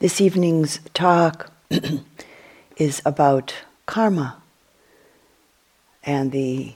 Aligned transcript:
This 0.00 0.20
evening's 0.20 0.80
talk 0.92 1.52
is 2.76 3.00
about 3.06 3.54
karma. 3.86 4.42
And 6.02 6.32
the 6.32 6.74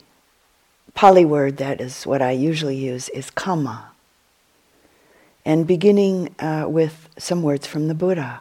Pali 0.95 1.25
word 1.25 1.57
that 1.57 1.81
is 1.81 2.07
what 2.07 2.23
I 2.23 2.31
usually 2.31 2.77
use 2.77 3.09
is 3.09 3.31
kamma. 3.31 3.87
And 5.45 5.67
beginning 5.67 6.35
uh, 6.39 6.67
with 6.69 7.09
some 7.19 7.43
words 7.43 7.67
from 7.67 7.89
the 7.89 7.95
Buddha. 7.95 8.41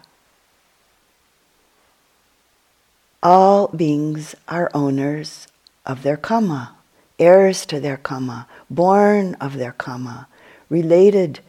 All 3.23 3.69
beings 3.69 4.35
are 4.47 4.69
owners 4.75 5.47
of 5.87 6.03
their 6.03 6.17
karma, 6.17 6.75
heirs 7.17 7.65
to 7.65 7.79
their 7.79 7.97
karma, 7.97 8.47
born 8.69 9.33
of 9.35 9.57
their 9.57 9.71
karma, 9.71 10.27
related 10.69 11.39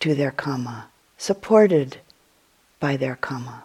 to 0.00 0.14
their 0.14 0.30
karma, 0.30 0.88
supported 1.18 1.98
by 2.80 2.96
their 2.96 3.16
karma. 3.16 3.64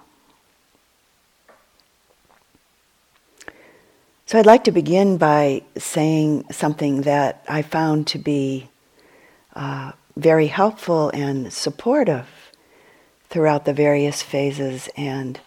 So 4.26 4.39
I'd 4.39 4.45
like 4.45 4.63
to 4.63 4.72
begin 4.72 5.17
by 5.17 5.62
saying 5.77 6.45
something 6.52 7.02
that 7.02 7.44
I 7.48 7.62
found 7.62 8.08
to 8.08 8.17
be 8.17 8.70
uh, 9.55 9.91
very 10.16 10.48
helpful 10.48 11.12
and 11.13 11.53
supportive 11.53 12.27
throughout 13.30 13.66
the 13.66 13.73
various 13.73 14.23
phases 14.23 14.89
and 14.95 15.39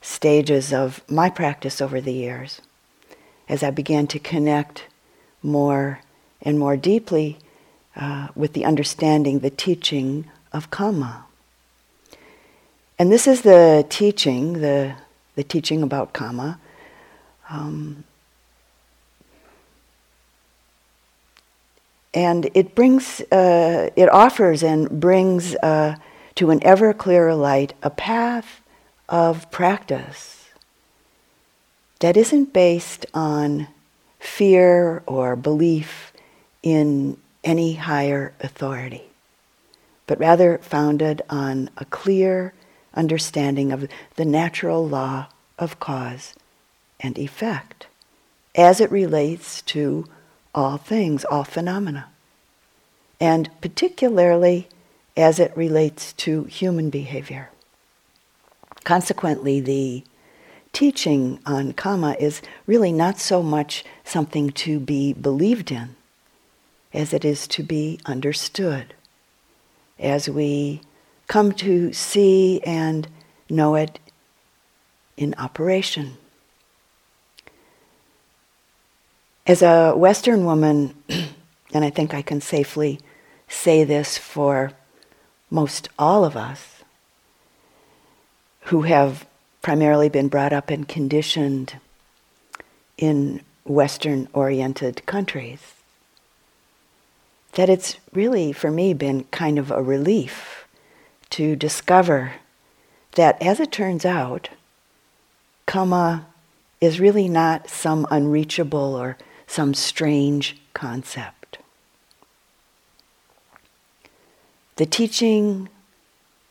stages 0.00 0.72
of 0.72 1.02
my 1.08 1.30
practice 1.30 1.80
over 1.80 2.00
the 2.00 2.12
years. 2.12 2.60
As 3.48 3.62
I 3.62 3.70
began 3.70 4.06
to 4.08 4.18
connect 4.18 4.86
more 5.42 6.00
and 6.40 6.58
more 6.58 6.76
deeply 6.76 7.38
uh, 7.94 8.28
with 8.34 8.54
the 8.54 8.64
understanding, 8.64 9.40
the 9.40 9.50
teaching 9.50 10.28
of 10.52 10.70
karma. 10.70 11.26
And 12.98 13.10
this 13.10 13.26
is 13.26 13.42
the 13.42 13.84
teaching, 13.88 14.60
the, 14.60 14.94
the 15.34 15.44
teaching 15.44 15.82
about 15.82 16.12
karma. 16.12 16.58
Um, 17.48 18.04
And 22.14 22.50
it 22.52 22.74
brings, 22.74 23.20
uh, 23.32 23.90
it 23.96 24.08
offers 24.10 24.62
and 24.62 25.00
brings 25.00 25.54
uh, 25.56 25.96
to 26.34 26.50
an 26.50 26.62
ever 26.62 26.92
clearer 26.92 27.34
light 27.34 27.74
a 27.82 27.90
path 27.90 28.60
of 29.08 29.50
practice 29.50 30.50
that 32.00 32.16
isn't 32.16 32.52
based 32.52 33.06
on 33.14 33.68
fear 34.18 35.02
or 35.06 35.36
belief 35.36 36.12
in 36.62 37.16
any 37.42 37.74
higher 37.74 38.34
authority, 38.40 39.04
but 40.06 40.18
rather 40.20 40.58
founded 40.58 41.22
on 41.30 41.70
a 41.78 41.84
clear 41.86 42.52
understanding 42.94 43.72
of 43.72 43.88
the 44.16 44.24
natural 44.24 44.86
law 44.86 45.26
of 45.58 45.80
cause 45.80 46.34
and 47.00 47.18
effect 47.18 47.86
as 48.54 48.80
it 48.80 48.90
relates 48.90 49.62
to 49.62 50.06
all 50.54 50.76
things, 50.76 51.24
all 51.24 51.44
phenomena, 51.44 52.08
and 53.20 53.48
particularly 53.60 54.68
as 55.16 55.38
it 55.38 55.56
relates 55.56 56.12
to 56.12 56.44
human 56.44 56.90
behavior. 56.90 57.50
Consequently, 58.84 59.60
the 59.60 60.04
teaching 60.72 61.38
on 61.46 61.72
karma 61.72 62.16
is 62.18 62.42
really 62.66 62.92
not 62.92 63.18
so 63.18 63.42
much 63.42 63.84
something 64.04 64.50
to 64.50 64.80
be 64.80 65.12
believed 65.12 65.70
in 65.70 65.94
as 66.92 67.12
it 67.12 67.24
is 67.24 67.46
to 67.46 67.62
be 67.62 67.98
understood 68.06 68.94
as 69.98 70.28
we 70.28 70.80
come 71.32 71.50
to 71.50 71.90
see 71.94 72.60
and 72.62 73.08
know 73.48 73.74
it 73.74 73.98
in 75.16 75.34
operation. 75.38 76.14
As 79.46 79.62
a 79.62 79.94
Western 79.96 80.44
woman, 80.44 80.94
and 81.72 81.86
I 81.86 81.88
think 81.88 82.12
I 82.12 82.20
can 82.20 82.42
safely 82.42 83.00
say 83.48 83.82
this 83.82 84.18
for 84.18 84.72
most 85.48 85.88
all 85.98 86.26
of 86.26 86.36
us 86.36 86.84
who 88.64 88.82
have 88.82 89.26
primarily 89.62 90.10
been 90.10 90.28
brought 90.28 90.52
up 90.52 90.68
and 90.68 90.86
conditioned 90.86 91.78
in 92.98 93.40
Western 93.64 94.28
oriented 94.34 95.06
countries, 95.06 95.62
that 97.52 97.70
it's 97.70 97.96
really, 98.12 98.52
for 98.52 98.70
me, 98.70 98.92
been 98.92 99.24
kind 99.30 99.58
of 99.58 99.70
a 99.70 99.82
relief 99.82 100.61
to 101.32 101.56
discover 101.56 102.34
that, 103.12 103.40
as 103.42 103.58
it 103.58 103.72
turns 103.72 104.04
out, 104.04 104.50
karma 105.66 106.26
is 106.80 107.00
really 107.00 107.28
not 107.28 107.68
some 107.68 108.06
unreachable 108.10 108.94
or 108.94 109.16
some 109.46 109.74
strange 109.74 110.60
concept. 110.74 111.58
The 114.76 114.86
teaching, 114.86 115.68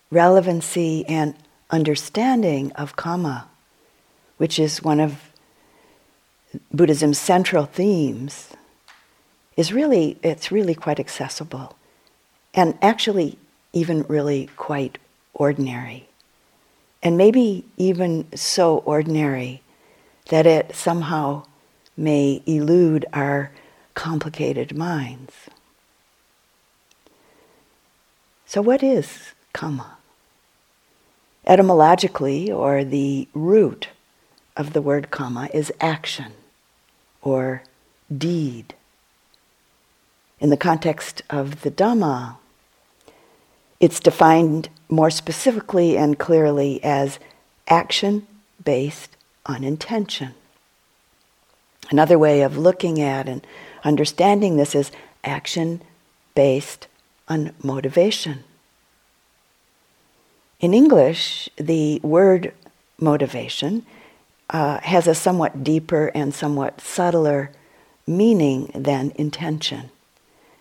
relevancy, 0.10 1.06
and 1.08 1.36
understanding 1.70 2.72
of 2.74 2.96
karma, 2.96 3.48
which 4.38 4.58
is 4.58 4.84
one 4.84 5.00
of 5.00 5.32
Buddhism's 6.74 7.20
central 7.20 7.66
themes, 7.66 8.50
is 9.58 9.74
really, 9.74 10.18
it's 10.24 10.52
really 10.52 10.76
quite 10.76 11.00
accessible 11.00 11.76
and 12.54 12.78
actually 12.82 13.38
even 13.74 14.04
really 14.04 14.50
quite 14.56 14.98
ordinary. 15.34 16.08
And 17.04 17.18
maybe 17.18 17.66
even 17.78 18.26
so 18.36 18.78
ordinary 18.80 19.62
that 20.30 20.46
it 20.46 20.76
somehow 20.76 21.44
may 21.98 22.42
elude 22.46 23.06
our 23.14 23.52
complicated 23.94 24.76
minds. 24.76 25.34
So, 28.46 28.62
what 28.62 28.84
is 28.84 29.34
karma? 29.54 29.98
Etymologically, 31.46 32.52
or 32.52 32.84
the 32.84 33.28
root 33.34 33.90
of 34.56 34.74
the 34.74 34.82
word 34.82 35.10
karma, 35.10 35.50
is 35.54 35.72
action 35.80 36.34
or 37.22 37.64
deed. 38.16 38.76
In 40.40 40.50
the 40.50 40.58
context 40.58 41.22
of 41.30 41.62
the 41.62 41.72
Dhamma, 41.72 42.38
it's 43.82 44.00
defined 44.00 44.70
more 44.90 45.10
specifically 45.10 45.98
and 45.98 46.20
clearly 46.20 46.82
as 46.84 47.20
action 47.68 48.28
based 48.64 49.18
on 49.48 49.64
intention. 49.64 50.36
Another 51.90 52.20
way 52.20 52.42
of 52.44 52.58
looking 52.58 53.02
at 53.02 53.28
and 53.28 53.46
understanding 53.84 54.56
this 54.56 54.76
is 54.76 54.92
action 55.24 55.82
based 56.36 56.88
on 57.28 57.54
motivation. 57.64 58.44
In 60.60 60.76
English, 60.76 61.50
the 61.58 62.00
word 62.04 62.54
motivation 63.00 63.84
uh, 64.52 64.80
has 64.82 65.08
a 65.08 65.16
somewhat 65.16 65.64
deeper 65.64 66.12
and 66.14 66.36
somewhat 66.36 66.80
subtler 66.80 67.52
meaning 68.06 68.70
than 68.76 69.12
intention. 69.16 69.90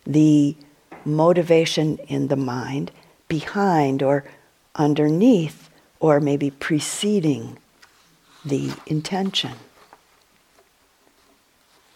The 0.07 0.57
motivation 1.05 1.99
in 2.09 2.29
the 2.29 2.37
mind 2.37 2.91
behind 3.31 4.03
or 4.03 4.25
underneath 4.75 5.71
or 6.01 6.21
maybe 6.21 6.51
preceding 6.51 7.57
the 8.45 8.73
intention. 8.87 9.53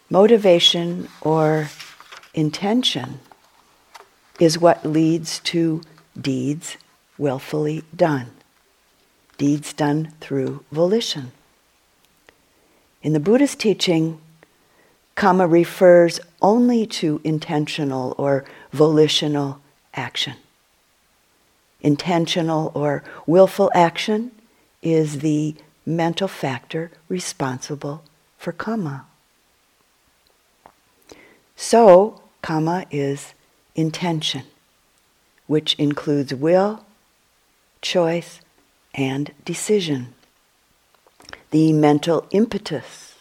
Motivation 0.09 1.07
or 1.21 1.69
intention 2.33 3.19
is 4.39 4.57
what 4.57 4.85
leads 4.85 5.39
to 5.39 5.81
deeds 6.19 6.77
willfully 7.17 7.83
done, 7.95 8.31
deeds 9.37 9.73
done 9.73 10.13
through 10.21 10.63
volition. 10.71 11.31
In 13.01 13.13
the 13.13 13.19
Buddhist 13.19 13.59
teaching, 13.59 14.19
karma 15.15 15.47
refers 15.47 16.19
only 16.41 16.85
to 16.85 17.19
intentional 17.23 18.15
or 18.17 18.45
volitional 18.71 19.59
action. 19.93 20.35
Intentional 21.85 22.71
or 22.73 23.03
willful 23.27 23.69
action 23.75 24.31
is 24.81 25.19
the 25.19 25.53
mental 25.85 26.27
factor 26.27 26.89
responsible 27.07 28.03
for 28.39 28.51
karma. 28.51 29.05
So, 31.55 32.23
karma 32.41 32.87
is 32.89 33.35
intention, 33.75 34.45
which 35.45 35.75
includes 35.75 36.33
will, 36.33 36.83
choice, 37.83 38.41
and 38.95 39.31
decision. 39.45 40.15
The 41.51 41.71
mental 41.71 42.25
impetus, 42.31 43.13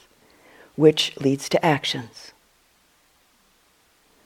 which 0.75 1.15
leads 1.19 1.51
to 1.51 1.63
actions, 1.63 2.33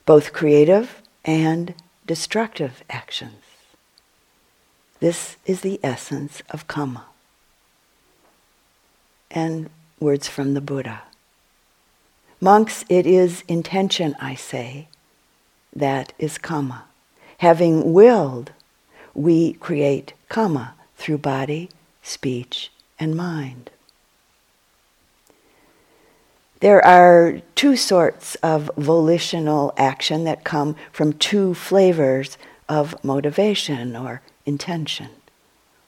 both 0.07 0.33
creative 0.33 1.03
and 1.25 1.75
destructive 2.07 2.85
actions. 2.89 3.48
This 5.01 5.37
is 5.47 5.61
the 5.61 5.79
essence 5.83 6.43
of 6.51 6.67
Kamma. 6.67 7.03
And 9.31 9.71
words 10.01 10.27
from 10.29 10.55
the 10.55 10.61
Buddha. 10.61 11.03
Monks, 12.41 12.85
it 12.89 13.07
is 13.07 13.43
intention, 13.49 14.17
I 14.21 14.35
say, 14.35 14.89
that 15.75 16.13
is 16.19 16.39
Kamma. 16.39 16.83
Having 17.39 17.93
willed, 17.93 18.53
we 19.15 19.53
create 19.55 20.15
Kamma 20.29 20.73
through 20.97 21.19
body, 21.19 21.71
speech, 22.03 22.71
and 22.99 23.15
mind. 23.17 23.71
There 26.61 26.85
are 26.85 27.41
two 27.55 27.77
sorts 27.77 28.35
of 28.37 28.71
volitional 28.77 29.73
action 29.77 30.25
that 30.25 30.43
come 30.43 30.75
from 30.91 31.13
two 31.13 31.55
flavors 31.55 32.37
of 32.69 33.03
motivation 33.05 33.95
or 33.95 34.23
intention. 34.49 35.11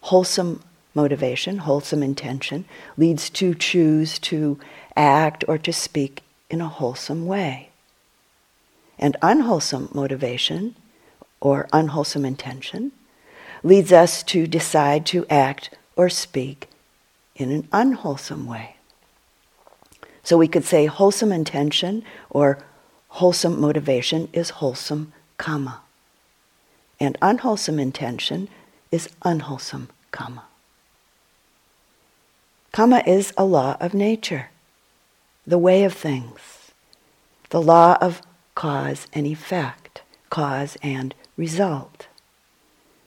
Wholesome 0.03 0.63
motivation, 0.95 1.59
wholesome 1.59 2.03
intention, 2.03 2.67
leads 2.97 3.31
to 3.31 3.55
choose 3.55 4.19
to 4.19 4.61
act 4.97 5.45
or 5.49 5.59
to 5.59 5.73
speak 5.73 6.23
in 6.51 6.61
a 6.61 6.69
wholesome 6.69 7.27
way. 7.27 7.71
And 8.99 9.17
unwholesome 9.23 9.89
motivation 9.95 10.77
or 11.41 11.69
unwholesome 11.73 12.25
intention 12.25 12.93
leads 13.63 13.93
us 13.93 14.23
to 14.25 14.47
decide 14.47 15.07
to 15.07 15.27
act 15.31 15.71
or 15.97 16.09
speak 16.09 16.69
in 17.37 17.51
an 17.51 17.69
unwholesome 17.73 18.47
way. 18.47 18.77
So 20.23 20.37
we 20.37 20.49
could 20.49 20.65
say 20.65 20.87
wholesome 20.87 21.33
intention 21.33 22.05
or 22.29 22.59
wholesome 23.09 23.61
motivation 23.61 24.29
is 24.33 24.51
wholesome 24.51 25.13
kamma. 25.39 25.79
And 27.01 27.17
unwholesome 27.23 27.79
intention 27.79 28.49
is 28.93 29.09
unwholesome 29.23 29.89
kamma. 30.13 30.43
Kamma 32.73 33.07
is 33.07 33.33
a 33.37 33.45
law 33.45 33.77
of 33.81 33.95
nature, 33.95 34.51
the 35.47 35.59
way 35.59 35.83
of 35.83 35.95
things, 35.95 36.73
the 37.49 37.61
law 37.61 37.97
of 38.01 38.21
cause 38.55 39.07
and 39.13 39.27
effect, 39.27 40.03
cause 40.29 40.77
and 40.83 41.15
result. 41.37 42.07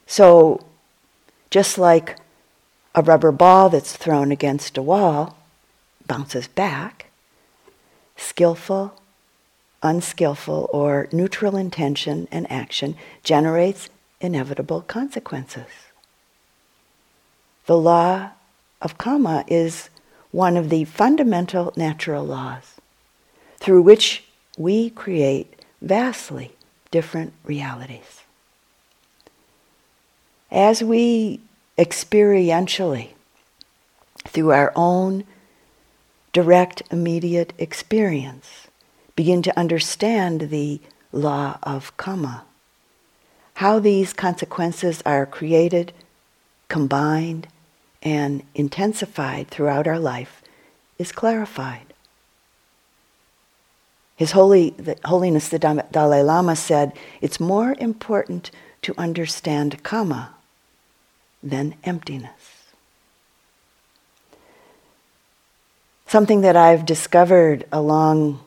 So, 0.07 0.66
just 1.50 1.78
like 1.78 2.18
a 2.95 3.01
rubber 3.01 3.31
ball 3.31 3.69
that's 3.69 3.95
thrown 3.95 4.31
against 4.31 4.78
a 4.78 4.81
wall 4.81 5.38
bounces 6.07 6.48
back, 6.48 7.12
skillful, 8.18 9.00
unskillful, 9.83 10.69
or 10.74 11.07
neutral 11.12 11.56
intention 11.56 12.27
and 12.31 12.50
action 12.51 12.95
generates 13.24 13.89
inevitable 14.21 14.81
consequences. 14.81 15.68
The 17.65 17.77
law 17.77 18.31
of 18.81 18.97
karma 18.97 19.44
is 19.47 19.89
one 20.31 20.57
of 20.57 20.69
the 20.69 20.85
fundamental 20.85 21.74
natural 21.75 22.25
laws 22.25 22.75
through 23.57 23.81
which 23.81 24.24
we 24.57 24.89
create 24.89 25.62
vastly 25.81 26.53
different 26.91 27.33
realities. 27.44 28.21
As 30.51 30.83
we 30.83 31.39
experientially, 31.77 33.09
through 34.25 34.51
our 34.51 34.71
own 34.75 35.24
direct, 36.31 36.83
immediate 36.91 37.53
experience, 37.57 38.62
begin 39.15 39.42
to 39.44 39.57
understand 39.60 40.50
the 40.50 40.80
law 41.12 41.57
of 41.63 41.95
karma, 41.98 42.44
how 43.56 43.80
these 43.80 44.13
consequences 44.13 45.01
are 45.06 45.25
created, 45.25 45.94
combined, 46.68 47.48
and 48.01 48.44
intensified 48.56 49.48
throughout 49.48 49.88
our 49.88 50.00
life 50.00 50.42
is 50.98 51.12
clarified. 51.12 51.94
His 54.15 54.31
Holy, 54.31 54.71
the 54.71 54.98
Holiness 55.06 55.50
the 55.50 55.59
Dalai 55.59 56.21
Lama 56.21 56.56
said, 56.56 56.94
it's 57.21 57.39
more 57.39 57.75
important 57.80 58.51
to 58.83 58.94
understand 58.98 59.83
karma 59.83 60.33
than 61.42 61.75
emptiness. 61.83 62.71
Something 66.07 66.42
that 66.42 66.56
I've 66.56 66.86
discovered 66.86 67.66
along 67.71 68.43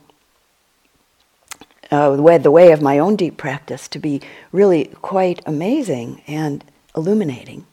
uh, 1.91 2.15
the, 2.37 2.51
way, 2.51 2.71
of 2.71 2.81
my 2.81 2.99
own 2.99 3.15
deep 3.15 3.37
practice 3.37 3.87
to 3.89 3.99
be 3.99 4.21
really 4.51 4.85
quite 5.01 5.41
amazing 5.45 6.21
and 6.27 6.63
illuminating 6.95 7.65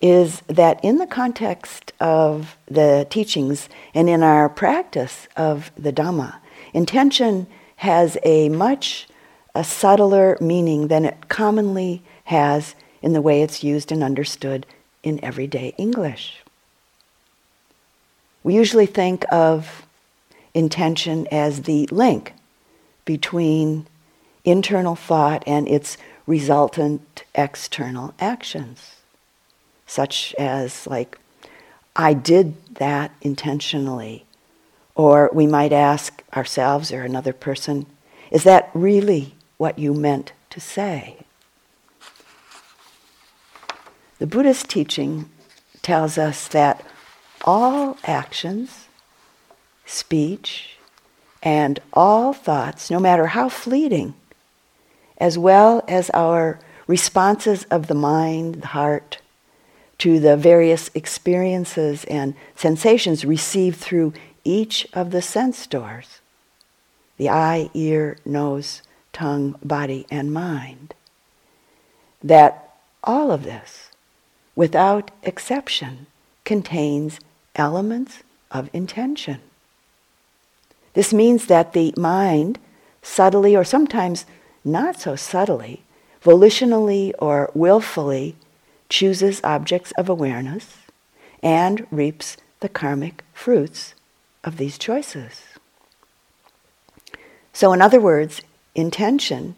is 0.00 0.42
that 0.48 0.84
in 0.84 0.98
the 0.98 1.06
context 1.06 1.92
of 2.00 2.56
the 2.66 3.06
teachings 3.08 3.68
and 3.94 4.08
in 4.08 4.22
our 4.22 4.48
practice 4.48 5.28
of 5.36 5.70
the 5.76 5.92
Dhamma, 5.92 6.36
intention 6.74 7.46
has 7.76 8.18
a 8.24 8.48
much 8.48 9.06
a 9.54 9.62
subtler 9.62 10.38
meaning 10.40 10.88
than 10.88 11.04
it 11.04 11.28
commonly 11.28 12.02
has 12.24 12.74
in 13.02 13.12
the 13.12 13.22
way 13.22 13.42
it's 13.42 13.62
used 13.62 13.92
and 13.92 14.02
understood 14.02 14.66
in 15.02 15.22
everyday 15.22 15.74
English. 15.76 16.42
We 18.42 18.54
usually 18.54 18.86
think 18.86 19.24
of 19.30 19.86
intention 20.54 21.26
as 21.30 21.62
the 21.62 21.86
link 21.90 22.32
between 23.04 23.86
internal 24.44 24.94
thought 24.96 25.42
and 25.46 25.68
its 25.68 25.96
resultant 26.26 27.24
external 27.34 28.14
actions, 28.18 28.96
such 29.86 30.34
as, 30.38 30.86
like, 30.86 31.18
I 31.94 32.14
did 32.14 32.74
that 32.76 33.12
intentionally. 33.20 34.24
Or 34.94 35.30
we 35.32 35.46
might 35.46 35.72
ask 35.72 36.22
ourselves 36.34 36.92
or 36.92 37.02
another 37.02 37.32
person, 37.32 37.86
is 38.30 38.44
that 38.44 38.70
really 38.74 39.34
what 39.56 39.78
you 39.78 39.94
meant 39.94 40.32
to 40.50 40.60
say? 40.60 41.18
The 44.18 44.26
Buddhist 44.26 44.68
teaching 44.68 45.30
tells 45.82 46.16
us 46.18 46.46
that 46.48 46.84
all 47.44 47.98
actions, 48.04 48.86
speech, 49.84 50.76
and 51.42 51.80
all 51.92 52.32
thoughts, 52.32 52.90
no 52.90 53.00
matter 53.00 53.28
how 53.28 53.48
fleeting, 53.48 54.14
as 55.18 55.36
well 55.36 55.84
as 55.88 56.10
our 56.10 56.58
responses 56.86 57.64
of 57.64 57.86
the 57.86 57.94
mind, 57.94 58.62
the 58.62 58.68
heart, 58.68 59.18
to 59.98 60.18
the 60.18 60.36
various 60.36 60.90
experiences 60.94 62.04
and 62.04 62.34
sensations 62.56 63.24
received 63.24 63.78
through 63.78 64.12
each 64.44 64.86
of 64.92 65.10
the 65.10 65.22
sense 65.22 65.66
doors 65.66 66.18
the 67.18 67.28
eye, 67.28 67.70
ear, 67.74 68.16
nose, 68.24 68.82
tongue, 69.12 69.54
body, 69.62 70.06
and 70.10 70.32
mind. 70.32 70.94
That 72.22 72.74
all 73.04 73.30
of 73.30 73.44
this 73.44 73.92
without 74.54 75.10
exception, 75.22 76.06
contains 76.44 77.20
elements 77.56 78.22
of 78.50 78.68
intention. 78.72 79.40
This 80.94 81.12
means 81.12 81.46
that 81.46 81.72
the 81.72 81.94
mind, 81.96 82.58
subtly 83.00 83.56
or 83.56 83.64
sometimes 83.64 84.26
not 84.64 85.00
so 85.00 85.16
subtly, 85.16 85.82
volitionally 86.22 87.12
or 87.18 87.50
willfully, 87.54 88.36
chooses 88.88 89.40
objects 89.42 89.92
of 89.92 90.08
awareness 90.08 90.76
and 91.42 91.86
reaps 91.90 92.36
the 92.60 92.68
karmic 92.68 93.24
fruits 93.32 93.94
of 94.44 94.56
these 94.58 94.78
choices. 94.78 95.42
So, 97.52 97.72
in 97.72 97.82
other 97.82 98.00
words, 98.00 98.42
intention 98.74 99.56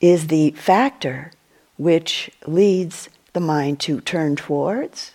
is 0.00 0.28
the 0.28 0.52
factor 0.52 1.32
which 1.76 2.30
leads 2.46 3.08
the 3.32 3.40
mind 3.40 3.80
to 3.80 4.00
turn 4.00 4.36
towards 4.36 5.12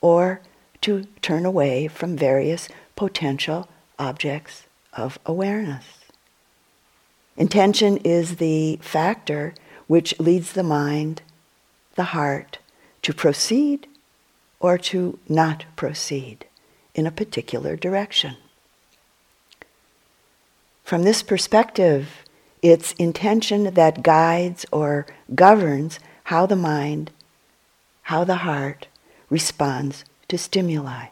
or 0.00 0.40
to 0.82 1.04
turn 1.20 1.46
away 1.46 1.88
from 1.88 2.16
various 2.16 2.68
potential 2.96 3.68
objects 3.98 4.66
of 4.92 5.18
awareness. 5.26 5.84
Intention 7.36 7.96
is 7.98 8.36
the 8.36 8.78
factor 8.82 9.54
which 9.86 10.18
leads 10.20 10.52
the 10.52 10.62
mind, 10.62 11.22
the 11.94 12.04
heart, 12.04 12.58
to 13.02 13.12
proceed 13.12 13.86
or 14.60 14.78
to 14.78 15.18
not 15.28 15.64
proceed 15.76 16.46
in 16.94 17.06
a 17.06 17.10
particular 17.10 17.76
direction. 17.76 18.36
From 20.84 21.02
this 21.02 21.22
perspective, 21.22 22.22
it's 22.60 22.92
intention 22.92 23.74
that 23.74 24.02
guides 24.02 24.66
or 24.70 25.06
governs 25.34 25.98
how 26.24 26.46
the 26.46 26.56
mind 26.56 27.10
how 28.06 28.24
the 28.24 28.36
heart 28.36 28.88
responds 29.30 30.04
to 30.28 30.36
stimuli. 30.36 31.06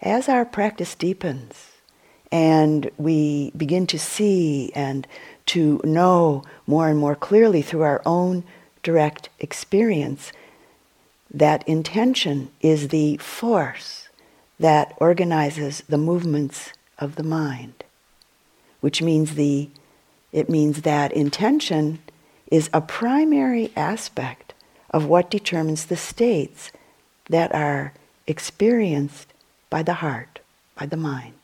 As 0.00 0.28
our 0.28 0.44
practice 0.44 0.94
deepens 0.94 1.75
and 2.32 2.90
we 2.98 3.50
begin 3.56 3.86
to 3.88 3.98
see 3.98 4.72
and 4.74 5.06
to 5.46 5.80
know 5.84 6.42
more 6.66 6.88
and 6.88 6.98
more 6.98 7.14
clearly 7.14 7.62
through 7.62 7.82
our 7.82 8.02
own 8.04 8.44
direct 8.82 9.28
experience, 9.38 10.32
that 11.30 11.66
intention 11.68 12.50
is 12.60 12.88
the 12.88 13.16
force 13.18 14.08
that 14.58 14.94
organizes 14.98 15.82
the 15.88 15.98
movements 15.98 16.72
of 16.98 17.16
the 17.16 17.22
mind, 17.22 17.84
which 18.80 19.02
means 19.02 19.34
the 19.34 19.68
it 20.32 20.50
means 20.50 20.82
that 20.82 21.12
intention 21.12 21.98
is 22.50 22.68
a 22.72 22.80
primary 22.80 23.72
aspect 23.74 24.52
of 24.90 25.06
what 25.06 25.30
determines 25.30 25.86
the 25.86 25.96
states 25.96 26.72
that 27.30 27.54
are 27.54 27.94
experienced 28.26 29.32
by 29.70 29.82
the 29.82 29.94
heart, 29.94 30.40
by 30.74 30.84
the 30.84 30.96
mind. 30.96 31.35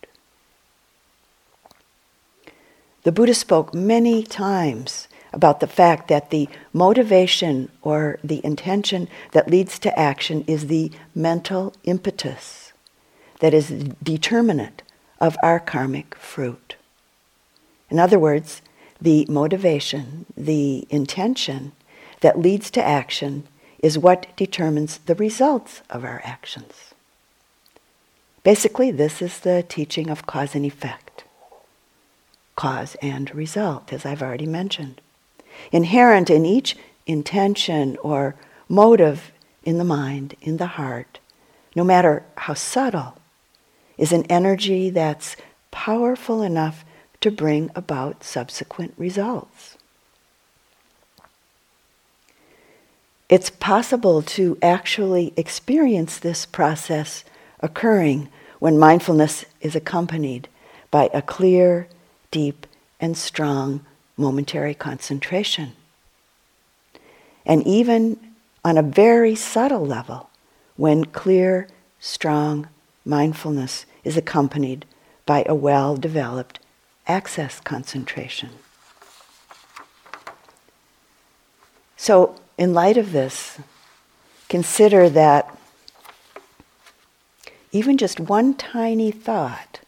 The 3.04 3.12
Buddha 3.12 3.34
spoke 3.34 3.74
many 3.74 4.22
times 4.22 5.08
about 5.32 5.60
the 5.60 5.66
fact 5.66 6.08
that 6.08 6.30
the 6.30 6.48
motivation 6.72 7.68
or 7.82 8.18
the 8.22 8.44
intention 8.44 9.08
that 9.32 9.50
leads 9.50 9.78
to 9.80 9.98
action 9.98 10.44
is 10.46 10.66
the 10.66 10.92
mental 11.14 11.74
impetus 11.84 12.72
that 13.40 13.52
is 13.52 13.68
determinant 14.02 14.82
of 15.20 15.36
our 15.42 15.58
karmic 15.58 16.14
fruit. 16.14 16.76
In 17.90 17.98
other 17.98 18.18
words, 18.18 18.62
the 19.00 19.26
motivation, 19.28 20.26
the 20.36 20.86
intention 20.88 21.72
that 22.20 22.38
leads 22.38 22.70
to 22.70 22.84
action 22.84 23.44
is 23.80 23.98
what 23.98 24.28
determines 24.36 24.98
the 24.98 25.16
results 25.16 25.82
of 25.90 26.04
our 26.04 26.20
actions. 26.24 26.94
Basically, 28.44 28.92
this 28.92 29.20
is 29.20 29.40
the 29.40 29.64
teaching 29.68 30.08
of 30.08 30.26
cause 30.26 30.54
and 30.54 30.64
effect. 30.64 31.01
Cause 32.56 32.96
and 33.02 33.34
result, 33.34 33.92
as 33.92 34.04
I've 34.04 34.22
already 34.22 34.46
mentioned. 34.46 35.00
Inherent 35.70 36.30
in 36.30 36.44
each 36.44 36.76
intention 37.06 37.96
or 38.02 38.34
motive 38.68 39.32
in 39.64 39.78
the 39.78 39.84
mind, 39.84 40.34
in 40.40 40.56
the 40.56 40.66
heart, 40.66 41.18
no 41.74 41.84
matter 41.84 42.24
how 42.36 42.54
subtle, 42.54 43.16
is 43.96 44.12
an 44.12 44.24
energy 44.24 44.90
that's 44.90 45.36
powerful 45.70 46.42
enough 46.42 46.84
to 47.20 47.30
bring 47.30 47.70
about 47.74 48.24
subsequent 48.24 48.92
results. 48.96 49.76
It's 53.28 53.48
possible 53.48 54.20
to 54.22 54.58
actually 54.60 55.32
experience 55.36 56.18
this 56.18 56.44
process 56.44 57.24
occurring 57.60 58.28
when 58.58 58.78
mindfulness 58.78 59.44
is 59.60 59.74
accompanied 59.74 60.48
by 60.90 61.08
a 61.14 61.22
clear, 61.22 61.88
deep, 62.32 62.66
and 62.98 63.16
strong 63.16 63.86
momentary 64.16 64.74
concentration. 64.74 65.72
And 67.46 67.64
even 67.64 68.18
on 68.64 68.76
a 68.76 68.82
very 68.82 69.36
subtle 69.36 69.86
level, 69.86 70.30
when 70.76 71.04
clear, 71.04 71.68
strong 72.00 72.68
mindfulness 73.04 73.86
is 74.02 74.16
accompanied 74.16 74.84
by 75.26 75.44
a 75.46 75.54
well 75.54 75.96
developed 75.96 76.58
access 77.06 77.60
concentration. 77.60 78.50
So, 81.96 82.34
in 82.58 82.74
light 82.74 82.96
of 82.96 83.12
this, 83.12 83.58
consider 84.48 85.08
that 85.10 85.56
even 87.70 87.96
just 87.96 88.20
one 88.20 88.54
tiny 88.54 89.10
thought 89.10 89.81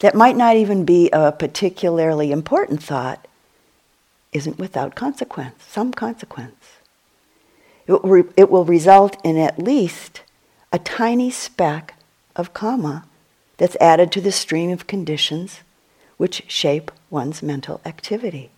that 0.00 0.14
might 0.14 0.36
not 0.36 0.56
even 0.56 0.84
be 0.84 1.10
a 1.10 1.32
particularly 1.32 2.30
important 2.32 2.82
thought 2.82 3.26
isn't 4.32 4.58
without 4.58 4.94
consequence, 4.94 5.64
some 5.66 5.92
consequence. 5.92 6.76
It 7.86 7.92
will, 7.92 8.10
re- 8.10 8.32
it 8.36 8.50
will 8.50 8.64
result 8.64 9.16
in 9.24 9.38
at 9.38 9.58
least 9.58 10.22
a 10.72 10.78
tiny 10.78 11.30
speck 11.30 11.94
of 12.34 12.52
karma 12.52 13.06
that's 13.56 13.76
added 13.80 14.12
to 14.12 14.20
the 14.20 14.32
stream 14.32 14.70
of 14.70 14.86
conditions 14.86 15.60
which 16.16 16.44
shape 16.48 16.90
one's 17.08 17.42
mental 17.42 17.80
activity. 17.84 18.50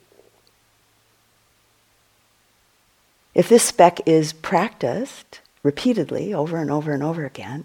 If 3.35 3.49
this 3.49 3.63
speck 3.63 4.01
is 4.07 4.33
practiced 4.33 5.41
repeatedly 5.63 6.35
over 6.35 6.57
and 6.57 6.71
over 6.71 6.93
and 6.93 7.03
over 7.03 7.25
again 7.25 7.65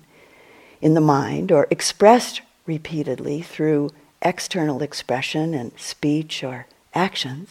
in 0.82 0.94
the 0.94 1.02
mind 1.02 1.52
or 1.52 1.68
expressed 1.72 2.42
repeatedly 2.66 3.42
through 3.42 3.92
external 4.22 4.82
expression 4.82 5.54
and 5.54 5.78
speech 5.78 6.44
or 6.44 6.66
actions, 6.94 7.50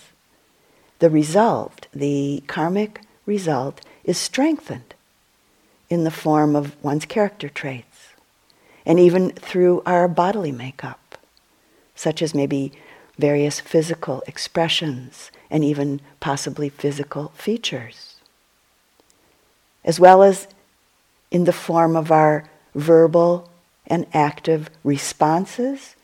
the 0.98 1.10
result, 1.10 1.86
the 1.92 2.42
karmic 2.46 3.00
result, 3.26 3.80
is 4.04 4.18
strengthened 4.18 4.94
in 5.90 6.04
the 6.04 6.10
form 6.10 6.56
of 6.56 6.82
one's 6.82 7.04
character 7.04 7.48
traits 7.48 8.14
and 8.84 8.98
even 8.98 9.30
through 9.30 9.82
our 9.86 10.08
bodily 10.08 10.52
makeup, 10.52 11.18
such 11.94 12.22
as 12.22 12.34
maybe 12.34 12.72
various 13.18 13.60
physical 13.60 14.22
expressions 14.26 15.30
and 15.50 15.62
even 15.64 16.00
possibly 16.18 16.68
physical 16.68 17.28
features, 17.34 18.16
as 19.84 20.00
well 20.00 20.22
as 20.22 20.48
in 21.30 21.44
the 21.44 21.52
form 21.52 21.96
of 21.96 22.10
our 22.10 22.44
verbal 22.74 23.48
and 23.86 24.06
active 24.12 24.70
responses 24.84 25.96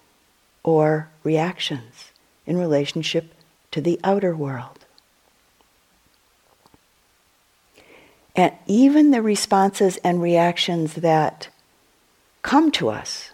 or 0.62 1.08
reactions 1.22 2.12
in 2.46 2.56
relationship 2.56 3.32
to 3.70 3.80
the 3.80 4.00
outer 4.02 4.34
world. 4.34 4.84
And 8.34 8.52
even 8.66 9.10
the 9.10 9.22
responses 9.22 9.96
and 9.98 10.22
reactions 10.22 10.94
that 10.94 11.48
come 12.42 12.70
to 12.72 12.88
us, 12.88 13.30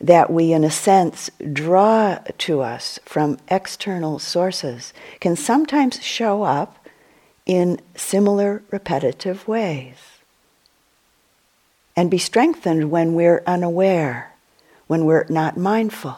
that 0.00 0.32
we, 0.32 0.52
in 0.52 0.64
a 0.64 0.70
sense, 0.70 1.30
draw 1.52 2.18
to 2.38 2.60
us 2.60 2.98
from 3.04 3.38
external 3.48 4.18
sources, 4.18 4.92
can 5.20 5.36
sometimes 5.36 6.02
show 6.02 6.42
up 6.42 6.88
in 7.46 7.80
similar 7.94 8.62
repetitive 8.70 9.46
ways 9.46 10.09
and 12.00 12.10
be 12.10 12.16
strengthened 12.16 12.90
when 12.90 13.12
we're 13.12 13.42
unaware, 13.46 14.32
when 14.86 15.04
we're 15.04 15.26
not 15.28 15.58
mindful, 15.58 16.16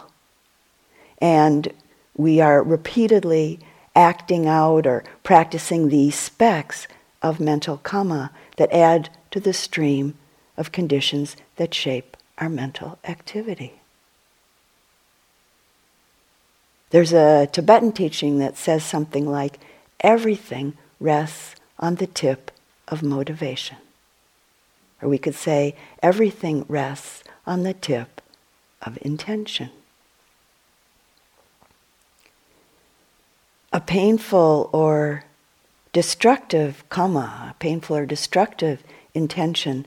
and 1.19 1.73
we 2.17 2.41
are 2.41 2.63
repeatedly 2.63 3.59
acting 3.97 4.47
out 4.47 4.87
or 4.87 5.03
practicing 5.25 5.89
these 5.89 6.15
specks 6.15 6.87
of 7.21 7.41
mental 7.41 7.79
karma 7.79 8.31
that 8.59 8.73
add 8.73 9.11
to 9.33 9.41
the 9.41 9.53
stream 9.53 10.17
of 10.57 10.71
conditions 10.71 11.35
that 11.57 11.75
shape 11.75 12.17
our 12.39 12.49
mental 12.49 12.97
activity. 13.03 13.81
There's 16.91 17.13
a 17.13 17.49
Tibetan 17.51 17.91
teaching 17.91 18.39
that 18.39 18.57
says 18.57 18.85
something 18.85 19.27
like 19.27 19.59
everything 19.99 20.75
rests 21.01 21.57
on 21.81 21.97
the 21.97 22.07
tip 22.07 22.53
of 22.87 23.03
motivation. 23.03 23.79
Or 25.03 25.09
we 25.09 25.19
could 25.19 25.35
say 25.35 25.75
everything 26.03 26.65
rests 26.69 27.25
on 27.47 27.65
the 27.65 27.75
tip 27.75 28.23
of 28.81 28.99
intention. 29.03 29.71
A 33.73 33.81
painful 33.81 34.71
or 34.73 35.25
destructive 35.93 36.85
karma, 36.89 37.49
a 37.51 37.55
painful 37.59 37.97
or 37.97 38.07
destructive 38.07 38.83
intention 39.15 39.87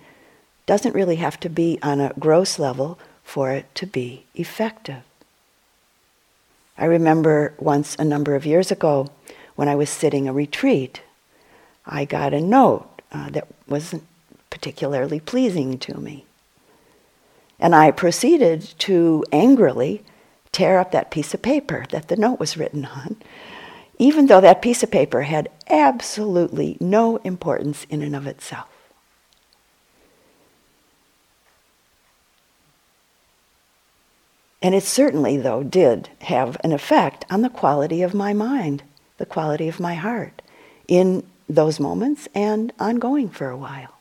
doesn't 0.65 0.95
really 0.95 1.17
have 1.17 1.39
to 1.39 1.49
be 1.49 1.79
on 1.81 1.99
a 2.01 2.13
gross 2.19 2.59
level 2.59 2.99
for 3.23 3.51
it 3.51 3.73
to 3.75 3.85
be 3.85 4.25
effective. 4.35 5.03
I 6.77 6.85
remember 6.85 7.53
once 7.57 7.95
a 7.97 8.03
number 8.03 8.35
of 8.35 8.45
years 8.45 8.71
ago 8.71 9.07
when 9.55 9.69
I 9.69 9.75
was 9.75 9.89
sitting 9.89 10.27
a 10.27 10.33
retreat, 10.33 11.01
I 11.85 12.05
got 12.05 12.33
a 12.33 12.41
note 12.41 13.01
uh, 13.11 13.29
that 13.29 13.47
wasn't 13.67 14.03
particularly 14.55 15.19
pleasing 15.19 15.77
to 15.77 15.99
me. 15.99 16.25
And 17.59 17.75
I 17.75 17.91
proceeded 17.91 18.61
to 18.79 19.21
angrily 19.33 20.01
tear 20.53 20.79
up 20.79 20.93
that 20.93 21.11
piece 21.11 21.33
of 21.33 21.41
paper 21.41 21.85
that 21.91 22.07
the 22.07 22.15
note 22.15 22.39
was 22.39 22.55
written 22.55 22.85
on, 22.85 23.17
even 23.99 24.27
though 24.27 24.39
that 24.39 24.61
piece 24.61 24.81
of 24.81 24.89
paper 24.89 25.23
had 25.23 25.49
absolutely 25.69 26.77
no 26.79 27.17
importance 27.17 27.85
in 27.89 28.01
and 28.01 28.15
of 28.15 28.25
itself. 28.25 28.69
And 34.61 34.73
it 34.73 34.83
certainly, 34.83 35.35
though, 35.35 35.63
did 35.63 36.07
have 36.21 36.55
an 36.63 36.71
effect 36.71 37.25
on 37.29 37.41
the 37.41 37.49
quality 37.49 38.01
of 38.01 38.13
my 38.13 38.31
mind, 38.31 38.83
the 39.17 39.25
quality 39.25 39.67
of 39.67 39.81
my 39.81 39.95
heart, 39.95 40.41
in 40.87 41.29
those 41.49 41.77
moments 41.77 42.29
and 42.33 42.71
ongoing 42.79 43.27
for 43.29 43.49
a 43.49 43.57
while. 43.57 43.94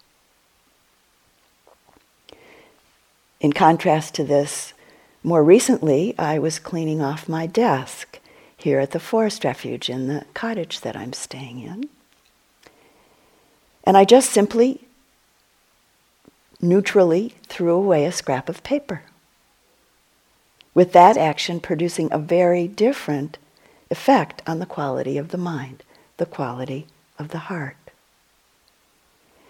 In 3.44 3.52
contrast 3.52 4.14
to 4.14 4.24
this, 4.24 4.72
more 5.22 5.44
recently, 5.44 6.14
I 6.18 6.38
was 6.38 6.58
cleaning 6.58 7.02
off 7.02 7.28
my 7.28 7.44
desk 7.46 8.18
here 8.56 8.80
at 8.80 8.92
the 8.92 8.98
forest 8.98 9.44
refuge 9.44 9.90
in 9.90 10.06
the 10.06 10.24
cottage 10.32 10.80
that 10.80 10.96
I'm 10.96 11.12
staying 11.12 11.60
in. 11.60 11.90
And 13.86 13.98
I 13.98 14.06
just 14.06 14.30
simply, 14.30 14.88
neutrally 16.62 17.34
threw 17.46 17.74
away 17.74 18.06
a 18.06 18.12
scrap 18.12 18.48
of 18.48 18.62
paper. 18.62 19.02
With 20.72 20.94
that 20.94 21.18
action 21.18 21.60
producing 21.60 22.10
a 22.10 22.18
very 22.18 22.66
different 22.66 23.36
effect 23.90 24.40
on 24.46 24.58
the 24.58 24.64
quality 24.64 25.18
of 25.18 25.28
the 25.28 25.36
mind, 25.36 25.82
the 26.16 26.24
quality 26.24 26.86
of 27.18 27.28
the 27.28 27.50
heart. 27.50 27.76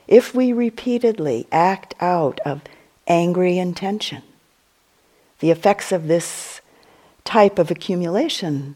If 0.08 0.34
we 0.34 0.52
repeatedly 0.52 1.46
act 1.52 1.94
out 2.00 2.40
of 2.44 2.62
angry 3.06 3.58
intention, 3.58 4.22
the 5.40 5.50
effects 5.50 5.92
of 5.92 6.08
this 6.08 6.60
type 7.24 7.58
of 7.58 7.70
accumulation 7.70 8.74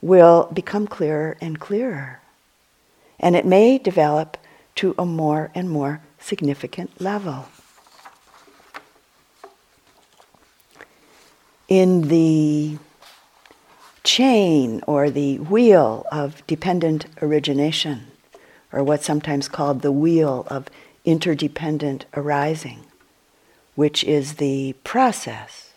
will 0.00 0.50
become 0.52 0.86
clearer 0.86 1.36
and 1.40 1.58
clearer. 1.58 2.20
And 3.18 3.34
it 3.34 3.46
may 3.46 3.78
develop 3.78 4.36
to 4.76 4.94
a 4.98 5.06
more 5.06 5.50
and 5.54 5.70
more 5.70 6.00
significant 6.18 7.00
level. 7.00 7.48
In 11.68 12.08
the 12.08 12.78
chain 14.02 14.82
or 14.86 15.08
the 15.08 15.38
wheel 15.38 16.04
of 16.12 16.46
dependent 16.46 17.06
origination, 17.22 18.08
or 18.70 18.84
what's 18.84 19.06
sometimes 19.06 19.48
called 19.48 19.80
the 19.80 19.92
wheel 19.92 20.46
of 20.48 20.68
interdependent 21.04 22.04
arising, 22.14 22.84
which 23.74 24.04
is 24.04 24.34
the 24.34 24.74
process 24.84 25.72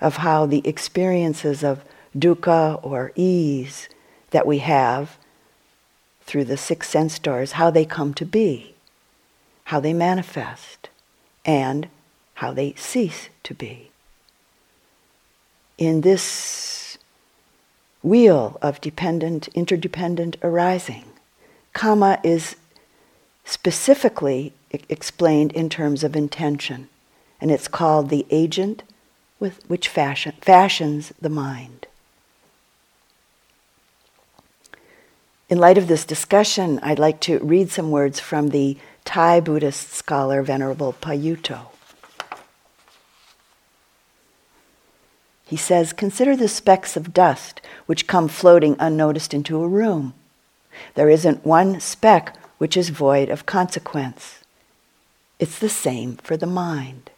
of 0.00 0.18
how 0.18 0.46
the 0.46 0.66
experiences 0.66 1.62
of 1.62 1.84
dukkha 2.16 2.78
or 2.82 3.12
ease 3.14 3.88
that 4.30 4.46
we 4.46 4.58
have 4.58 5.18
through 6.22 6.44
the 6.44 6.56
six 6.56 6.88
sense 6.88 7.18
doors, 7.18 7.52
how 7.52 7.70
they 7.70 7.84
come 7.84 8.12
to 8.14 8.24
be, 8.24 8.74
how 9.64 9.80
they 9.80 9.92
manifest, 9.92 10.88
and 11.44 11.88
how 12.34 12.52
they 12.52 12.74
cease 12.74 13.28
to 13.44 13.54
be. 13.54 13.90
In 15.78 16.00
this 16.00 16.98
wheel 18.02 18.58
of 18.60 18.80
dependent, 18.80 19.48
interdependent 19.48 20.36
arising, 20.42 21.04
Kamma 21.74 22.18
is 22.24 22.56
specifically 23.44 24.52
explained 24.70 25.52
in 25.52 25.68
terms 25.68 26.02
of 26.02 26.16
intention, 26.16 26.88
and 27.40 27.50
it's 27.50 27.68
called 27.68 28.08
the 28.08 28.26
agent 28.30 28.82
with 29.38 29.62
which 29.68 29.88
fashion, 29.88 30.32
fashions 30.40 31.12
the 31.20 31.28
mind. 31.28 31.86
In 35.48 35.58
light 35.58 35.78
of 35.78 35.86
this 35.86 36.04
discussion, 36.04 36.80
I'd 36.82 36.98
like 36.98 37.20
to 37.20 37.38
read 37.38 37.70
some 37.70 37.90
words 37.90 38.18
from 38.18 38.48
the 38.48 38.76
Thai 39.04 39.38
Buddhist 39.40 39.92
scholar 39.92 40.42
Venerable 40.42 40.94
Payutto. 41.00 41.66
He 45.44 45.56
says, 45.56 45.92
Consider 45.92 46.34
the 46.34 46.48
specks 46.48 46.96
of 46.96 47.14
dust 47.14 47.60
which 47.86 48.08
come 48.08 48.26
floating 48.26 48.74
unnoticed 48.80 49.32
into 49.32 49.62
a 49.62 49.68
room. 49.68 50.14
There 50.94 51.08
isn't 51.08 51.46
one 51.46 51.78
speck 51.78 52.36
which 52.58 52.76
is 52.76 52.88
void 52.88 53.28
of 53.28 53.46
consequence. 53.46 54.40
It's 55.38 55.58
the 55.60 55.68
same 55.68 56.16
for 56.16 56.36
the 56.36 56.46
mind. 56.46 57.10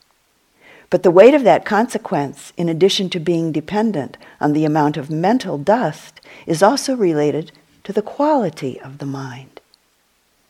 But 0.91 1.03
the 1.03 1.11
weight 1.11 1.35
of 1.35 1.45
that 1.45 1.65
consequence, 1.65 2.53
in 2.57 2.69
addition 2.69 3.11
to 3.11 3.21
being 3.21 3.53
dependent 3.53 4.17
on 4.41 4.53
the 4.53 4.65
amount 4.65 4.97
of 4.97 5.11
mental 5.11 5.59
dust, 5.59 6.21
is 6.47 6.63
also 6.63 6.97
related 6.97 7.53
to 7.85 7.93
the 7.93 8.03
quality 8.03 8.81
of 8.81 8.99
the 8.99 9.07
mind. 9.07 9.61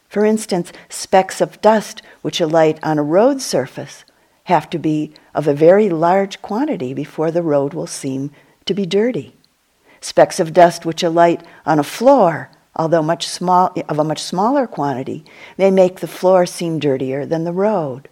For 0.09 0.25
instance, 0.25 0.73
specks 0.88 1.40
of 1.40 1.61
dust 1.61 2.02
which 2.23 2.40
alight 2.40 2.79
on 2.83 2.98
a 2.98 3.03
road 3.03 3.42
surface 3.42 4.05
have 4.44 4.70
to 4.70 4.79
be 4.79 5.12
of 5.35 5.46
a 5.46 5.55
very 5.55 5.90
large 5.90 6.40
quantity 6.40 6.94
before 6.94 7.31
the 7.31 7.42
road 7.42 7.74
will 7.74 7.87
seem 7.87 8.31
to 8.64 8.74
be 8.74 8.87
dirty. 8.87 9.35
Specks 10.01 10.40
of 10.40 10.53
dust 10.53 10.87
which 10.87 11.03
alight 11.03 11.42
on 11.66 11.79
a 11.79 11.85
floor, 11.85 12.48
although 12.74 13.03
much 13.03 13.29
small, 13.29 13.72
of 13.88 13.98
a 13.98 14.05
much 14.05 14.22
smaller 14.22 14.66
quantity, 14.66 15.24
may 15.59 15.70
make 15.70 16.01
the 16.01 16.07
floor 16.07 16.46
seem 16.46 16.79
dirtier 16.79 17.27
than 17.27 17.44
the 17.44 17.53
road. 17.53 18.09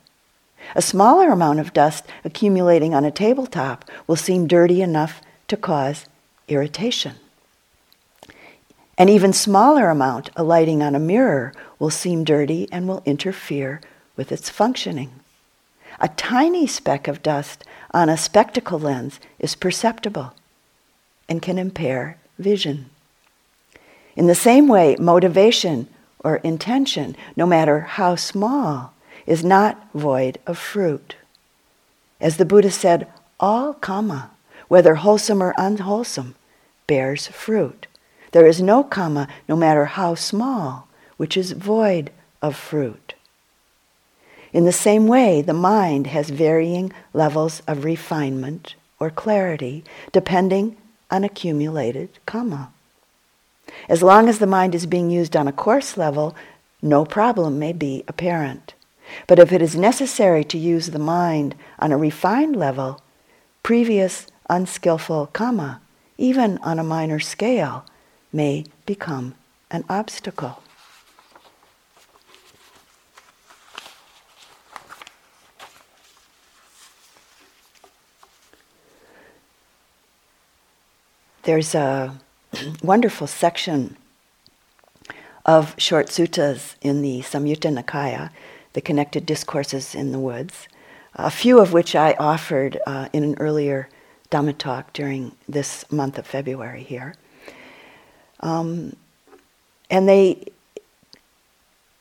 A 0.74 0.82
smaller 0.82 1.30
amount 1.30 1.60
of 1.60 1.72
dust 1.72 2.04
accumulating 2.24 2.94
on 2.94 3.04
a 3.04 3.10
tabletop 3.10 3.84
will 4.06 4.16
seem 4.16 4.46
dirty 4.46 4.82
enough 4.82 5.22
to 5.48 5.56
cause 5.56 6.06
irritation. 6.48 7.14
An 8.98 9.08
even 9.08 9.32
smaller 9.32 9.90
amount 9.90 10.30
alighting 10.36 10.82
on 10.82 10.94
a 10.94 11.00
mirror 11.00 11.52
will 11.78 11.90
seem 11.90 12.24
dirty 12.24 12.66
and 12.72 12.88
will 12.88 13.02
interfere 13.04 13.80
with 14.16 14.32
its 14.32 14.48
functioning. 14.48 15.10
A 16.00 16.08
tiny 16.08 16.66
speck 16.66 17.06
of 17.06 17.22
dust 17.22 17.64
on 17.92 18.08
a 18.08 18.16
spectacle 18.16 18.78
lens 18.78 19.20
is 19.38 19.54
perceptible 19.54 20.34
and 21.28 21.42
can 21.42 21.58
impair 21.58 22.18
vision. 22.38 22.90
In 24.14 24.26
the 24.26 24.34
same 24.34 24.66
way, 24.66 24.96
motivation 24.98 25.88
or 26.20 26.36
intention, 26.36 27.16
no 27.36 27.46
matter 27.46 27.80
how 27.80 28.16
small, 28.16 28.92
is 29.26 29.44
not 29.44 29.88
void 29.92 30.38
of 30.46 30.58
fruit. 30.58 31.16
As 32.20 32.36
the 32.36 32.44
Buddha 32.44 32.70
said, 32.70 33.06
all 33.38 33.74
kamma, 33.74 34.30
whether 34.68 34.96
wholesome 34.96 35.42
or 35.42 35.54
unwholesome, 35.58 36.34
bears 36.86 37.26
fruit. 37.26 37.86
There 38.32 38.46
is 38.46 38.62
no 38.62 38.84
kamma, 38.84 39.28
no 39.48 39.56
matter 39.56 39.86
how 39.86 40.14
small, 40.14 40.88
which 41.16 41.36
is 41.36 41.52
void 41.52 42.10
of 42.42 42.56
fruit. 42.56 43.14
In 44.52 44.64
the 44.64 44.72
same 44.72 45.06
way, 45.06 45.42
the 45.42 45.52
mind 45.52 46.06
has 46.06 46.30
varying 46.30 46.92
levels 47.12 47.62
of 47.66 47.84
refinement 47.84 48.74
or 48.98 49.10
clarity 49.10 49.84
depending 50.12 50.76
on 51.10 51.24
accumulated 51.24 52.08
kamma. 52.26 52.68
As 53.88 54.02
long 54.02 54.28
as 54.28 54.38
the 54.38 54.46
mind 54.46 54.74
is 54.74 54.86
being 54.86 55.10
used 55.10 55.36
on 55.36 55.48
a 55.48 55.52
coarse 55.52 55.96
level, 55.96 56.34
no 56.80 57.04
problem 57.04 57.58
may 57.58 57.72
be 57.72 58.04
apparent. 58.08 58.74
But 59.26 59.38
if 59.38 59.52
it 59.52 59.62
is 59.62 59.76
necessary 59.76 60.44
to 60.44 60.58
use 60.58 60.90
the 60.90 60.98
mind 60.98 61.54
on 61.78 61.92
a 61.92 61.96
refined 61.96 62.56
level, 62.56 63.00
previous 63.62 64.26
unskillful 64.48 65.30
kamma, 65.32 65.80
even 66.18 66.58
on 66.58 66.78
a 66.78 66.84
minor 66.84 67.20
scale, 67.20 67.84
may 68.32 68.64
become 68.84 69.34
an 69.70 69.84
obstacle. 69.88 70.62
There's 81.42 81.76
a 81.76 82.18
wonderful 82.82 83.28
section 83.28 83.96
of 85.44 85.76
short 85.78 86.08
suttas 86.08 86.74
in 86.82 87.02
the 87.02 87.20
Samyutta 87.20 87.72
Nikaya, 87.72 88.30
the 88.76 88.82
connected 88.82 89.24
discourses 89.24 89.94
in 89.94 90.12
the 90.12 90.18
woods, 90.18 90.68
a 91.14 91.30
few 91.30 91.60
of 91.60 91.72
which 91.72 91.96
I 91.96 92.12
offered 92.18 92.78
uh, 92.86 93.08
in 93.10 93.24
an 93.24 93.34
earlier 93.40 93.88
Dhamma 94.30 94.58
talk 94.58 94.92
during 94.92 95.32
this 95.48 95.90
month 95.90 96.18
of 96.18 96.26
February 96.26 96.82
here. 96.82 97.14
Um, 98.40 98.94
and 99.88 100.06
they 100.06 100.52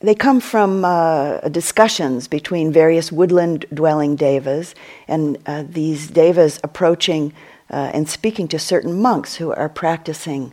they 0.01 0.15
come 0.15 0.41
from 0.41 0.83
uh, 0.83 1.39
discussions 1.47 2.27
between 2.27 2.73
various 2.73 3.09
woodland 3.09 3.65
dwelling 3.73 4.17
devas 4.17 4.75
and 5.07 5.37
uh, 5.45 5.63
these 5.65 6.09
devas 6.09 6.59
approaching 6.61 7.31
uh, 7.69 7.91
and 7.93 8.09
speaking 8.09 8.49
to 8.49 8.59
certain 8.59 9.01
monks 9.01 9.35
who 9.35 9.53
are 9.53 9.69
practicing 9.69 10.51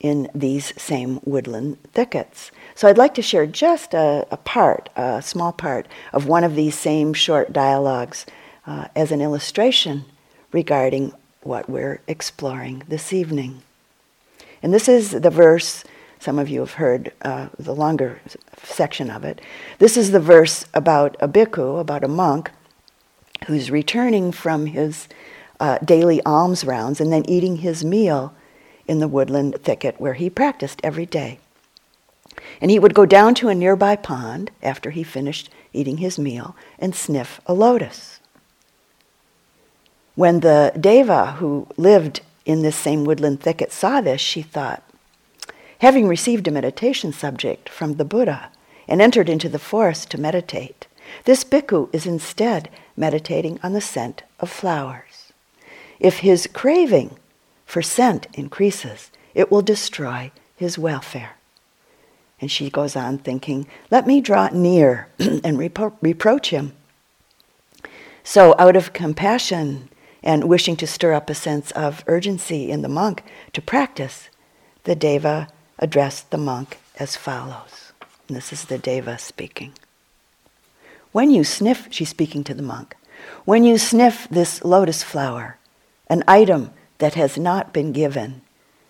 in 0.00 0.28
these 0.34 0.74
same 0.76 1.20
woodland 1.24 1.78
thickets. 1.92 2.50
So 2.80 2.88
I'd 2.88 2.96
like 2.96 3.12
to 3.16 3.20
share 3.20 3.44
just 3.44 3.92
a, 3.92 4.26
a 4.30 4.38
part, 4.38 4.88
a 4.96 5.20
small 5.20 5.52
part, 5.52 5.86
of 6.14 6.26
one 6.26 6.44
of 6.44 6.56
these 6.56 6.74
same 6.74 7.12
short 7.12 7.52
dialogues 7.52 8.24
uh, 8.66 8.86
as 8.96 9.12
an 9.12 9.20
illustration 9.20 10.06
regarding 10.50 11.12
what 11.42 11.68
we're 11.68 12.00
exploring 12.08 12.82
this 12.88 13.12
evening. 13.12 13.60
And 14.62 14.72
this 14.72 14.88
is 14.88 15.10
the 15.10 15.28
verse, 15.28 15.84
some 16.20 16.38
of 16.38 16.48
you 16.48 16.60
have 16.60 16.72
heard 16.72 17.12
uh, 17.20 17.50
the 17.58 17.74
longer 17.74 18.22
section 18.62 19.10
of 19.10 19.24
it. 19.24 19.42
This 19.78 19.98
is 19.98 20.10
the 20.10 20.18
verse 20.18 20.64
about 20.72 21.18
a 21.20 21.28
bhikkhu, 21.28 21.78
about 21.78 22.02
a 22.02 22.08
monk, 22.08 22.50
who's 23.46 23.70
returning 23.70 24.32
from 24.32 24.64
his 24.64 25.06
uh, 25.60 25.76
daily 25.84 26.22
alms 26.24 26.64
rounds 26.64 26.98
and 26.98 27.12
then 27.12 27.28
eating 27.28 27.56
his 27.56 27.84
meal 27.84 28.34
in 28.88 29.00
the 29.00 29.08
woodland 29.08 29.58
thicket 29.62 30.00
where 30.00 30.14
he 30.14 30.30
practiced 30.30 30.80
every 30.82 31.04
day. 31.04 31.40
And 32.60 32.70
he 32.70 32.78
would 32.78 32.94
go 32.94 33.06
down 33.06 33.34
to 33.36 33.48
a 33.48 33.54
nearby 33.54 33.96
pond 33.96 34.50
after 34.62 34.90
he 34.90 35.02
finished 35.02 35.50
eating 35.72 35.98
his 35.98 36.18
meal 36.18 36.56
and 36.78 36.94
sniff 36.94 37.40
a 37.46 37.54
lotus. 37.54 38.20
When 40.14 40.40
the 40.40 40.72
deva 40.78 41.32
who 41.32 41.66
lived 41.76 42.20
in 42.44 42.62
this 42.62 42.76
same 42.76 43.04
woodland 43.04 43.40
thicket 43.40 43.72
saw 43.72 44.00
this, 44.00 44.20
she 44.20 44.42
thought, 44.42 44.82
having 45.78 46.06
received 46.06 46.46
a 46.48 46.50
meditation 46.50 47.12
subject 47.12 47.68
from 47.68 47.94
the 47.94 48.04
Buddha 48.04 48.50
and 48.86 49.00
entered 49.00 49.28
into 49.28 49.48
the 49.48 49.58
forest 49.58 50.10
to 50.10 50.20
meditate, 50.20 50.86
this 51.24 51.44
bhikkhu 51.44 51.88
is 51.94 52.06
instead 52.06 52.68
meditating 52.96 53.58
on 53.62 53.72
the 53.72 53.80
scent 53.80 54.22
of 54.40 54.50
flowers. 54.50 55.32
If 55.98 56.18
his 56.18 56.46
craving 56.52 57.16
for 57.64 57.82
scent 57.82 58.26
increases, 58.34 59.10
it 59.34 59.50
will 59.50 59.62
destroy 59.62 60.32
his 60.56 60.78
welfare. 60.78 61.36
And 62.40 62.50
she 62.50 62.70
goes 62.70 62.96
on 62.96 63.18
thinking, 63.18 63.66
let 63.90 64.06
me 64.06 64.20
draw 64.20 64.48
near 64.48 65.08
and 65.18 65.58
repro- 65.58 65.96
reproach 66.00 66.50
him. 66.50 66.72
So, 68.22 68.54
out 68.58 68.76
of 68.76 68.92
compassion 68.92 69.88
and 70.22 70.44
wishing 70.44 70.76
to 70.76 70.86
stir 70.86 71.12
up 71.12 71.30
a 71.30 71.34
sense 71.34 71.70
of 71.72 72.04
urgency 72.06 72.70
in 72.70 72.82
the 72.82 72.88
monk 72.88 73.24
to 73.52 73.62
practice, 73.62 74.28
the 74.84 74.94
deva 74.94 75.48
addressed 75.78 76.30
the 76.30 76.38
monk 76.38 76.78
as 76.98 77.16
follows. 77.16 77.92
And 78.28 78.36
this 78.36 78.52
is 78.52 78.66
the 78.66 78.78
deva 78.78 79.18
speaking. 79.18 79.72
When 81.12 81.30
you 81.30 81.42
sniff, 81.42 81.88
she's 81.90 82.10
speaking 82.10 82.44
to 82.44 82.54
the 82.54 82.62
monk, 82.62 82.94
when 83.44 83.64
you 83.64 83.78
sniff 83.78 84.28
this 84.30 84.62
lotus 84.64 85.02
flower, 85.02 85.58
an 86.08 86.22
item 86.28 86.70
that 86.98 87.14
has 87.14 87.36
not 87.36 87.72
been 87.72 87.92
given, 87.92 88.42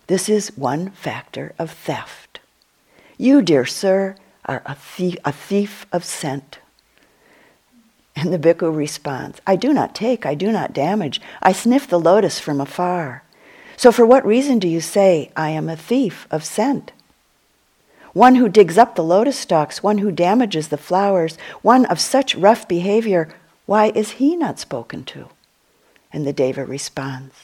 this 0.07 0.29
is 0.29 0.55
one 0.57 0.91
factor 0.91 1.53
of 1.57 1.71
theft. 1.71 2.40
You, 3.21 3.43
dear 3.43 3.67
sir, 3.67 4.15
are 4.47 4.63
a 4.65 4.73
thief, 4.73 5.15
a 5.23 5.31
thief 5.31 5.85
of 5.91 6.03
scent. 6.03 6.57
And 8.15 8.33
the 8.33 8.39
bhikkhu 8.39 8.75
responds, 8.75 9.39
I 9.45 9.55
do 9.55 9.73
not 9.73 9.93
take, 9.93 10.25
I 10.25 10.33
do 10.33 10.51
not 10.51 10.73
damage. 10.73 11.21
I 11.39 11.51
sniff 11.51 11.87
the 11.87 11.99
lotus 11.99 12.39
from 12.39 12.59
afar. 12.59 13.21
So 13.77 13.91
for 13.91 14.07
what 14.07 14.25
reason 14.25 14.57
do 14.57 14.67
you 14.67 14.81
say 14.81 15.29
I 15.35 15.51
am 15.51 15.69
a 15.69 15.77
thief 15.77 16.25
of 16.31 16.43
scent? 16.43 16.93
One 18.13 18.35
who 18.35 18.49
digs 18.49 18.79
up 18.79 18.95
the 18.95 19.03
lotus 19.03 19.37
stalks, 19.37 19.83
one 19.83 19.99
who 19.99 20.11
damages 20.11 20.69
the 20.69 20.77
flowers, 20.77 21.37
one 21.61 21.85
of 21.85 21.99
such 21.99 22.33
rough 22.33 22.67
behavior, 22.67 23.35
why 23.67 23.91
is 23.93 24.13
he 24.13 24.35
not 24.35 24.57
spoken 24.57 25.03
to? 25.03 25.29
And 26.11 26.25
the 26.25 26.33
deva 26.33 26.65
responds, 26.65 27.35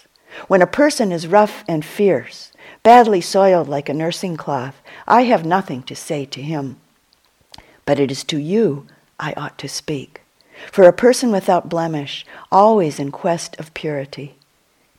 When 0.48 0.64
a 0.64 0.66
person 0.66 1.12
is 1.12 1.28
rough 1.28 1.64
and 1.68 1.86
fierce, 1.86 2.52
badly 2.88 3.20
soiled 3.20 3.68
like 3.68 3.90
a 3.90 3.94
nursing 3.94 4.38
cloth, 4.38 4.82
I 5.06 5.24
have 5.24 5.46
nothing 5.46 5.84
to 5.84 5.94
say 5.94 6.24
to 6.28 6.42
him. 6.42 6.78
But 7.84 8.00
it 8.00 8.10
is 8.10 8.24
to 8.24 8.38
you 8.38 8.88
I 9.20 9.34
ought 9.36 9.58
to 9.58 9.68
speak. 9.68 10.22
For 10.72 10.86
a 10.86 10.94
person 10.94 11.30
without 11.30 11.68
blemish, 11.68 12.26
always 12.50 12.98
in 12.98 13.12
quest 13.12 13.58
of 13.60 13.74
purity, 13.74 14.38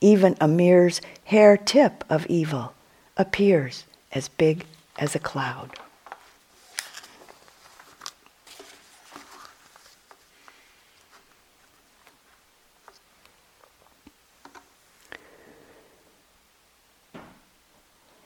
even 0.02 0.36
a 0.38 0.46
mere's 0.46 1.00
hair 1.24 1.56
tip 1.56 2.04
of 2.10 2.26
evil 2.26 2.74
appears 3.16 3.84
as 4.12 4.28
big 4.28 4.66
as 4.98 5.14
a 5.14 5.18
cloud. 5.18 5.70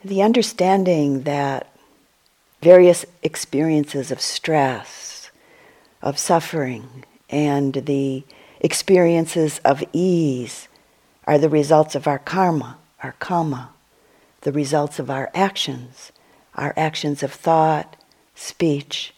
The 0.05 0.23
understanding 0.23 1.23
that 1.23 1.69
various 2.61 3.07
experiences 3.23 4.11
of 4.11 4.21
stress, 4.21 5.31
of 6.01 6.19
suffering, 6.19 7.05
and 7.31 7.73
the 7.75 8.25
experiences 8.61 9.61
of 9.65 9.85
ease 9.93 10.67
are 11.25 11.39
the 11.39 11.49
results 11.49 11.95
of 11.95 12.09
our 12.09 12.19
karma, 12.19 12.79
our 13.03 13.15
kamma, 13.21 13.69
the 14.41 14.51
results 14.51 14.99
of 14.99 15.09
our 15.09 15.31
actions, 15.35 16.11
our 16.57 16.75
actions 16.77 17.23
of 17.23 17.33
thought, 17.33 17.97
speech, 18.35 19.15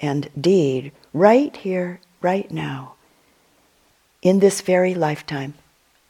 and 0.00 0.30
deed, 0.40 0.92
right 1.12 1.54
here, 1.58 2.00
right 2.22 2.50
now, 2.50 2.94
in 4.22 4.38
this 4.38 4.62
very 4.62 4.94
lifetime, 4.94 5.52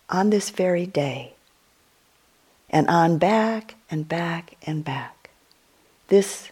on 0.08 0.30
this 0.30 0.50
very 0.50 0.86
day, 0.86 1.34
and 2.70 2.86
on 2.88 3.18
back 3.18 3.74
and 3.92 4.08
back 4.08 4.56
and 4.66 4.82
back. 4.82 5.30
This 6.08 6.50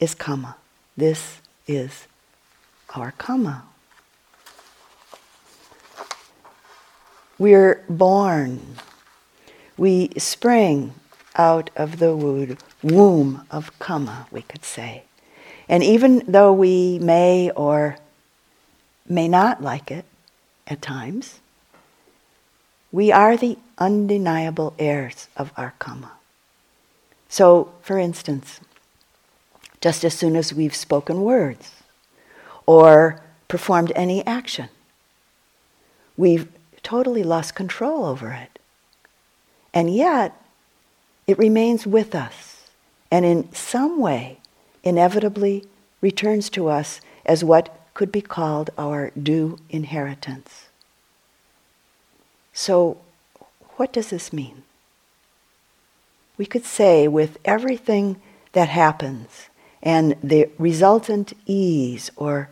is 0.00 0.14
kamma. 0.14 0.54
This 0.96 1.40
is 1.66 2.06
our 2.96 3.12
kamma. 3.12 3.62
We're 7.38 7.84
born. 7.90 8.76
We 9.76 10.08
spring 10.16 10.94
out 11.36 11.70
of 11.76 11.98
the 11.98 12.16
womb 12.82 13.46
of 13.50 13.78
kamma, 13.78 14.26
we 14.32 14.42
could 14.42 14.64
say. 14.64 15.04
And 15.68 15.84
even 15.84 16.24
though 16.26 16.54
we 16.54 16.98
may 16.98 17.50
or 17.50 17.98
may 19.06 19.28
not 19.28 19.62
like 19.62 19.90
it 19.90 20.06
at 20.66 20.80
times, 20.80 21.40
we 22.90 23.12
are 23.12 23.36
the 23.36 23.58
undeniable 23.76 24.72
heirs 24.78 25.28
of 25.36 25.52
our 25.54 25.74
kamma. 25.78 26.17
So, 27.28 27.72
for 27.82 27.98
instance, 27.98 28.60
just 29.80 30.04
as 30.04 30.14
soon 30.14 30.34
as 30.34 30.52
we've 30.52 30.74
spoken 30.74 31.22
words 31.22 31.72
or 32.66 33.22
performed 33.46 33.92
any 33.94 34.26
action, 34.26 34.68
we've 36.16 36.48
totally 36.82 37.22
lost 37.22 37.54
control 37.54 38.04
over 38.04 38.32
it. 38.32 38.58
And 39.74 39.94
yet, 39.94 40.40
it 41.26 41.38
remains 41.38 41.86
with 41.86 42.14
us 42.14 42.68
and 43.10 43.24
in 43.24 43.52
some 43.52 44.00
way 44.00 44.38
inevitably 44.82 45.64
returns 46.00 46.48
to 46.50 46.68
us 46.68 47.00
as 47.26 47.44
what 47.44 47.74
could 47.94 48.10
be 48.10 48.22
called 48.22 48.70
our 48.78 49.10
due 49.10 49.58
inheritance. 49.68 50.68
So, 52.52 52.98
what 53.76 53.92
does 53.92 54.10
this 54.10 54.32
mean? 54.32 54.62
We 56.38 56.46
could 56.46 56.64
say 56.64 57.08
with 57.08 57.38
everything 57.44 58.20
that 58.52 58.68
happens 58.68 59.48
and 59.82 60.16
the 60.22 60.48
resultant 60.56 61.32
ease 61.44 62.10
or 62.16 62.48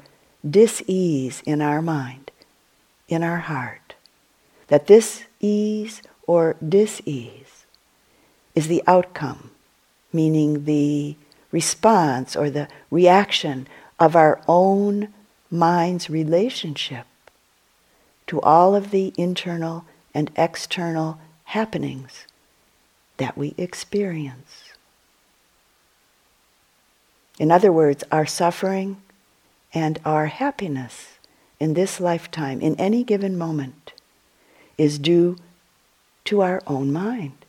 dis-ease 0.48 1.42
in 1.46 1.62
our 1.62 1.80
mind, 1.80 2.30
in 3.08 3.22
our 3.22 3.38
heart, 3.38 3.94
that 4.66 4.88
this 4.88 5.24
ease 5.40 6.02
or 6.26 6.56
dis-ease 6.66 7.66
is 8.54 8.68
the 8.68 8.82
outcome, 8.86 9.52
meaning 10.12 10.64
the 10.64 11.16
response 11.52 12.34
or 12.34 12.50
the 12.50 12.68
reaction 12.90 13.68
of 14.00 14.16
our 14.16 14.40
own 14.48 15.08
mind's 15.50 16.10
relationship 16.10 17.06
to 18.26 18.40
all 18.40 18.74
of 18.74 18.90
the 18.90 19.12
internal 19.16 19.84
and 20.12 20.30
external 20.36 21.18
happenings 21.44 22.26
that 23.18 23.36
we 23.36 23.54
experience. 23.56 24.72
In 27.38 27.50
other 27.50 27.72
words, 27.72 28.04
our 28.10 28.26
suffering 28.26 29.02
and 29.72 29.98
our 30.04 30.26
happiness 30.26 31.18
in 31.60 31.74
this 31.74 32.00
lifetime, 32.00 32.60
in 32.60 32.74
any 32.76 33.04
given 33.04 33.36
moment, 33.36 33.92
is 34.78 34.98
due 34.98 35.36
to 36.24 36.40
our 36.42 36.62
own 36.66 36.92
mind, 36.92 37.44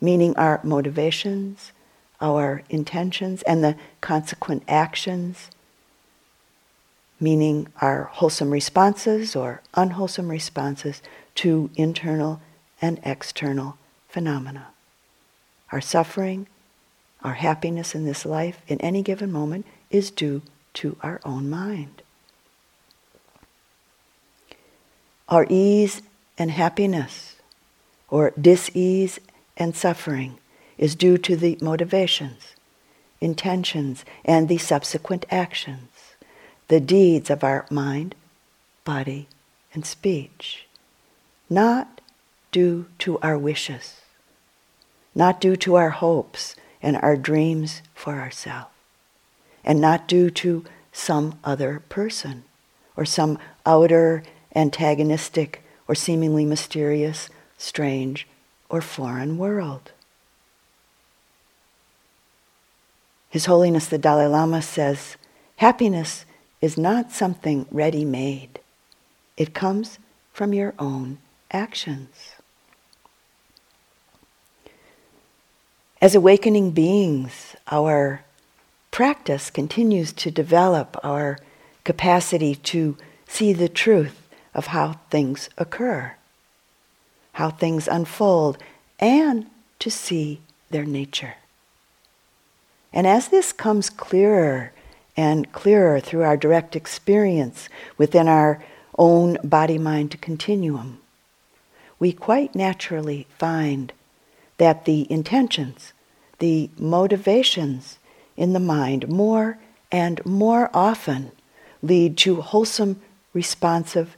meaning 0.00 0.36
our 0.36 0.60
motivations, 0.62 1.72
our 2.20 2.62
intentions, 2.68 3.42
and 3.42 3.62
the 3.62 3.76
consequent 4.00 4.62
actions, 4.68 5.50
meaning 7.20 7.68
our 7.80 8.04
wholesome 8.04 8.50
responses 8.50 9.34
or 9.34 9.62
unwholesome 9.74 10.28
responses 10.28 11.02
to 11.34 11.70
internal 11.76 12.40
and 12.80 13.00
external 13.02 13.76
phenomena. 14.08 14.68
Our 15.70 15.80
suffering, 15.80 16.46
our 17.22 17.34
happiness 17.34 17.94
in 17.94 18.04
this 18.04 18.24
life, 18.24 18.62
in 18.66 18.80
any 18.80 19.02
given 19.02 19.30
moment, 19.30 19.66
is 19.90 20.10
due 20.10 20.42
to 20.74 20.96
our 21.02 21.20
own 21.24 21.50
mind. 21.50 22.02
Our 25.28 25.46
ease 25.48 26.02
and 26.38 26.50
happiness, 26.50 27.36
or 28.08 28.32
dis-ease 28.40 29.20
and 29.56 29.76
suffering, 29.76 30.38
is 30.78 30.94
due 30.94 31.18
to 31.18 31.36
the 31.36 31.58
motivations, 31.60 32.54
intentions, 33.20 34.04
and 34.24 34.48
the 34.48 34.58
subsequent 34.58 35.26
actions, 35.30 35.90
the 36.68 36.80
deeds 36.80 37.28
of 37.28 37.42
our 37.42 37.66
mind, 37.70 38.14
body, 38.84 39.28
and 39.74 39.84
speech, 39.84 40.66
not 41.50 42.00
due 42.52 42.86
to 43.00 43.18
our 43.18 43.36
wishes, 43.36 43.97
not 45.14 45.40
due 45.40 45.56
to 45.56 45.74
our 45.74 45.90
hopes 45.90 46.54
and 46.82 46.96
our 46.96 47.16
dreams 47.16 47.82
for 47.94 48.14
ourselves, 48.14 48.70
and 49.64 49.80
not 49.80 50.08
due 50.08 50.30
to 50.30 50.64
some 50.92 51.38
other 51.44 51.82
person 51.88 52.44
or 52.96 53.04
some 53.04 53.38
outer 53.64 54.22
antagonistic, 54.56 55.62
or 55.86 55.94
seemingly 55.94 56.44
mysterious, 56.44 57.30
strange 57.56 58.26
or 58.68 58.80
foreign 58.80 59.38
world. 59.38 59.92
His 63.30 63.46
Holiness 63.46 63.86
the 63.86 63.98
Dalai 63.98 64.26
Lama 64.26 64.60
says, 64.62 65.16
happiness 65.56 66.24
is 66.60 66.76
not 66.76 67.12
something 67.12 67.66
ready 67.70 68.04
made. 68.04 68.58
It 69.36 69.54
comes 69.54 69.98
from 70.32 70.52
your 70.52 70.74
own 70.78 71.18
actions. 71.52 72.27
As 76.00 76.14
awakening 76.14 76.70
beings, 76.70 77.56
our 77.72 78.22
practice 78.92 79.50
continues 79.50 80.12
to 80.12 80.30
develop 80.30 80.96
our 81.02 81.40
capacity 81.82 82.54
to 82.54 82.96
see 83.26 83.52
the 83.52 83.68
truth 83.68 84.28
of 84.54 84.68
how 84.68 85.00
things 85.10 85.48
occur, 85.58 86.14
how 87.32 87.50
things 87.50 87.88
unfold, 87.88 88.58
and 89.00 89.46
to 89.80 89.90
see 89.90 90.40
their 90.70 90.84
nature. 90.84 91.34
And 92.92 93.04
as 93.04 93.28
this 93.28 93.52
comes 93.52 93.90
clearer 93.90 94.72
and 95.16 95.50
clearer 95.50 95.98
through 95.98 96.22
our 96.22 96.36
direct 96.36 96.76
experience 96.76 97.68
within 97.96 98.28
our 98.28 98.62
own 98.96 99.36
body 99.42 99.78
mind 99.78 100.20
continuum, 100.20 101.00
we 101.98 102.12
quite 102.12 102.54
naturally 102.54 103.26
find 103.36 103.92
that 104.58 104.84
the 104.84 105.10
intentions, 105.10 105.92
the 106.38 106.70
motivations 106.78 107.98
in 108.36 108.52
the 108.52 108.60
mind 108.60 109.08
more 109.08 109.58
and 109.90 110.24
more 110.26 110.70
often 110.74 111.32
lead 111.82 112.16
to 112.18 112.40
wholesome, 112.40 113.00
responsive, 113.32 114.16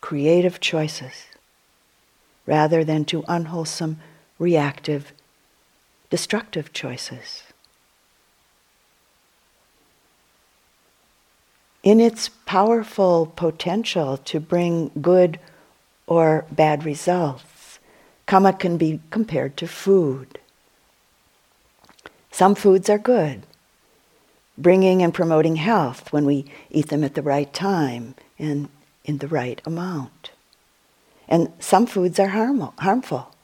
creative 0.00 0.60
choices 0.60 1.26
rather 2.46 2.82
than 2.84 3.04
to 3.04 3.24
unwholesome, 3.28 3.98
reactive, 4.38 5.12
destructive 6.10 6.72
choices. 6.72 7.44
In 11.82 12.00
its 12.00 12.28
powerful 12.28 13.32
potential 13.34 14.16
to 14.18 14.40
bring 14.40 14.90
good 15.00 15.38
or 16.06 16.44
bad 16.50 16.84
results, 16.84 17.51
Kamma 18.26 18.58
can 18.58 18.76
be 18.76 19.00
compared 19.10 19.56
to 19.58 19.66
food. 19.66 20.38
Some 22.30 22.54
foods 22.54 22.88
are 22.88 22.98
good, 22.98 23.42
bringing 24.56 25.02
and 25.02 25.12
promoting 25.12 25.56
health 25.56 26.12
when 26.12 26.24
we 26.24 26.46
eat 26.70 26.88
them 26.88 27.04
at 27.04 27.14
the 27.14 27.22
right 27.22 27.52
time 27.52 28.14
and 28.38 28.68
in 29.04 29.18
the 29.18 29.28
right 29.28 29.60
amount. 29.66 30.30
And 31.28 31.52
some 31.58 31.86
foods 31.86 32.18
are 32.18 32.28
harmful 32.28 33.34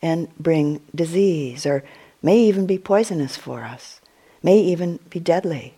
and 0.00 0.34
bring 0.38 0.80
disease 0.94 1.66
or 1.66 1.84
may 2.22 2.38
even 2.38 2.66
be 2.66 2.78
poisonous 2.78 3.36
for 3.36 3.62
us, 3.64 4.00
may 4.42 4.58
even 4.58 4.98
be 5.10 5.20
deadly. 5.20 5.74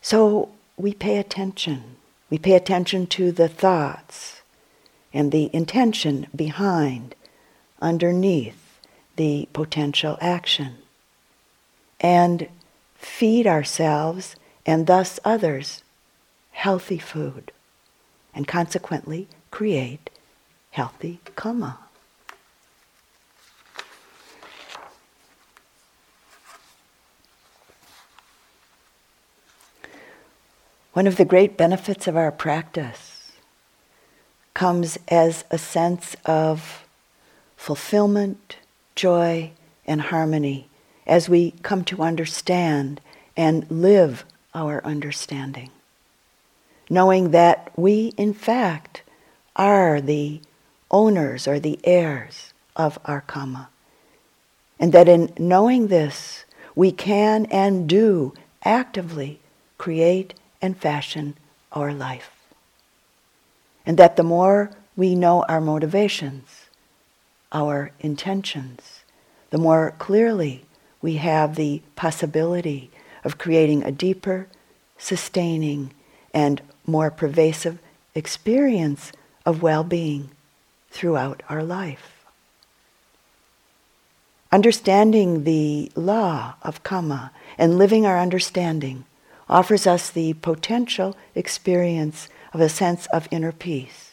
So 0.00 0.50
we 0.76 0.92
pay 0.92 1.18
attention. 1.18 1.96
We 2.30 2.38
pay 2.38 2.54
attention 2.54 3.06
to 3.08 3.32
the 3.32 3.48
thoughts 3.48 4.42
and 5.14 5.30
the 5.30 5.48
intention 5.54 6.26
behind, 6.34 7.14
underneath 7.80 8.80
the 9.14 9.48
potential 9.52 10.18
action. 10.20 10.74
And 12.00 12.48
feed 12.96 13.46
ourselves 13.46 14.34
and 14.66 14.88
thus 14.88 15.20
others 15.24 15.84
healthy 16.50 16.98
food, 16.98 17.52
and 18.34 18.48
consequently 18.48 19.28
create 19.50 20.10
healthy 20.72 21.20
kamma. 21.36 21.76
One 30.92 31.06
of 31.06 31.16
the 31.16 31.24
great 31.24 31.56
benefits 31.56 32.06
of 32.06 32.16
our 32.16 32.30
practice 32.30 33.13
comes 34.54 34.98
as 35.08 35.44
a 35.50 35.58
sense 35.58 36.16
of 36.24 36.84
fulfillment, 37.56 38.56
joy, 38.94 39.50
and 39.86 40.00
harmony 40.00 40.68
as 41.06 41.28
we 41.28 41.50
come 41.62 41.84
to 41.84 42.02
understand 42.02 43.00
and 43.36 43.68
live 43.70 44.24
our 44.54 44.82
understanding. 44.84 45.70
Knowing 46.88 47.32
that 47.32 47.70
we, 47.76 48.12
in 48.16 48.32
fact, 48.32 49.02
are 49.56 50.00
the 50.00 50.40
owners 50.90 51.48
or 51.48 51.58
the 51.58 51.78
heirs 51.84 52.52
of 52.76 52.98
our 53.04 53.22
kamma. 53.22 53.66
And 54.78 54.92
that 54.92 55.08
in 55.08 55.32
knowing 55.38 55.88
this, 55.88 56.44
we 56.74 56.92
can 56.92 57.46
and 57.46 57.88
do 57.88 58.34
actively 58.64 59.40
create 59.78 60.34
and 60.62 60.76
fashion 60.76 61.36
our 61.72 61.92
life 61.92 62.33
and 63.86 63.98
that 63.98 64.16
the 64.16 64.22
more 64.22 64.70
we 64.96 65.14
know 65.14 65.44
our 65.48 65.60
motivations, 65.60 66.66
our 67.52 67.90
intentions, 68.00 69.04
the 69.50 69.58
more 69.58 69.94
clearly 69.98 70.64
we 71.00 71.16
have 71.16 71.54
the 71.54 71.82
possibility 71.96 72.90
of 73.24 73.38
creating 73.38 73.82
a 73.82 73.92
deeper, 73.92 74.48
sustaining, 74.98 75.92
and 76.32 76.60
more 76.86 77.10
pervasive 77.10 77.78
experience 78.14 79.12
of 79.44 79.62
well 79.62 79.84
being 79.84 80.30
throughout 80.90 81.42
our 81.48 81.62
life. 81.62 82.24
Understanding 84.52 85.44
the 85.44 85.90
law 85.96 86.54
of 86.62 86.84
kamma 86.84 87.30
and 87.58 87.76
living 87.76 88.06
our 88.06 88.18
understanding 88.18 89.04
offers 89.48 89.86
us 89.86 90.10
the 90.10 90.34
potential 90.34 91.16
experience 91.34 92.28
of 92.54 92.60
a 92.60 92.68
sense 92.68 93.06
of 93.06 93.28
inner 93.32 93.52
peace 93.52 94.12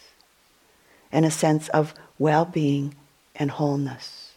and 1.12 1.26
a 1.26 1.32
sense 1.32 1.70
of 1.70 1.94
well 2.18 2.44
being 2.44 2.96
and 3.36 3.52
wholeness. 3.52 4.34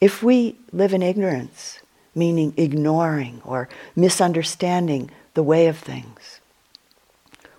If 0.00 0.22
we 0.22 0.56
live 0.72 0.94
in 0.94 1.02
ignorance, 1.02 1.80
meaning 2.14 2.54
ignoring 2.56 3.42
or 3.44 3.68
misunderstanding 3.94 5.10
the 5.34 5.42
way 5.42 5.66
of 5.66 5.78
things, 5.78 6.40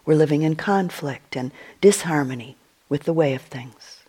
we're 0.05 0.15
living 0.15 0.41
in 0.41 0.55
conflict 0.55 1.35
and 1.35 1.51
disharmony 1.79 2.57
with 2.89 3.03
the 3.03 3.13
way 3.13 3.35
of 3.35 3.43
things. 3.43 3.99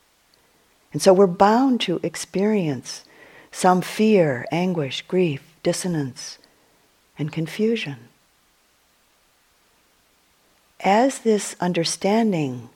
And 0.93 1.03
so 1.03 1.13
we're 1.13 1.27
bound 1.27 1.81
to 1.83 2.01
experience 2.03 3.05
some 3.53 3.83
fear, 3.83 4.47
anguish, 4.51 5.03
grief, 5.03 5.43
dissonance, 5.63 6.39
and 7.19 7.31
confusion 7.31 8.10
as 10.85 11.21
this 11.21 11.57
understanding 11.61 12.71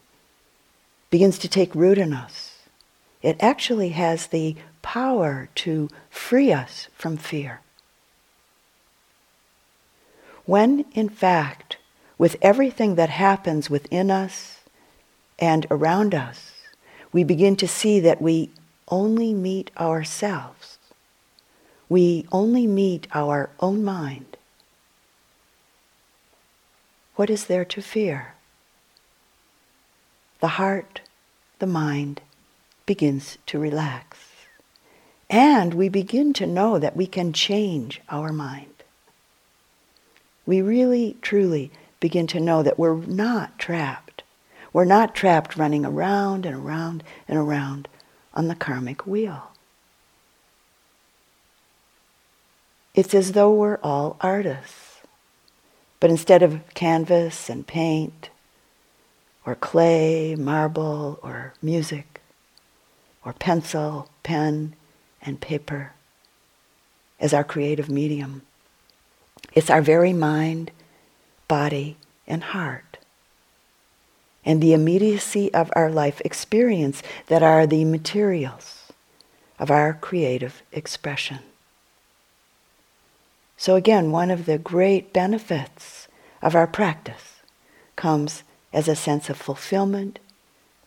begins 1.11 1.39
to 1.39 1.49
take 1.49 1.75
root 1.75 1.99
in 1.99 2.13
us, 2.13 2.59
it 3.23 3.37
actually 3.41 3.91
has 3.91 4.27
the 4.27 4.57
power 4.83 5.49
to 5.55 5.89
free 6.11 6.53
us 6.53 6.89
from 6.95 7.17
fear. 7.17 7.61
When, 10.45 10.85
in 10.93 11.09
fact, 11.09 11.79
with 12.19 12.37
everything 12.43 12.97
that 12.97 13.11
happens 13.11 13.71
within 13.71 14.11
us 14.11 14.61
and 15.39 15.67
around 15.71 16.15
us, 16.15 16.53
we 17.13 17.25
begin 17.25 17.57
to 17.57 17.69
see 17.69 18.01
that 18.01 18.21
we 18.21 18.51
only 18.89 19.33
meet 19.33 19.71
ourselves, 19.79 20.79
we 21.89 22.27
only 22.31 22.67
meet 22.67 23.07
our 23.15 23.51
own 23.61 23.83
mind, 23.83 24.34
what 27.17 27.31
is 27.31 27.47
there 27.47 27.65
to 27.65 27.81
fear? 27.81 28.35
The 30.41 30.49
heart, 30.49 31.01
the 31.59 31.67
mind 31.67 32.21
begins 32.87 33.39
to 33.47 33.59
relax. 33.59 34.19
And 35.31 35.75
we 35.75 35.89
begin 35.89 36.33
to 36.35 36.47
know 36.47 36.79
that 36.79 36.97
we 36.97 37.07
can 37.07 37.33
change 37.33 38.01
our 38.11 38.33
mind. 38.33 38.83
We 40.47 40.61
really, 40.61 41.17
truly 41.23 41.71
begin 42.01 42.27
to 42.29 42.41
know 42.41 42.63
that 42.63 42.79
we're 42.79 42.97
not 42.97 43.59
trapped. 43.59 44.23
We're 44.73 44.85
not 44.85 45.15
trapped 45.15 45.57
running 45.57 45.87
around 45.87 46.45
and 46.45 46.55
around 46.55 47.03
and 47.27 47.39
around 47.39 47.89
on 48.35 48.49
the 48.49 48.55
karmic 48.55 49.07
wheel. 49.07 49.53
It's 52.95 53.15
as 53.15 53.33
though 53.33 53.53
we're 53.53 53.79
all 53.83 54.17
artists. 54.21 54.84
But 56.05 56.11
instead 56.11 56.43
of 56.43 56.61
canvas 56.75 57.49
and 57.49 57.67
paint, 57.67 58.29
or 59.47 59.55
clay, 59.55 60.35
marble, 60.35 61.19
or 61.23 61.55
music, 61.63 62.21
or 63.25 63.33
pencil, 63.33 64.11
pen, 64.23 64.77
and 65.23 65.41
paper 65.41 65.95
as 67.19 67.33
our 67.33 67.43
creative 67.43 67.89
medium, 67.89 68.43
it's 69.55 69.71
our 69.71 69.81
very 69.81 70.13
mind, 70.13 70.73
body, 71.49 71.97
and 72.27 72.45
heart. 72.45 72.99
and 74.45 74.63
the 74.63 74.75
immediacy 74.75 75.51
of 75.55 75.71
our 75.75 75.91
life 75.91 76.21
experience 76.23 77.03
that 77.29 77.43
are 77.43 77.67
the 77.67 77.83
materials 77.87 78.93
of 79.59 79.71
our 79.71 79.95
creative 79.95 80.63
expression. 80.71 81.39
So, 83.57 83.77
again, 83.77 84.11
one 84.11 84.31
of 84.31 84.47
the 84.47 84.59
great 84.59 85.13
benefits 85.13 86.09
of 86.43 86.55
our 86.55 86.67
practice 86.67 87.41
comes 87.97 88.43
as 88.73 88.89
a 88.89 88.97
sense 88.97 89.31
of 89.31 89.37
fulfillment, 89.37 90.19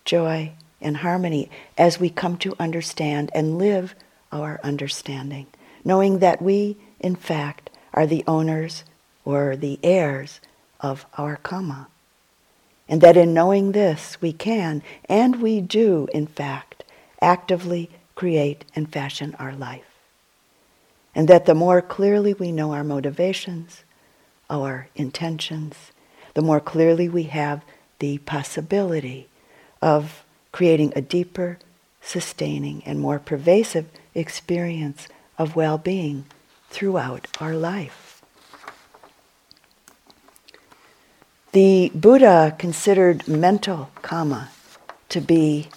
joy, 0.05 0.51
and 0.81 0.97
harmony 0.97 1.49
as 1.77 1.99
we 1.99 2.09
come 2.09 2.37
to 2.37 2.55
understand 2.59 3.31
and 3.33 3.57
live 3.57 3.95
our 4.31 4.59
understanding, 4.63 5.47
knowing 5.83 6.19
that 6.19 6.41
we, 6.41 6.77
in 6.99 7.15
fact, 7.15 7.69
are 7.93 8.05
the 8.05 8.23
owners 8.27 8.83
or 9.25 9.55
the 9.55 9.79
heirs 9.81 10.39
of 10.79 11.05
our 11.17 11.37
karma. 11.37 11.87
And 12.87 13.01
that 13.01 13.17
in 13.17 13.33
knowing 13.33 13.71
this, 13.71 14.21
we 14.21 14.31
can, 14.31 14.83
and 15.05 15.41
we 15.41 15.61
do, 15.61 16.07
in 16.13 16.27
fact, 16.27 16.83
actively 17.21 17.89
create 18.15 18.65
and 18.75 18.91
fashion 18.91 19.35
our 19.39 19.53
life. 19.53 19.86
And 21.17 21.27
that 21.27 21.47
the 21.47 21.55
more 21.55 21.81
clearly 21.81 22.35
we 22.35 22.51
know 22.51 22.73
our 22.73 22.83
motivations, 22.83 23.83
our 24.51 24.87
intentions, 24.95 25.91
the 26.35 26.43
more 26.43 26.59
clearly 26.59 27.09
we 27.09 27.23
have 27.23 27.65
the 27.97 28.19
possibility 28.19 29.27
of 29.81 30.23
creating 30.51 30.93
a 30.95 31.01
deeper, 31.01 31.57
sustaining, 32.01 32.83
and 32.85 32.99
more 32.99 33.17
pervasive 33.17 33.87
experience 34.13 35.07
of 35.39 35.55
well 35.55 35.79
being 35.79 36.25
throughout 36.69 37.27
our 37.41 37.55
life. 37.55 38.21
The 41.51 41.91
Buddha 41.95 42.55
considered 42.59 43.27
mental 43.27 43.89
karma 44.03 44.51
to 45.09 45.19
be 45.19 45.69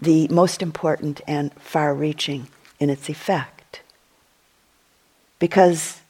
the 0.00 0.26
most 0.28 0.62
important 0.62 1.20
and 1.26 1.52
far 1.60 1.94
reaching 1.94 2.48
in 2.78 2.88
its 2.88 3.10
effect. 3.10 3.59
Because, 5.40 6.00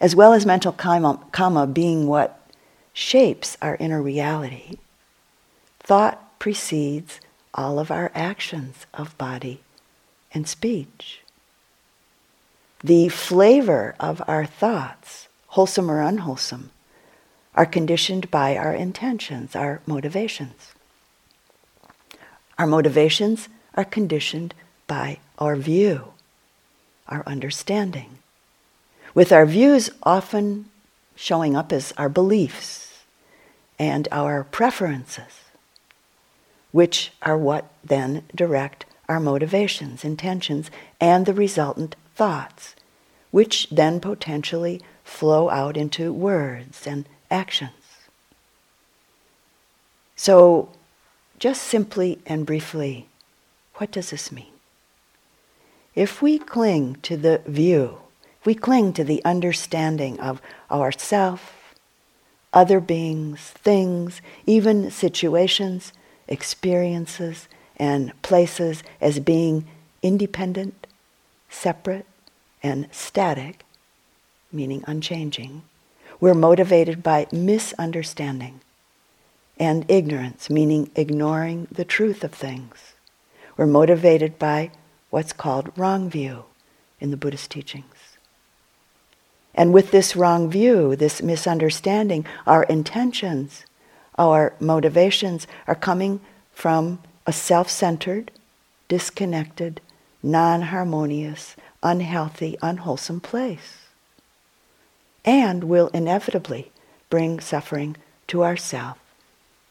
as 0.00 0.16
well 0.16 0.32
as 0.32 0.46
mental 0.46 0.72
karma, 0.72 1.20
karma 1.30 1.66
being 1.66 2.06
what 2.06 2.48
shapes 2.94 3.58
our 3.60 3.76
inner 3.76 4.00
reality, 4.00 4.78
thought 5.80 6.38
precedes 6.38 7.20
all 7.52 7.78
of 7.78 7.90
our 7.90 8.10
actions 8.14 8.86
of 8.94 9.18
body 9.18 9.60
and 10.32 10.48
speech. 10.48 11.20
The 12.82 13.08
flavor 13.08 13.94
of 13.98 14.22
our 14.28 14.46
thoughts, 14.46 15.28
wholesome 15.48 15.90
or 15.90 16.00
unwholesome, 16.00 16.70
are 17.54 17.66
conditioned 17.66 18.30
by 18.30 18.56
our 18.56 18.72
intentions, 18.72 19.56
our 19.56 19.80
motivations. 19.86 20.74
Our 22.56 22.66
motivations 22.66 23.48
are 23.74 23.84
conditioned 23.84 24.54
by 24.86 25.18
our 25.38 25.56
view, 25.56 26.12
our 27.08 27.24
understanding, 27.26 28.18
with 29.18 29.32
our 29.32 29.46
views 29.46 29.90
often 30.04 30.64
showing 31.16 31.56
up 31.56 31.72
as 31.72 31.92
our 31.98 32.08
beliefs 32.08 33.02
and 33.76 34.06
our 34.12 34.44
preferences, 34.44 35.40
which 36.70 37.10
are 37.22 37.36
what 37.36 37.68
then 37.82 38.22
direct 38.32 38.84
our 39.08 39.18
motivations, 39.18 40.04
intentions, 40.04 40.70
and 41.00 41.26
the 41.26 41.34
resultant 41.34 41.96
thoughts, 42.14 42.76
which 43.32 43.66
then 43.72 43.98
potentially 43.98 44.80
flow 45.02 45.50
out 45.50 45.76
into 45.76 46.12
words 46.12 46.86
and 46.86 47.04
actions. 47.28 47.72
So, 50.14 50.68
just 51.40 51.62
simply 51.62 52.20
and 52.24 52.46
briefly, 52.46 53.08
what 53.78 53.90
does 53.90 54.10
this 54.10 54.30
mean? 54.30 54.54
If 55.96 56.22
we 56.22 56.38
cling 56.38 56.98
to 57.02 57.16
the 57.16 57.42
view, 57.48 57.98
we 58.44 58.54
cling 58.54 58.92
to 58.94 59.04
the 59.04 59.24
understanding 59.24 60.18
of 60.20 60.40
ourself, 60.70 61.74
other 62.52 62.80
beings, 62.80 63.40
things, 63.40 64.22
even 64.46 64.90
situations, 64.90 65.92
experiences, 66.26 67.48
and 67.76 68.20
places 68.22 68.82
as 69.00 69.20
being 69.20 69.66
independent, 70.02 70.86
separate, 71.48 72.06
and 72.62 72.88
static, 72.90 73.64
meaning 74.52 74.82
unchanging, 74.86 75.62
we're 76.20 76.34
motivated 76.34 77.02
by 77.02 77.26
misunderstanding 77.30 78.60
and 79.58 79.84
ignorance, 79.88 80.50
meaning 80.50 80.90
ignoring 80.94 81.68
the 81.70 81.84
truth 81.84 82.24
of 82.24 82.32
things. 82.32 82.94
We're 83.56 83.66
motivated 83.66 84.38
by 84.38 84.70
what's 85.10 85.32
called 85.32 85.72
wrong 85.76 86.08
view 86.10 86.44
in 87.00 87.10
the 87.10 87.16
Buddhist 87.16 87.50
teachings. 87.50 87.97
And 89.58 89.74
with 89.74 89.90
this 89.90 90.14
wrong 90.14 90.48
view, 90.48 90.94
this 90.94 91.20
misunderstanding, 91.20 92.24
our 92.46 92.62
intentions, 92.62 93.66
our 94.16 94.54
motivations 94.60 95.48
are 95.66 95.74
coming 95.74 96.20
from 96.52 97.00
a 97.26 97.32
self 97.32 97.68
centered, 97.68 98.30
disconnected, 98.86 99.80
non 100.22 100.62
harmonious, 100.62 101.56
unhealthy, 101.82 102.56
unwholesome 102.62 103.18
place. 103.18 103.88
And 105.24 105.64
will 105.64 105.88
inevitably 105.88 106.70
bring 107.10 107.40
suffering 107.40 107.96
to 108.28 108.44
ourselves 108.44 109.00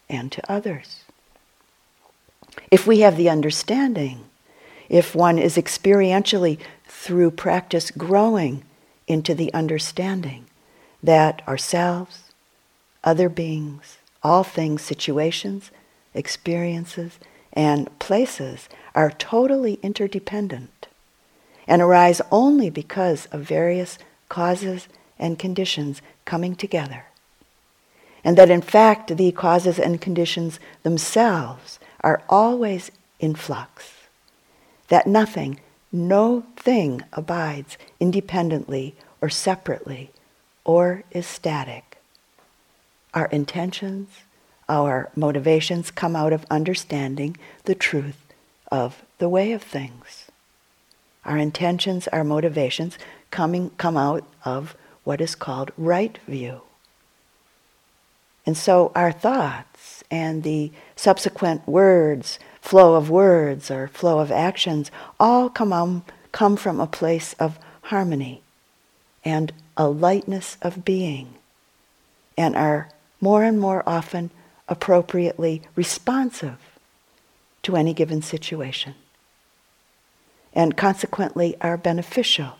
and 0.10 0.34
to 0.34 0.52
others. 0.52 1.06
If 2.70 2.86
we 2.86 3.00
have 3.00 3.16
the 3.16 3.30
understanding, 3.30 4.26
if 4.90 5.16
one 5.16 5.40
is 5.40 5.56
experientially 5.56 6.60
through 6.86 7.32
practice 7.32 7.90
growing 7.90 8.66
into 9.08 9.34
the 9.34 9.54
understanding 9.54 10.46
that 11.02 11.42
ourselves, 11.48 12.24
other 13.04 13.30
beings, 13.30 13.98
all 14.24 14.44
things, 14.44 14.82
situations, 14.82 15.72
experiences, 16.14 17.20
and 17.54 17.98
places 18.00 18.68
are 18.94 19.12
totally 19.12 19.80
interdependent 19.82 20.88
and 21.68 21.82
arise 21.82 22.22
only 22.32 22.70
because 22.70 23.26
of 23.28 23.42
various 23.42 23.98
causes 24.30 24.88
and 25.20 25.40
conditions 25.40 26.02
coming 26.26 26.56
together. 26.56 27.06
And 28.24 28.38
that 28.38 28.50
in 28.50 28.62
fact 28.62 29.16
the 29.16 29.32
causes 29.32 29.80
and 29.80 30.02
conditions 30.02 30.60
themselves 30.84 31.80
are 32.02 32.24
always 32.30 32.92
in 33.20 33.36
flux. 33.36 33.94
That 34.90 35.08
nothing, 35.08 35.60
no 35.92 36.46
thing 36.56 37.02
abides 37.14 37.78
independently 38.00 38.96
or 39.22 39.30
separately 39.30 40.12
or 40.64 41.04
is 41.12 41.26
static. 41.26 41.98
Our 43.14 43.28
intentions, 43.28 44.10
our 44.70 45.10
motivations 45.16 45.92
come 45.92 46.16
out 46.16 46.34
of 46.34 46.46
understanding 46.52 47.38
the 47.64 47.76
truth 47.76 48.22
of 48.72 49.04
the 49.18 49.30
way 49.30 49.54
of 49.54 49.64
things. 49.64 50.26
Our 51.26 51.38
intentions, 51.38 52.08
our 52.10 52.24
motivations 52.24 52.98
coming, 53.32 53.72
come 53.78 53.98
out 53.98 54.26
of 54.46 54.76
what 55.04 55.22
is 55.22 55.36
called 55.36 55.72
right 55.78 56.18
view. 56.28 56.62
And 58.46 58.58
so 58.58 58.92
our 58.96 59.12
thoughts 59.12 60.04
and 60.10 60.44
the 60.44 60.72
subsequent 60.96 61.68
words, 61.68 62.40
flow 62.68 62.96
of 62.96 63.10
words 63.10 63.72
or 63.72 63.88
flow 63.88 64.20
of 64.20 64.30
actions, 64.30 64.92
all 65.22 65.50
come, 65.50 65.72
on, 65.72 66.04
come 66.34 66.58
from 66.58 66.82
a 66.82 66.86
place 66.86 67.34
of 67.40 67.58
harmony 67.84 68.42
and 69.24 69.54
a 69.78 69.88
lightness 69.88 70.58
of 70.62 70.84
being 70.84 71.34
and 72.38 72.58
are 72.58 72.90
more 73.22 73.46
and 73.46 73.58
more 73.58 73.82
often 73.88 74.30
appropriately 74.68 75.62
responsive 75.78 76.58
to 77.64 77.78
any 77.78 77.94
given 77.94 78.22
situation, 78.22 78.94
and 80.54 80.76
consequently 80.76 81.56
are 81.62 81.78
beneficial 81.78 82.58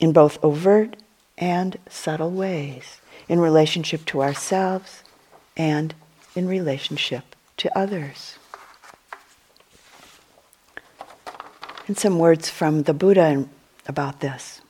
in 0.00 0.10
both 0.12 0.42
overt 0.42 0.96
and 1.36 1.78
subtle 1.86 2.30
ways 2.30 2.98
in 3.28 3.38
relationship 3.38 4.06
to 4.06 4.22
ourselves 4.22 5.02
and 5.54 5.94
in 6.34 6.48
relationship 6.48 7.36
to 7.58 7.78
others. 7.78 8.38
And 11.92 11.98
some 11.98 12.18
words 12.18 12.48
from 12.48 12.84
the 12.84 12.94
Buddha 12.94 13.46
about 13.86 14.20
this. 14.20 14.62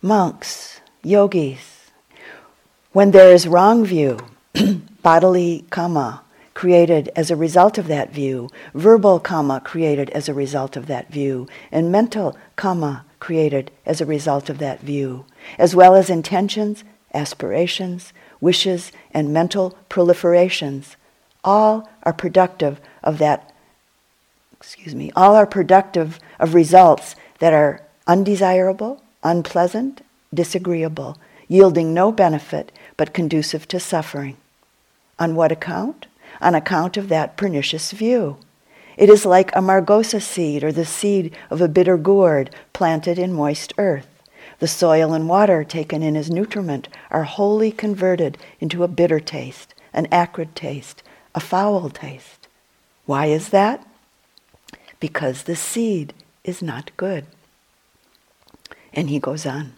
Monks, 0.00 0.80
yogis, 1.02 1.90
when 2.92 3.10
there 3.10 3.30
is 3.34 3.46
wrong 3.46 3.84
view, 3.84 4.18
bodily 5.02 5.66
karma 5.68 6.22
created 6.54 7.10
as 7.14 7.30
a 7.30 7.36
result 7.36 7.76
of 7.76 7.86
that 7.88 8.14
view, 8.14 8.48
verbal 8.72 9.20
karma 9.20 9.60
created 9.60 10.08
as 10.16 10.26
a 10.26 10.32
result 10.32 10.74
of 10.74 10.86
that 10.86 11.12
view, 11.12 11.46
and 11.70 11.92
mental 11.92 12.34
karma 12.56 13.04
created 13.20 13.70
as 13.84 14.00
a 14.00 14.06
result 14.06 14.48
of 14.48 14.56
that 14.56 14.80
view, 14.80 15.26
as 15.58 15.76
well 15.76 15.94
as 15.94 16.08
intentions, 16.08 16.82
aspirations, 17.12 18.14
wishes, 18.40 18.90
and 19.12 19.34
mental 19.34 19.76
proliferations, 19.90 20.96
all 21.46 21.88
are 22.02 22.12
productive 22.12 22.80
of 23.02 23.18
that, 23.18 23.54
excuse 24.60 24.94
me, 24.94 25.10
all 25.16 25.34
are 25.36 25.46
productive 25.46 26.18
of 26.38 26.54
results 26.54 27.14
that 27.38 27.54
are 27.54 27.80
undesirable, 28.06 29.00
unpleasant, 29.22 30.02
disagreeable, 30.34 31.16
yielding 31.48 31.94
no 31.94 32.10
benefit 32.12 32.72
but 32.96 33.14
conducive 33.14 33.68
to 33.68 33.80
suffering. 33.80 34.36
On 35.18 35.34
what 35.34 35.52
account? 35.52 36.06
On 36.40 36.54
account 36.54 36.96
of 36.96 37.08
that 37.08 37.36
pernicious 37.36 37.92
view. 37.92 38.36
It 38.96 39.08
is 39.08 39.24
like 39.24 39.54
a 39.54 39.60
margosa 39.60 40.20
seed 40.20 40.64
or 40.64 40.72
the 40.72 40.84
seed 40.84 41.34
of 41.50 41.60
a 41.60 41.68
bitter 41.68 41.96
gourd 41.96 42.50
planted 42.72 43.18
in 43.18 43.32
moist 43.32 43.72
earth. 43.78 44.08
The 44.58 44.68
soil 44.68 45.12
and 45.12 45.28
water 45.28 45.64
taken 45.64 46.02
in 46.02 46.16
as 46.16 46.30
nutriment 46.30 46.88
are 47.10 47.24
wholly 47.24 47.70
converted 47.70 48.38
into 48.58 48.82
a 48.82 48.88
bitter 48.88 49.20
taste, 49.20 49.74
an 49.92 50.08
acrid 50.10 50.54
taste, 50.54 51.02
a 51.36 51.40
foul 51.40 51.90
taste. 51.90 52.48
Why 53.04 53.26
is 53.26 53.50
that? 53.50 53.86
Because 54.98 55.42
the 55.42 55.54
seed 55.54 56.14
is 56.42 56.62
not 56.62 56.96
good. 56.96 57.26
And 58.92 59.10
he 59.10 59.20
goes 59.20 59.44
on. 59.44 59.74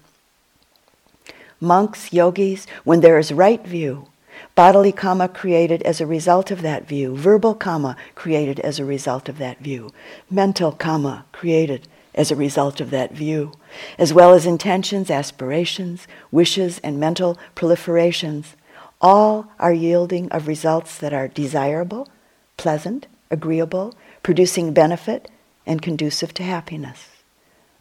Monks, 1.61 2.13
yogis, 2.13 2.69
when 2.85 3.01
there 3.01 3.19
is 3.19 3.33
right 3.33 3.67
view, 3.67 4.07
bodily 4.55 4.93
karma 4.93 5.29
created 5.29 5.83
as 5.83 6.01
a 6.01 6.07
result 6.07 6.53
of 6.53 6.63
that 6.63 6.87
view, 6.87 7.17
verbal 7.17 7.55
karma 7.55 7.97
created 8.15 8.61
as 8.61 8.79
a 8.79 8.85
result 8.85 9.29
of 9.29 9.39
that 9.39 9.59
view, 9.59 9.91
mental 10.31 10.71
karma 10.71 11.25
created 11.33 11.89
as 12.15 12.31
a 12.31 12.37
result 12.37 12.81
of 12.81 12.91
that 12.91 13.13
view, 13.13 13.53
as 13.99 14.15
well 14.15 14.33
as 14.33 14.47
intentions, 14.47 15.11
aspirations, 15.11 16.07
wishes, 16.31 16.79
and 16.79 17.01
mental 17.01 17.37
proliferations, 17.57 18.55
all 19.01 19.49
are 19.59 19.73
yielding 19.73 20.29
of 20.31 20.49
results 20.49 20.99
that 20.99 21.13
are 21.13 21.29
desirable, 21.29 22.09
pleasant, 22.57 23.07
agreeable, 23.31 23.95
producing 24.23 24.73
benefit, 24.73 25.31
and 25.67 25.83
conducive 25.83 26.35
to 26.35 26.43
happiness. 26.43 27.09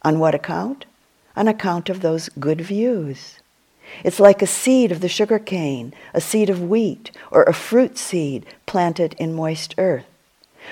On 0.02 0.18
what 0.18 0.34
account? 0.34 0.84
On 1.34 1.48
account 1.48 1.88
of 1.88 2.00
those 2.00 2.28
good 2.28 2.60
views. 2.60 3.40
It's 4.04 4.20
like 4.20 4.42
a 4.42 4.46
seed 4.46 4.92
of 4.92 5.00
the 5.00 5.08
sugar 5.08 5.38
cane, 5.38 5.94
a 6.12 6.20
seed 6.20 6.50
of 6.50 6.62
wheat, 6.62 7.10
or 7.30 7.42
a 7.44 7.54
fruit 7.54 7.98
seed 7.98 8.44
planted 8.66 9.14
in 9.18 9.32
moist 9.32 9.74
earth. 9.78 10.04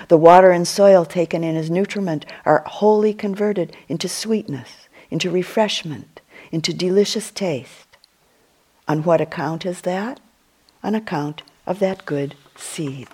The 0.09 0.19
water 0.19 0.51
and 0.51 0.69
soil 0.69 1.05
taken 1.05 1.43
in 1.43 1.57
as 1.57 1.71
nutriment 1.71 2.27
are 2.45 2.63
wholly 2.67 3.15
converted 3.15 3.75
into 3.89 4.09
sweetness, 4.09 4.89
into 5.11 5.31
refreshment, 5.31 6.21
into 6.53 6.75
delicious 6.75 7.31
taste. 7.31 7.97
On 8.87 9.03
what 9.03 9.21
account 9.21 9.65
is 9.65 9.81
that? 9.83 10.21
On 10.87 10.95
account 10.95 11.43
of 11.67 11.81
that 11.81 12.07
good 12.07 12.37
seed. 12.55 13.09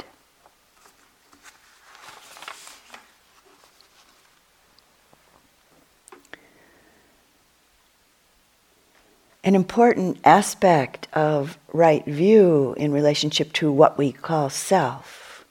an 9.44 9.54
important 9.54 10.18
aspect 10.22 11.08
of 11.14 11.56
right 11.72 12.04
view 12.04 12.74
in 12.76 12.92
relationship 12.92 13.52
to 13.54 13.72
what 13.72 13.96
we 13.96 14.12
call 14.12 14.50
self, 14.50 15.44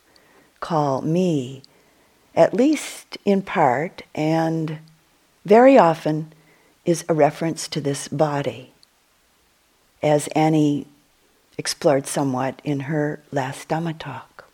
call 0.59 1.01
me, 1.01 1.63
at 2.35 2.53
least 2.53 3.17
in 3.25 3.41
part 3.41 4.03
and 4.13 4.77
very 5.43 5.75
often, 5.75 6.31
is 6.85 7.03
a 7.09 7.15
reference 7.15 7.67
to 7.67 7.81
this 7.81 8.07
body, 8.07 8.71
as 10.03 10.27
Annie 10.35 10.87
explored 11.61 12.07
somewhat 12.07 12.59
in 12.63 12.81
her 12.81 13.21
last 13.31 13.69
Dhamma 13.69 13.97
talk. 13.97 14.49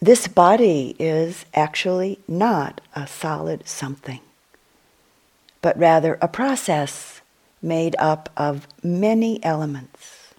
This 0.00 0.28
body 0.28 0.96
is 0.98 1.44
actually 1.54 2.20
not 2.26 2.80
a 2.94 3.06
solid 3.06 3.66
something 3.68 4.20
but 5.62 5.78
rather 5.78 6.18
a 6.20 6.28
process 6.28 7.22
made 7.62 7.94
up 7.98 8.28
of 8.36 8.66
many 8.82 9.42
elements, 9.44 10.34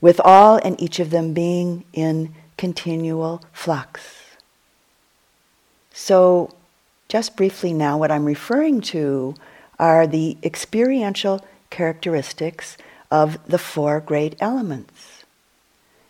with 0.00 0.20
all 0.24 0.56
and 0.64 0.80
each 0.80 1.00
of 1.00 1.10
them 1.10 1.34
being 1.34 1.84
in 1.92 2.32
continual 2.56 3.42
flux. 3.52 4.36
So, 5.92 6.54
just 7.08 7.36
briefly 7.36 7.72
now, 7.72 7.98
what 7.98 8.12
I'm 8.12 8.24
referring 8.24 8.80
to 8.82 9.34
are 9.80 10.06
the 10.06 10.36
experiential 10.44 11.44
characteristics 11.70 12.76
of 13.10 13.38
the 13.48 13.58
four 13.58 13.98
great 13.98 14.36
elements 14.38 15.24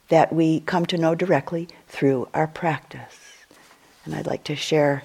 that 0.09 0.33
we 0.33 0.59
come 0.61 0.85
to 0.85 0.99
know 0.99 1.15
directly 1.15 1.69
through 1.87 2.29
our 2.35 2.49
practice. 2.49 3.45
And 4.05 4.15
I'd 4.15 4.27
like 4.27 4.43
to 4.45 4.57
share 4.57 5.05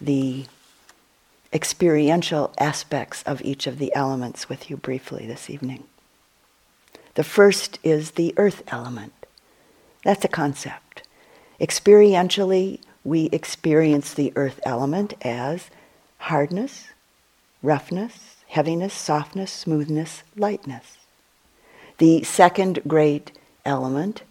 the 0.00 0.46
experiential 1.52 2.54
aspects 2.56 3.24
of 3.24 3.42
each 3.42 3.66
of 3.66 3.78
the 3.78 3.92
elements 3.96 4.48
with 4.48 4.70
you 4.70 4.76
briefly 4.76 5.26
this 5.26 5.50
evening. 5.50 5.82
The 7.14 7.24
first 7.24 7.80
is 7.82 8.12
the 8.12 8.32
earth 8.36 8.62
element. 8.68 9.12
That's 10.04 10.24
a 10.24 10.28
concept. 10.28 11.02
Experientially, 11.60 12.78
we 13.02 13.26
experience 13.26 14.14
the 14.14 14.32
earth 14.36 14.60
element 14.64 15.14
as 15.22 15.68
hardness, 16.18 16.88
roughness, 17.64 18.36
heaviness, 18.48 18.94
softness, 18.94 19.50
smoothness, 19.50 20.22
lightness. 20.36 20.98
The 21.98 22.22
second 22.22 22.80
great 22.86 23.32
element 23.64 24.22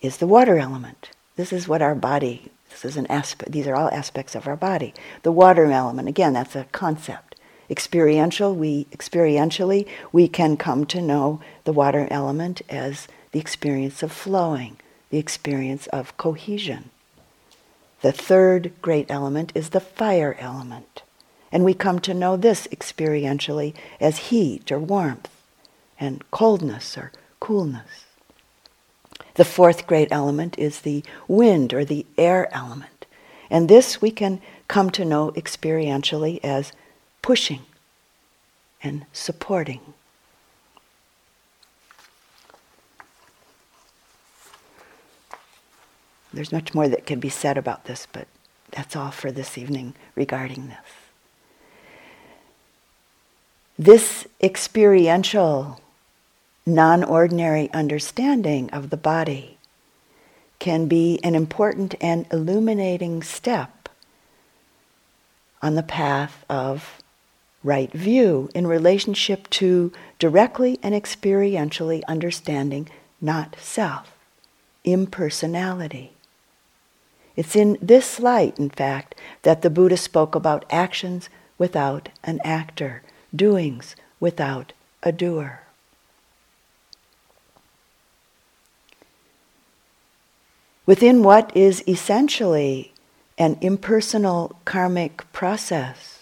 is 0.00 0.18
the 0.18 0.26
water 0.26 0.58
element. 0.58 1.10
This 1.36 1.52
is 1.52 1.68
what 1.68 1.82
our 1.82 1.94
body 1.94 2.50
this 2.70 2.84
is 2.84 2.96
an 2.96 3.06
aspect, 3.06 3.52
these 3.52 3.66
are 3.66 3.74
all 3.74 3.90
aspects 3.92 4.34
of 4.34 4.46
our 4.46 4.56
body. 4.56 4.94
The 5.22 5.32
water 5.32 5.66
element, 5.66 6.08
again, 6.08 6.32
that's 6.32 6.56
a 6.56 6.64
concept. 6.72 7.34
Experiential, 7.68 8.54
we 8.54 8.84
experientially 8.86 9.86
we 10.12 10.28
can 10.28 10.56
come 10.56 10.86
to 10.86 11.02
know 11.02 11.40
the 11.64 11.72
water 11.72 12.08
element 12.10 12.62
as 12.68 13.06
the 13.32 13.38
experience 13.38 14.02
of 14.02 14.12
flowing, 14.12 14.76
the 15.10 15.18
experience 15.18 15.86
of 15.88 16.16
cohesion. 16.16 16.90
The 18.02 18.12
third 18.12 18.72
great 18.80 19.10
element 19.10 19.52
is 19.54 19.70
the 19.70 19.80
fire 19.80 20.36
element. 20.38 21.02
And 21.52 21.64
we 21.64 21.74
come 21.74 21.98
to 22.00 22.14
know 22.14 22.36
this 22.36 22.66
experientially 22.68 23.74
as 24.00 24.28
heat 24.28 24.70
or 24.70 24.78
warmth 24.78 25.28
and 25.98 26.28
coldness 26.30 26.96
or 26.96 27.12
coolness. 27.40 28.04
The 29.34 29.44
fourth 29.44 29.86
great 29.86 30.08
element 30.10 30.58
is 30.58 30.80
the 30.80 31.02
wind 31.26 31.72
or 31.72 31.84
the 31.84 32.06
air 32.16 32.48
element. 32.54 33.06
And 33.50 33.68
this 33.68 34.00
we 34.00 34.10
can 34.10 34.40
come 34.68 34.90
to 34.90 35.04
know 35.04 35.32
experientially 35.32 36.40
as 36.44 36.72
pushing 37.22 37.62
and 38.82 39.06
supporting. 39.12 39.80
There's 46.32 46.52
much 46.52 46.74
more 46.74 46.88
that 46.88 47.06
can 47.06 47.18
be 47.18 47.28
said 47.28 47.58
about 47.58 47.86
this, 47.86 48.06
but 48.12 48.28
that's 48.70 48.94
all 48.94 49.10
for 49.10 49.32
this 49.32 49.58
evening 49.58 49.94
regarding 50.14 50.68
this. 50.68 51.09
This 53.80 54.26
experiential 54.42 55.80
non 56.66 57.02
ordinary 57.02 57.72
understanding 57.72 58.68
of 58.74 58.90
the 58.90 58.98
body 58.98 59.56
can 60.58 60.84
be 60.84 61.18
an 61.24 61.34
important 61.34 61.94
and 61.98 62.26
illuminating 62.30 63.22
step 63.22 63.88
on 65.62 65.76
the 65.76 65.82
path 65.82 66.44
of 66.50 67.02
right 67.64 67.90
view 67.94 68.50
in 68.54 68.66
relationship 68.66 69.48
to 69.48 69.94
directly 70.18 70.78
and 70.82 70.94
experientially 70.94 72.04
understanding 72.04 72.86
not 73.18 73.56
self, 73.58 74.12
impersonality. 74.84 76.12
It's 77.34 77.56
in 77.56 77.78
this 77.80 78.20
light, 78.20 78.58
in 78.58 78.68
fact, 78.68 79.14
that 79.40 79.62
the 79.62 79.70
Buddha 79.70 79.96
spoke 79.96 80.34
about 80.34 80.66
actions 80.68 81.30
without 81.56 82.10
an 82.22 82.40
actor, 82.44 83.00
doings 83.34 83.96
without 84.18 84.72
a 85.02 85.12
doer. 85.12 85.62
within 90.90 91.22
what 91.22 91.56
is 91.56 91.84
essentially 91.86 92.92
an 93.38 93.56
impersonal 93.60 94.56
karmic 94.64 95.30
process. 95.32 96.18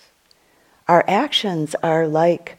Our 0.87 1.03
actions 1.09 1.75
are 1.83 2.07
like 2.07 2.59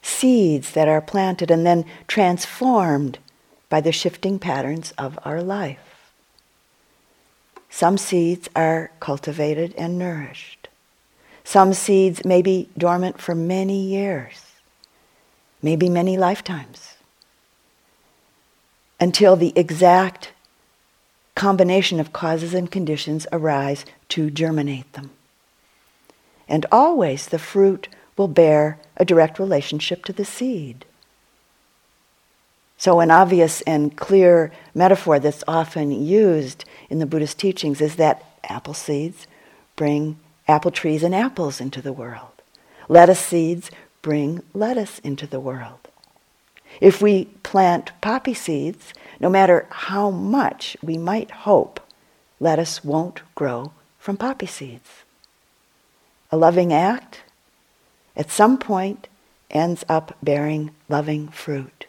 seeds 0.00 0.72
that 0.72 0.88
are 0.88 1.02
planted 1.02 1.50
and 1.50 1.66
then 1.66 1.84
transformed 2.08 3.18
by 3.68 3.82
the 3.82 3.92
shifting 3.92 4.38
patterns 4.38 4.94
of 4.96 5.18
our 5.26 5.42
life. 5.42 6.10
Some 7.68 7.98
seeds 7.98 8.48
are 8.56 8.90
cultivated 8.98 9.74
and 9.76 9.98
nourished. 9.98 10.61
Some 11.52 11.74
seeds 11.74 12.24
may 12.24 12.40
be 12.40 12.70
dormant 12.78 13.20
for 13.20 13.34
many 13.34 13.78
years, 13.78 14.52
maybe 15.60 15.90
many 15.90 16.16
lifetimes, 16.16 16.94
until 18.98 19.36
the 19.36 19.52
exact 19.54 20.32
combination 21.34 22.00
of 22.00 22.10
causes 22.10 22.54
and 22.54 22.70
conditions 22.70 23.26
arise 23.32 23.84
to 24.08 24.30
germinate 24.30 24.90
them. 24.94 25.10
And 26.48 26.64
always 26.72 27.26
the 27.26 27.38
fruit 27.38 27.86
will 28.16 28.28
bear 28.28 28.78
a 28.96 29.04
direct 29.04 29.38
relationship 29.38 30.06
to 30.06 30.14
the 30.14 30.24
seed. 30.24 30.86
So, 32.78 33.00
an 33.00 33.10
obvious 33.10 33.60
and 33.66 33.94
clear 33.94 34.52
metaphor 34.74 35.18
that's 35.18 35.44
often 35.46 35.90
used 36.02 36.64
in 36.88 36.98
the 36.98 37.04
Buddhist 37.04 37.38
teachings 37.38 37.82
is 37.82 37.96
that 37.96 38.24
apple 38.48 38.72
seeds 38.72 39.26
bring 39.76 40.16
apple 40.48 40.70
trees 40.70 41.02
and 41.02 41.14
apples 41.14 41.60
into 41.60 41.80
the 41.80 41.92
world. 41.92 42.30
Lettuce 42.88 43.20
seeds 43.20 43.70
bring 44.02 44.42
lettuce 44.52 44.98
into 45.00 45.26
the 45.26 45.40
world. 45.40 45.88
If 46.80 47.00
we 47.00 47.26
plant 47.42 47.92
poppy 48.00 48.34
seeds, 48.34 48.92
no 49.20 49.28
matter 49.28 49.66
how 49.70 50.10
much 50.10 50.76
we 50.82 50.98
might 50.98 51.30
hope, 51.30 51.80
lettuce 52.40 52.84
won't 52.84 53.22
grow 53.34 53.72
from 53.98 54.16
poppy 54.16 54.46
seeds. 54.46 54.88
A 56.30 56.36
loving 56.36 56.72
act, 56.72 57.20
at 58.16 58.30
some 58.30 58.58
point, 58.58 59.08
ends 59.50 59.84
up 59.88 60.16
bearing 60.22 60.74
loving 60.88 61.28
fruit. 61.28 61.86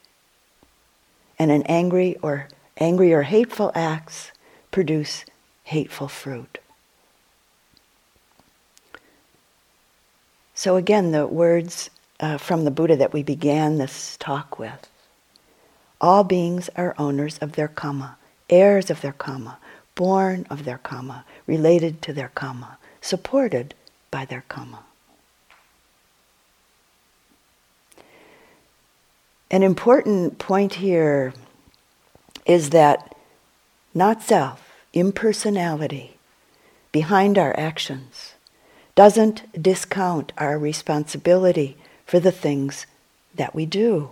And 1.39 1.49
an 1.49 1.64
angry 1.64 2.18
or 2.22 2.49
angry 2.78 3.14
or 3.14 3.24
hateful 3.24 3.72
acts 3.74 4.32
produce 4.70 5.26
hateful 5.64 6.08
fruit. 6.08 6.60
So 10.54 10.76
again, 10.76 11.12
the 11.12 11.26
words 11.28 11.89
uh, 12.20 12.38
from 12.38 12.64
the 12.64 12.72
Buddha 12.72 12.95
that 12.95 13.14
we 13.14 13.24
began 13.24 13.78
this 13.78 14.18
talk 14.18 14.60
with. 14.60 14.88
All 15.99 16.24
beings 16.24 16.70
are 16.76 16.95
owners 16.97 17.38
of 17.39 17.54
their 17.54 17.68
karma, 17.68 18.18
heirs 18.49 18.89
of 18.89 19.01
their 19.01 19.14
karma, 19.14 19.58
born 19.95 20.45
of 20.49 20.66
their 20.66 20.78
karma, 20.78 21.26
related 21.47 22.01
to 22.04 22.14
their 22.14 22.30
karma, 22.30 22.78
supported 23.01 23.74
by 24.12 24.26
their 24.26 24.43
karma. 24.47 24.84
An 29.49 29.64
important 29.64 30.39
point 30.39 30.76
here 30.76 31.34
is 32.45 32.72
that 32.72 33.16
not 33.93 34.22
self, 34.22 34.72
impersonality, 34.93 36.18
behind 36.91 37.38
our 37.38 37.58
actions, 37.58 38.33
doesn't 38.96 39.62
discount 39.62 40.32
our 40.38 40.58
responsibility 40.58 41.78
for 42.06 42.20
the 42.20 42.32
things 42.32 42.86
that 43.36 43.56
we 43.56 43.66
do. 43.66 44.10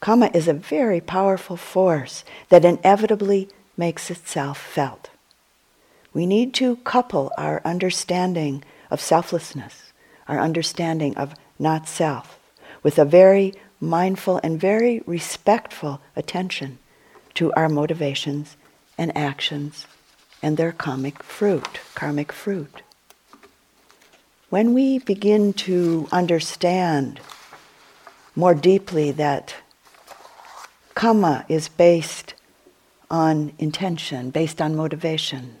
Karma 0.00 0.30
is 0.34 0.48
a 0.48 0.52
very 0.52 1.00
powerful 1.00 1.56
force 1.56 2.24
that 2.48 2.64
inevitably 2.64 3.48
makes 3.76 4.10
itself 4.10 4.58
felt. 4.58 5.10
We 6.12 6.26
need 6.26 6.52
to 6.54 6.76
couple 6.76 7.32
our 7.38 7.62
understanding 7.64 8.64
of 8.90 9.00
selflessness, 9.00 9.92
our 10.26 10.40
understanding 10.40 11.16
of 11.16 11.34
not 11.58 11.88
self, 11.88 12.38
with 12.82 12.98
a 12.98 13.04
very 13.04 13.54
mindful 13.80 14.40
and 14.42 14.60
very 14.60 15.02
respectful 15.06 16.00
attention 16.16 16.78
to 17.34 17.52
our 17.54 17.68
motivations 17.68 18.56
and 18.98 19.16
actions 19.16 19.86
and 20.42 20.56
their 20.56 20.72
karmic 20.72 21.22
fruit, 21.22 21.80
karmic 21.94 22.32
fruit. 22.32 22.82
When 24.52 24.74
we 24.74 24.98
begin 24.98 25.54
to 25.64 26.06
understand 26.12 27.20
more 28.36 28.54
deeply 28.54 29.10
that 29.12 29.54
Karma 30.94 31.46
is 31.48 31.70
based 31.70 32.34
on 33.10 33.54
intention, 33.58 34.28
based 34.28 34.60
on 34.60 34.76
motivation. 34.76 35.56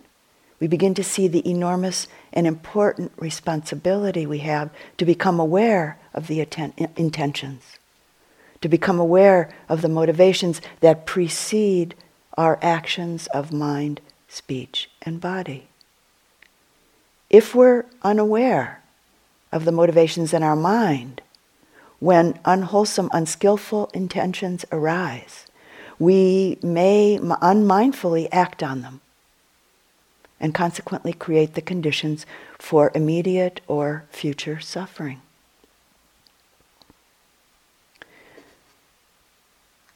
We 0.60 0.66
begin 0.66 0.92
to 0.92 1.02
see 1.02 1.26
the 1.26 1.48
enormous 1.48 2.06
and 2.34 2.46
important 2.46 3.12
responsibility 3.16 4.26
we 4.26 4.40
have 4.40 4.68
to 4.98 5.06
become 5.06 5.40
aware 5.40 5.98
of 6.12 6.26
the 6.26 6.42
atten- 6.42 6.74
intentions, 6.94 7.78
to 8.60 8.68
become 8.68 9.00
aware 9.00 9.48
of 9.70 9.80
the 9.80 9.88
motivations 9.88 10.60
that 10.80 11.06
precede 11.06 11.94
our 12.36 12.58
actions 12.60 13.26
of 13.28 13.54
mind, 13.54 14.02
speech, 14.28 14.90
and 15.00 15.18
body. 15.18 15.68
If 17.30 17.54
we're 17.54 17.86
unaware 18.02 18.80
of 19.52 19.64
the 19.64 19.72
motivations 19.72 20.32
in 20.32 20.42
our 20.42 20.56
mind, 20.56 21.20
when 22.00 22.38
unwholesome, 22.44 23.10
unskillful 23.12 23.90
intentions 23.94 24.64
arise, 24.72 25.46
we 25.98 26.58
may 26.62 27.20
unmindfully 27.40 28.32
act 28.32 28.62
on 28.62 28.82
them 28.82 29.00
and 30.40 30.52
consequently 30.52 31.12
create 31.12 31.54
the 31.54 31.60
conditions 31.60 32.26
for 32.58 32.90
immediate 32.94 33.60
or 33.68 34.04
future 34.10 34.58
suffering. 34.58 35.20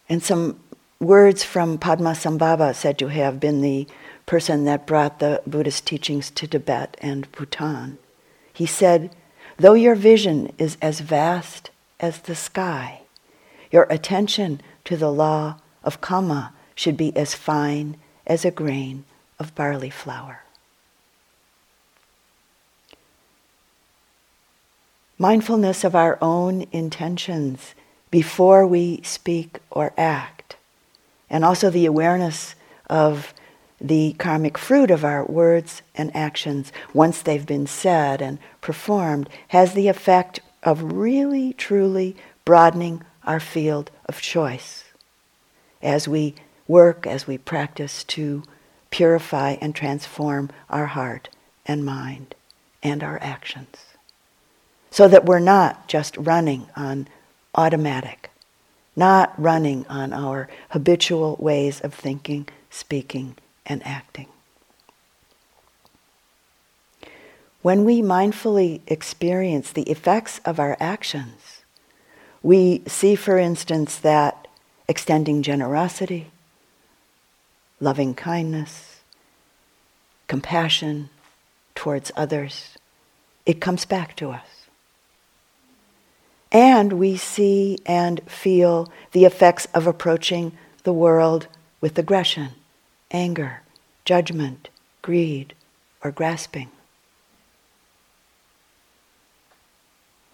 And 0.08 0.22
some 0.22 0.60
words 1.00 1.42
from 1.42 1.78
Padmasambhava 1.78 2.74
said 2.74 2.98
to 2.98 3.08
have 3.08 3.40
been 3.40 3.60
the 3.60 3.88
person 4.24 4.64
that 4.64 4.86
brought 4.86 5.18
the 5.18 5.42
Buddhist 5.46 5.86
teachings 5.86 6.30
to 6.30 6.46
Tibet 6.46 6.96
and 7.00 7.30
Bhutan. 7.32 7.98
He 8.52 8.66
said, 8.66 9.10
Though 9.58 9.74
your 9.74 9.94
vision 9.94 10.52
is 10.58 10.76
as 10.82 11.00
vast 11.00 11.70
as 11.98 12.20
the 12.20 12.34
sky. 12.34 13.02
Your 13.70 13.84
attention 13.84 14.60
to 14.84 14.96
the 14.96 15.10
law 15.10 15.56
of 15.82 16.00
karma 16.00 16.52
should 16.74 16.96
be 16.96 17.16
as 17.16 17.34
fine 17.34 17.96
as 18.26 18.44
a 18.44 18.50
grain 18.50 19.04
of 19.38 19.54
barley 19.54 19.90
flour. 19.90 20.42
Mindfulness 25.18 25.84
of 25.84 25.94
our 25.94 26.18
own 26.20 26.66
intentions 26.72 27.74
before 28.10 28.66
we 28.66 29.00
speak 29.02 29.58
or 29.70 29.92
act, 29.96 30.56
and 31.30 31.44
also 31.44 31.70
the 31.70 31.86
awareness 31.86 32.54
of 32.88 33.32
the 33.80 34.14
karmic 34.18 34.56
fruit 34.56 34.90
of 34.90 35.04
our 35.04 35.24
words 35.24 35.82
and 35.94 36.14
actions 36.14 36.72
once 36.94 37.20
they've 37.20 37.46
been 37.46 37.66
said 37.66 38.22
and 38.22 38.38
performed 38.60 39.28
has 39.48 39.74
the 39.74 39.88
effect 39.88 40.40
of 40.62 40.94
really, 40.94 41.52
truly 41.52 42.16
broadening 42.44 43.02
our 43.24 43.40
field 43.40 43.90
of 44.06 44.20
choice 44.20 44.84
as 45.82 46.08
we 46.08 46.34
work, 46.66 47.06
as 47.06 47.26
we 47.26 47.38
practice 47.38 48.02
to 48.04 48.42
purify 48.90 49.56
and 49.60 49.74
transform 49.74 50.50
our 50.70 50.86
heart 50.86 51.28
and 51.66 51.84
mind 51.84 52.34
and 52.82 53.02
our 53.02 53.18
actions. 53.22 53.76
So 54.90 55.08
that 55.08 55.26
we're 55.26 55.38
not 55.38 55.88
just 55.88 56.16
running 56.16 56.68
on 56.76 57.08
automatic, 57.54 58.30
not 58.94 59.34
running 59.40 59.84
on 59.88 60.12
our 60.12 60.48
habitual 60.70 61.36
ways 61.38 61.80
of 61.80 61.92
thinking, 61.92 62.48
speaking, 62.70 63.36
and 63.66 63.86
acting. 63.86 64.28
When 67.62 67.84
we 67.84 68.00
mindfully 68.00 68.80
experience 68.86 69.72
the 69.72 69.90
effects 69.90 70.40
of 70.44 70.60
our 70.60 70.76
actions, 70.78 71.62
we 72.42 72.82
see, 72.86 73.16
for 73.16 73.38
instance, 73.38 73.98
that 73.98 74.46
extending 74.88 75.42
generosity, 75.42 76.30
loving 77.80 78.14
kindness, 78.14 79.00
compassion 80.28 81.10
towards 81.74 82.12
others, 82.16 82.78
it 83.44 83.60
comes 83.60 83.84
back 83.84 84.14
to 84.16 84.30
us. 84.30 84.66
And 86.52 86.94
we 86.94 87.16
see 87.16 87.78
and 87.84 88.20
feel 88.30 88.90
the 89.12 89.24
effects 89.24 89.66
of 89.74 89.86
approaching 89.86 90.52
the 90.84 90.92
world 90.92 91.48
with 91.80 91.98
aggression, 91.98 92.50
anger, 93.10 93.62
judgment, 94.04 94.68
greed, 95.02 95.54
or 96.02 96.10
grasping. 96.10 96.70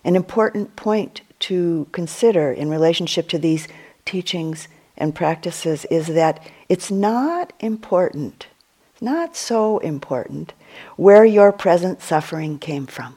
An 0.05 0.16
important 0.16 0.75
point 0.77 1.20
to 1.41 1.87
consider 1.93 2.53
in 2.53 2.70
relationship 2.70 3.29
to 3.29 3.39
these 3.39 3.68
teachings 4.05 4.68
and 4.97 5.14
practices 5.14 5.85
is 5.87 6.09
that 6.09 6.45
it's 6.68 6.91
not 6.91 7.53
important, 7.61 8.47
not 9.01 9.37
so 9.37 9.79
important, 9.79 10.53
where 10.97 11.25
your 11.25 11.53
present 11.53 12.03
suffering 12.03 12.59
came 12.59 12.87
from. 12.87 13.16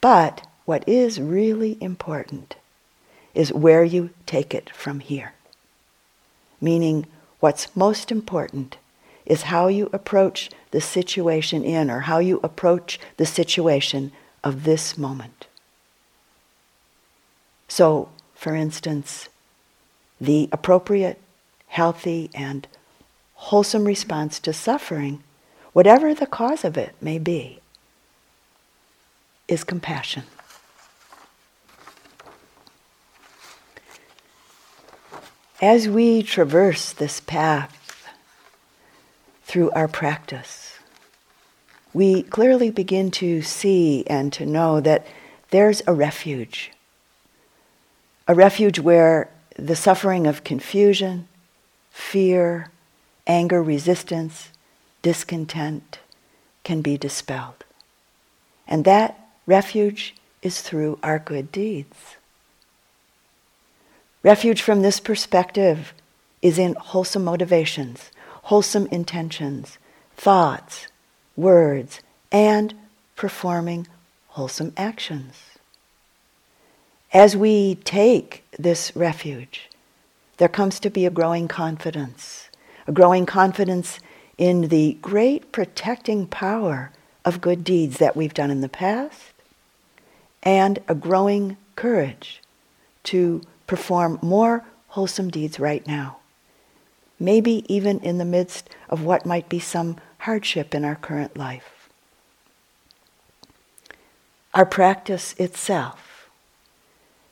But 0.00 0.46
what 0.64 0.86
is 0.88 1.20
really 1.20 1.78
important 1.80 2.56
is 3.34 3.52
where 3.52 3.84
you 3.84 4.10
take 4.26 4.54
it 4.54 4.70
from 4.70 5.00
here. 5.00 5.32
Meaning, 6.60 7.06
what's 7.44 7.76
most 7.76 8.10
important 8.10 8.78
is 9.26 9.52
how 9.52 9.68
you 9.68 9.90
approach 9.92 10.48
the 10.70 10.80
situation 10.80 11.62
in 11.62 11.90
or 11.90 12.00
how 12.08 12.18
you 12.18 12.40
approach 12.42 12.98
the 13.18 13.26
situation 13.26 14.10
of 14.42 14.64
this 14.64 14.96
moment. 14.96 15.46
So, 17.68 18.08
for 18.34 18.54
instance, 18.54 19.28
the 20.18 20.48
appropriate, 20.52 21.20
healthy, 21.66 22.30
and 22.32 22.66
wholesome 23.34 23.84
response 23.84 24.40
to 24.40 24.54
suffering, 24.54 25.22
whatever 25.74 26.14
the 26.14 26.26
cause 26.26 26.64
of 26.64 26.78
it 26.78 26.94
may 26.98 27.18
be, 27.18 27.60
is 29.48 29.64
compassion. 29.64 30.24
As 35.64 35.88
we 35.88 36.22
traverse 36.22 36.92
this 36.92 37.20
path 37.20 38.06
through 39.44 39.70
our 39.70 39.88
practice, 39.88 40.78
we 41.94 42.22
clearly 42.22 42.70
begin 42.70 43.10
to 43.12 43.40
see 43.40 44.04
and 44.06 44.30
to 44.34 44.44
know 44.44 44.80
that 44.80 45.06
there's 45.52 45.80
a 45.86 45.94
refuge. 45.94 46.70
A 48.28 48.34
refuge 48.34 48.78
where 48.78 49.30
the 49.56 49.74
suffering 49.74 50.26
of 50.26 50.44
confusion, 50.44 51.28
fear, 51.90 52.70
anger, 53.26 53.62
resistance, 53.62 54.50
discontent 55.00 55.98
can 56.62 56.82
be 56.82 56.98
dispelled. 56.98 57.64
And 58.68 58.84
that 58.84 59.18
refuge 59.46 60.14
is 60.42 60.60
through 60.60 60.98
our 61.02 61.18
good 61.18 61.50
deeds. 61.50 62.16
Refuge 64.24 64.62
from 64.62 64.80
this 64.80 65.00
perspective 65.00 65.92
is 66.40 66.58
in 66.58 66.74
wholesome 66.76 67.24
motivations, 67.24 68.10
wholesome 68.44 68.86
intentions, 68.86 69.78
thoughts, 70.16 70.88
words, 71.36 72.00
and 72.32 72.72
performing 73.16 73.86
wholesome 74.28 74.72
actions. 74.78 75.34
As 77.12 77.36
we 77.36 77.74
take 77.74 78.44
this 78.58 78.96
refuge, 78.96 79.68
there 80.38 80.48
comes 80.48 80.80
to 80.80 80.88
be 80.88 81.04
a 81.04 81.10
growing 81.10 81.46
confidence, 81.46 82.48
a 82.86 82.92
growing 82.92 83.26
confidence 83.26 84.00
in 84.38 84.68
the 84.68 84.96
great 85.02 85.52
protecting 85.52 86.26
power 86.26 86.90
of 87.26 87.42
good 87.42 87.62
deeds 87.62 87.98
that 87.98 88.16
we've 88.16 88.34
done 88.34 88.50
in 88.50 88.62
the 88.62 88.70
past, 88.70 89.34
and 90.42 90.78
a 90.88 90.94
growing 90.94 91.58
courage 91.76 92.40
to 93.02 93.42
perform 93.66 94.18
more 94.22 94.64
wholesome 94.88 95.30
deeds 95.30 95.58
right 95.58 95.86
now. 95.86 96.18
Maybe 97.18 97.64
even 97.72 98.00
in 98.00 98.18
the 98.18 98.24
midst 98.24 98.68
of 98.88 99.04
what 99.04 99.26
might 99.26 99.48
be 99.48 99.58
some 99.58 99.96
hardship 100.18 100.74
in 100.74 100.84
our 100.84 100.96
current 100.96 101.36
life. 101.36 101.88
Our 104.52 104.66
practice 104.66 105.34
itself, 105.34 106.28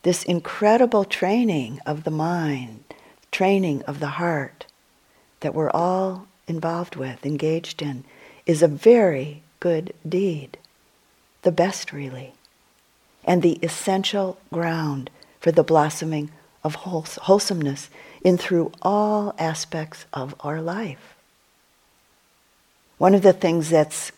this 0.03 0.25
incredible 0.25 1.05
training 1.05 1.79
of 1.87 2.05
the 2.05 2.11
mind, 2.11 2.83
training 3.31 3.83
of 3.83 4.01
the 4.01 4.19
heart 4.19 4.67
that 5.41 5.55
we're 5.55 5.71
all 5.71 6.27
involved 6.49 6.97
with, 6.97 7.25
engaged 7.25 7.81
in, 7.81 8.05
is 8.45 8.63
a 8.63 8.69
very 8.69 9.43
good 9.61 9.95
deed. 10.09 10.59
The 11.43 11.53
best, 11.53 11.93
really. 11.93 12.33
And 13.25 13.43
the 13.43 13.59
essential 13.63 14.39
ground 14.53 15.11
for 15.43 15.51
the 15.51 15.65
blossoming 15.65 16.31
of 16.63 16.77
wholesomeness 16.77 17.91
in 18.23 18.39
through 18.39 18.71
all 18.81 19.35
aspects 19.41 20.07
of 20.13 20.37
our 20.41 20.63
life. 20.63 21.17
One 22.97 23.13
of 23.13 23.23
the 23.23 23.33
things 23.33 23.69
that's 23.69 24.13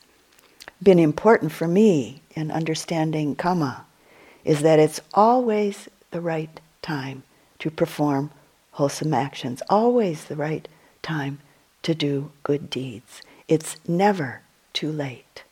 been 0.83 0.99
important 0.99 1.51
for 1.51 1.67
me 1.67 2.21
in 2.35 2.51
understanding 2.51 3.35
karma 3.35 3.87
is 4.45 4.61
that 4.61 4.79
it's 4.79 5.01
always 5.15 5.89
the 6.11 6.21
right 6.21 6.61
time 6.83 7.23
to 7.59 7.71
perform 7.71 8.31
wholesome 8.73 9.15
actions, 9.15 9.63
always 9.71 10.27
the 10.27 10.37
right 10.37 10.69
time 11.01 11.39
to 11.83 11.95
do 11.95 12.33
good 12.43 12.69
deeds. 12.69 13.23
It's 13.49 13.77
never 13.89 14.43
too 14.75 14.93
late. 14.93 15.45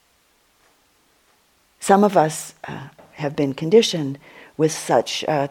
Some 1.81 2.05
of 2.05 2.14
us 2.14 2.55
uh, 2.68 2.89
have 3.14 3.35
been 3.35 3.55
conditioned 3.55 4.18
with 4.63 4.71
such 4.71 5.25
uh, 5.27 5.49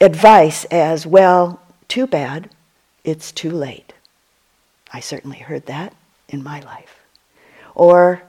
advice 0.00 0.64
as, 0.66 1.04
well, 1.04 1.60
too 1.88 2.06
bad, 2.06 2.48
it's 3.02 3.32
too 3.32 3.50
late. 3.50 3.92
I 4.92 5.00
certainly 5.00 5.38
heard 5.38 5.66
that 5.66 5.92
in 6.28 6.40
my 6.40 6.60
life. 6.60 7.00
Or 7.74 8.22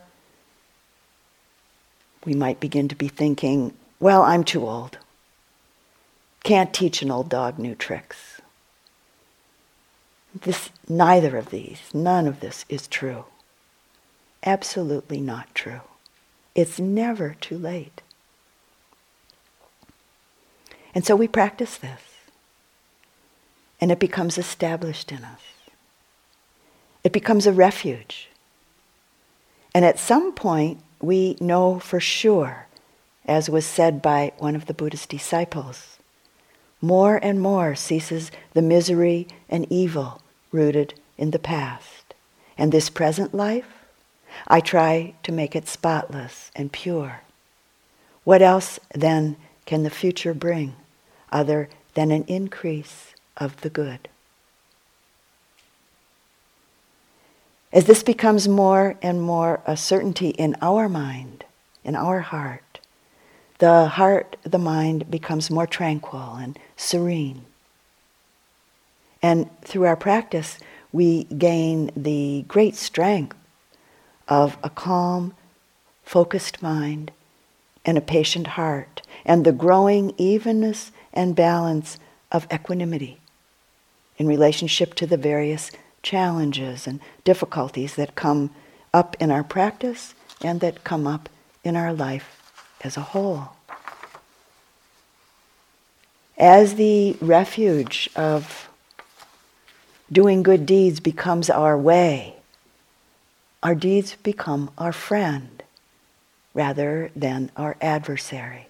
we 2.25 2.33
might 2.33 2.59
begin 2.59 2.87
to 2.87 2.95
be 2.95 3.07
thinking, 3.07 3.75
well, 3.99 4.23
I'm 4.23 4.43
too 4.43 4.67
old. 4.67 4.97
Can't 6.43 6.73
teach 6.73 7.03
an 7.03 7.11
old 7.11 7.29
dog 7.29 7.59
new 7.59 7.75
tricks. 7.75 8.41
This, 10.33 10.71
neither 10.89 11.37
of 11.37 11.51
these, 11.51 11.81
none 11.93 12.25
of 12.25 12.39
this 12.39 12.65
is 12.67 12.87
true. 12.87 13.25
Absolutely 14.43 15.21
not 15.21 15.53
true. 15.53 15.81
It's 16.55 16.79
never 16.79 17.35
too 17.39 17.59
late. 17.59 18.01
And 20.93 21.05
so 21.05 21.15
we 21.15 21.27
practice 21.27 21.77
this. 21.77 22.01
And 23.79 23.91
it 23.91 23.99
becomes 23.99 24.37
established 24.37 25.11
in 25.11 25.23
us. 25.23 25.41
It 27.03 27.11
becomes 27.11 27.47
a 27.47 27.53
refuge. 27.53 28.29
And 29.73 29.85
at 29.85 29.99
some 29.99 30.33
point, 30.33 30.79
we 31.01 31.37
know 31.39 31.79
for 31.79 31.99
sure, 31.99 32.67
as 33.25 33.49
was 33.49 33.65
said 33.65 34.01
by 34.01 34.33
one 34.37 34.55
of 34.55 34.65
the 34.65 34.73
Buddhist 34.73 35.09
disciples, 35.09 35.97
more 36.81 37.19
and 37.23 37.39
more 37.39 37.75
ceases 37.75 38.31
the 38.53 38.61
misery 38.61 39.27
and 39.49 39.65
evil 39.71 40.21
rooted 40.51 40.93
in 41.17 41.31
the 41.31 41.39
past. 41.39 42.13
And 42.57 42.71
this 42.71 42.89
present 42.89 43.33
life, 43.33 43.85
I 44.47 44.59
try 44.59 45.13
to 45.23 45.31
make 45.31 45.55
it 45.55 45.67
spotless 45.67 46.51
and 46.55 46.71
pure. 46.71 47.21
What 48.23 48.41
else 48.41 48.79
then 48.93 49.37
can 49.65 49.83
the 49.83 49.89
future 49.89 50.33
bring? 50.33 50.75
Other 51.31 51.69
than 51.93 52.11
an 52.11 52.23
increase 52.25 53.13
of 53.37 53.61
the 53.61 53.69
good. 53.69 54.07
As 57.73 57.85
this 57.85 58.03
becomes 58.03 58.47
more 58.47 58.97
and 59.01 59.21
more 59.21 59.61
a 59.65 59.77
certainty 59.77 60.29
in 60.29 60.55
our 60.61 60.89
mind, 60.89 61.45
in 61.83 61.95
our 61.95 62.19
heart, 62.19 62.79
the 63.59 63.85
heart, 63.85 64.35
the 64.43 64.57
mind 64.57 65.09
becomes 65.09 65.49
more 65.49 65.67
tranquil 65.67 66.35
and 66.35 66.57
serene. 66.75 67.45
And 69.21 69.49
through 69.61 69.85
our 69.85 69.95
practice, 69.95 70.57
we 70.91 71.25
gain 71.25 71.91
the 71.95 72.43
great 72.47 72.75
strength 72.75 73.37
of 74.27 74.57
a 74.63 74.69
calm, 74.69 75.33
focused 76.03 76.61
mind 76.61 77.11
and 77.85 77.97
a 77.97 78.01
patient 78.01 78.47
heart, 78.47 79.01
and 79.25 79.45
the 79.45 79.51
growing 79.51 80.13
evenness 80.17 80.91
and 81.13 81.35
balance 81.35 81.97
of 82.31 82.47
equanimity 82.51 83.19
in 84.17 84.27
relationship 84.27 84.93
to 84.95 85.05
the 85.07 85.17
various 85.17 85.71
challenges 86.03 86.87
and 86.87 86.99
difficulties 87.23 87.95
that 87.95 88.15
come 88.15 88.49
up 88.93 89.15
in 89.19 89.31
our 89.31 89.43
practice 89.43 90.13
and 90.43 90.59
that 90.59 90.83
come 90.83 91.07
up 91.07 91.29
in 91.63 91.75
our 91.75 91.93
life 91.93 92.51
as 92.83 92.97
a 92.97 93.01
whole. 93.01 93.49
As 96.37 96.75
the 96.75 97.15
refuge 97.21 98.09
of 98.15 98.69
doing 100.11 100.43
good 100.43 100.65
deeds 100.65 100.99
becomes 100.99 101.49
our 101.49 101.77
way, 101.77 102.35
our 103.61 103.75
deeds 103.75 104.15
become 104.23 104.71
our 104.77 104.91
friend 104.91 105.63
rather 106.53 107.11
than 107.15 107.51
our 107.55 107.77
adversary 107.79 108.67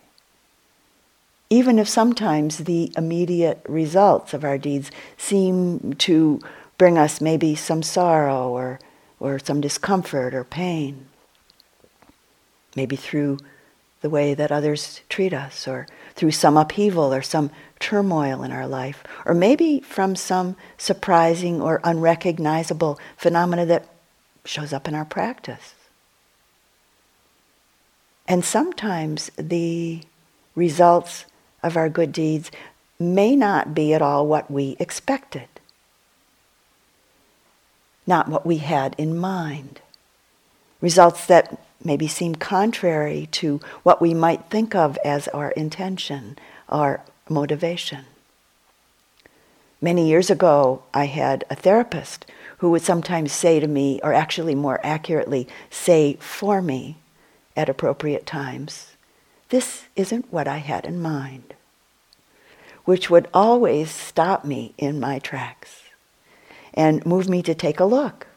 even 1.51 1.77
if 1.77 1.87
sometimes 1.87 2.59
the 2.59 2.93
immediate 2.95 3.61
results 3.67 4.33
of 4.33 4.45
our 4.45 4.57
deeds 4.57 4.89
seem 5.17 5.93
to 5.95 6.39
bring 6.77 6.97
us 6.97 7.19
maybe 7.19 7.55
some 7.55 7.83
sorrow 7.83 8.47
or, 8.47 8.79
or 9.19 9.37
some 9.37 9.59
discomfort 9.59 10.33
or 10.33 10.45
pain, 10.45 11.07
maybe 12.73 12.95
through 12.95 13.37
the 13.99 14.09
way 14.09 14.33
that 14.33 14.49
others 14.49 15.01
treat 15.09 15.33
us, 15.33 15.67
or 15.67 15.85
through 16.15 16.31
some 16.31 16.55
upheaval 16.55 17.13
or 17.13 17.21
some 17.21 17.51
turmoil 17.79 18.43
in 18.43 18.51
our 18.51 18.65
life, 18.65 19.03
or 19.25 19.33
maybe 19.33 19.81
from 19.81 20.15
some 20.15 20.55
surprising 20.77 21.61
or 21.61 21.81
unrecognizable 21.83 22.97
phenomena 23.17 23.65
that 23.65 23.87
shows 24.45 24.71
up 24.71 24.87
in 24.87 24.95
our 24.95 25.05
practice. 25.05 25.75
And 28.25 28.45
sometimes 28.45 29.29
the 29.35 30.01
results 30.55 31.25
of 31.63 31.77
our 31.77 31.89
good 31.89 32.11
deeds 32.11 32.51
may 32.99 33.35
not 33.35 33.73
be 33.73 33.93
at 33.93 34.01
all 34.01 34.27
what 34.27 34.49
we 34.51 34.75
expected. 34.79 35.47
not 38.05 38.27
what 38.27 38.45
we 38.45 38.57
had 38.57 38.95
in 38.97 39.17
mind. 39.17 39.81
Results 40.81 41.25
that 41.27 41.57
maybe 41.83 42.07
seem 42.07 42.35
contrary 42.35 43.27
to 43.31 43.59
what 43.83 44.01
we 44.01 44.13
might 44.13 44.45
think 44.49 44.75
of 44.75 44.97
as 45.05 45.27
our 45.29 45.51
intention, 45.51 46.37
our 46.69 47.01
motivation. 47.29 48.05
Many 49.79 50.07
years 50.07 50.29
ago, 50.29 50.83
I 50.93 51.05
had 51.05 51.43
a 51.49 51.55
therapist 51.55 52.25
who 52.59 52.69
would 52.71 52.83
sometimes 52.83 53.31
say 53.31 53.59
to 53.59 53.67
me, 53.67 53.99
or 54.03 54.13
actually 54.13 54.53
more 54.53 54.79
accurately, 54.83 55.47
say 55.69 56.17
for 56.19 56.61
me 56.61 56.97
at 57.55 57.69
appropriate 57.69 58.25
times, 58.25 58.90
This 59.51 59.83
isn't 59.97 60.31
what 60.31 60.47
I 60.47 60.59
had 60.59 60.85
in 60.85 61.01
mind, 61.01 61.55
which 62.85 63.09
would 63.09 63.27
always 63.33 63.91
stop 63.91 64.45
me 64.45 64.73
in 64.77 64.97
my 64.97 65.19
tracks 65.19 65.81
and 66.73 67.05
move 67.05 67.27
me 67.27 67.41
to 67.43 67.53
take 67.53 67.81
a 67.81 67.85
look, 67.85 68.27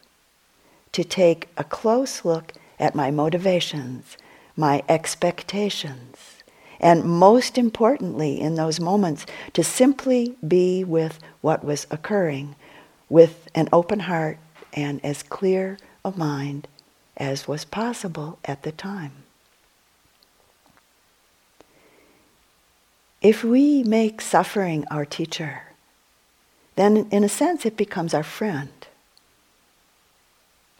to 0.91 1.05
take 1.05 1.49
a 1.57 1.63
close 1.63 2.25
look 2.25 2.53
at 2.81 2.97
my 2.97 3.13
motivations, 3.13 4.17
my 4.57 4.83
expectations, 4.89 6.43
and 6.81 7.05
most 7.05 7.57
importantly, 7.57 8.41
in 8.41 8.57
those 8.57 8.81
moments, 8.81 9.25
to 9.53 9.63
simply 9.63 10.35
be 10.47 10.83
with 10.83 11.21
what 11.43 11.65
was 11.65 11.87
occurring 11.93 12.57
with 13.09 13.49
an 13.55 13.69
open 13.73 14.01
heart 14.01 14.39
and 14.73 15.01
as 15.05 15.23
clear 15.23 15.79
a 16.05 16.11
mind 16.11 16.67
as 17.17 17.47
was 17.47 17.65
possible 17.65 18.41
at 18.45 18.65
the 18.65 18.73
time. 18.73 19.24
If 23.25 23.43
we 23.43 23.83
make 23.83 24.21
suffering 24.21 24.85
our 24.89 25.05
teacher, 25.05 25.63
then 26.77 27.09
in 27.11 27.25
a 27.25 27.29
sense 27.29 27.67
it 27.67 27.77
becomes 27.77 28.15
our 28.15 28.23
friend. 28.23 28.71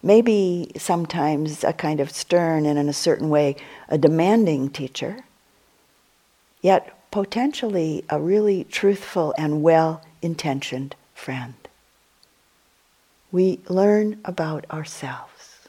Maybe 0.01 0.71
sometimes 0.77 1.65
a 1.65 1.73
kind 1.73 1.99
of 1.99 2.13
stern 2.13 2.67
and 2.67 2.79
in 2.79 2.89
a 2.89 2.93
certain 2.93 3.31
way 3.31 3.57
a 3.89 3.99
demanding 3.99 4.71
teacher, 4.71 5.25
yet 6.63 7.11
potentially 7.11 8.05
a 8.09 8.21
really 8.21 8.63
truthful 8.65 9.35
and 9.37 9.63
well 9.63 10.03
intentioned 10.23 10.95
friend 11.15 11.55
we 13.35 13.59
learn 13.69 14.21
about 14.25 14.65
ourselves, 14.71 15.67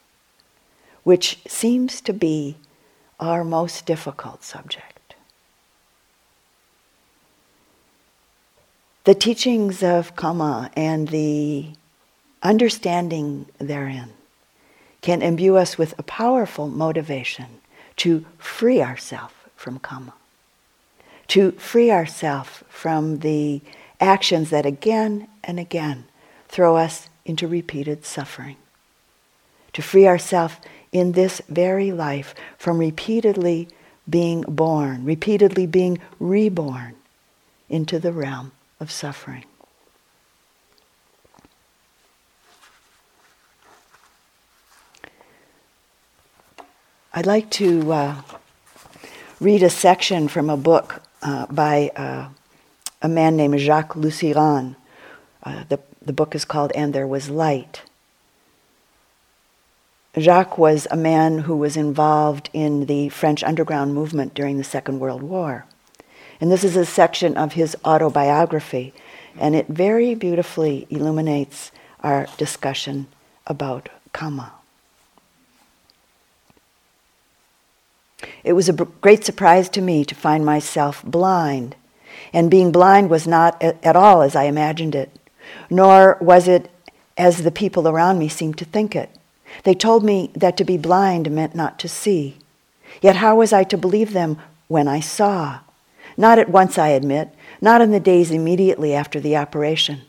which 1.04 1.40
seems 1.48 2.00
to 2.00 2.14
be 2.14 2.58
our 3.20 3.44
most 3.44 3.88
difficult 3.88 4.44
subject. 4.44 4.95
The 9.06 9.14
teachings 9.14 9.84
of 9.84 10.16
Kamma 10.16 10.72
and 10.76 11.10
the 11.10 11.68
understanding 12.42 13.46
therein 13.60 14.10
can 15.02 15.22
imbue 15.22 15.58
us 15.58 15.78
with 15.78 15.94
a 16.00 16.04
powerful 16.04 16.68
motivation 16.68 17.62
to 17.98 18.26
free 18.40 18.82
ourselves 18.82 19.36
from 19.56 19.78
Kamma, 19.78 20.14
to 21.28 21.52
free 21.52 21.92
ourselves 21.92 22.64
from 22.68 23.20
the 23.20 23.62
actions 24.02 24.50
that 24.50 24.66
again 24.66 25.28
and 25.44 25.60
again 25.60 26.06
throw 26.48 26.76
us 26.76 27.08
into 27.26 27.48
repeated 27.48 28.06
suffering. 28.06 28.58
To 29.74 29.84
free 29.84 30.08
ourselves 30.08 30.56
in 30.92 31.12
this 31.12 31.44
very 31.48 31.92
life 31.92 32.34
from 32.58 32.80
repeatedly 32.80 33.68
being 34.10 34.42
born, 34.48 35.06
repeatedly 35.06 35.68
being 35.68 36.00
reborn 36.20 36.96
into 37.70 38.00
the 38.00 38.12
realm 38.12 38.52
of 38.80 38.92
suffering. 38.92 39.46
I'd 47.14 47.26
like 47.26 47.50
to 47.52 47.94
uh, 47.94 48.22
read 49.40 49.64
a 49.64 49.70
section 49.70 50.28
from 50.28 50.50
a 50.50 50.58
book 50.58 51.02
uh, 51.22 51.46
by 51.46 51.92
uh, 51.96 52.30
a 53.02 53.08
man 53.08 53.38
named 53.38 53.60
Jacques 53.60 53.96
Lusseyran. 53.96 54.76
Uh, 55.42 55.64
the 55.70 55.80
the 56.06 56.14
book 56.14 56.36
is 56.36 56.46
called 56.46 56.72
And 56.74 56.94
There 56.94 57.08
Was 57.08 57.30
Light. 57.30 57.82
Jacques 60.18 60.58
was 60.58 60.88
a 60.92 60.96
man 60.96 61.40
who 61.40 61.58
was 61.58 61.76
involved 61.76 62.50
in 62.54 62.86
the 62.86 63.10
French 63.10 63.44
underground 63.44 63.94
movement 63.94 64.34
during 64.34 64.58
the 64.58 64.64
Second 64.64 65.00
World 65.00 65.24
War. 65.24 65.66
And 66.40 66.52
this 66.52 66.64
is 66.64 66.76
a 66.76 66.86
section 66.86 67.38
of 67.38 67.54
his 67.54 67.76
autobiography, 67.86 68.94
and 69.38 69.56
it 69.56 69.68
very 69.68 70.16
beautifully 70.16 70.86
illuminates 70.90 71.72
our 72.02 72.28
discussion 72.38 73.08
about 73.48 73.90
Kamma. 74.14 74.52
It 78.44 78.54
was 78.54 78.70
a 78.70 78.74
great 78.74 79.24
surprise 79.24 79.70
to 79.70 79.82
me 79.82 80.06
to 80.06 80.16
find 80.16 80.46
myself 80.46 81.04
blind, 81.04 81.76
and 82.34 82.52
being 82.52 82.72
blind 82.72 83.10
was 83.10 83.28
not 83.28 83.62
at 83.62 83.96
all 83.96 84.22
as 84.22 84.36
I 84.36 84.44
imagined 84.44 84.96
it 84.96 85.18
nor 85.70 86.18
was 86.22 86.48
it 86.48 86.70
as 87.18 87.44
the 87.44 87.52
people 87.52 87.88
around 87.88 88.20
me 88.20 88.28
seemed 88.28 88.58
to 88.58 88.66
think 88.66 88.96
it. 88.96 89.10
They 89.64 89.74
told 89.74 90.04
me 90.04 90.32
that 90.36 90.58
to 90.58 90.64
be 90.64 90.78
blind 90.78 91.32
meant 91.32 91.56
not 91.56 91.80
to 91.80 91.88
see. 91.88 92.38
Yet 93.02 93.18
how 93.18 93.38
was 93.38 93.54
I 93.54 93.64
to 93.66 93.78
believe 93.78 94.14
them 94.14 94.38
when 94.68 94.88
I 94.88 95.00
saw? 95.00 95.60
Not 96.18 96.40
at 96.40 96.50
once, 96.50 96.78
I 96.78 96.90
admit, 96.90 97.30
not 97.62 97.82
in 97.82 97.92
the 97.92 98.00
days 98.00 98.32
immediately 98.32 98.94
after 98.94 99.20
the 99.20 99.36
operation. 99.36 100.02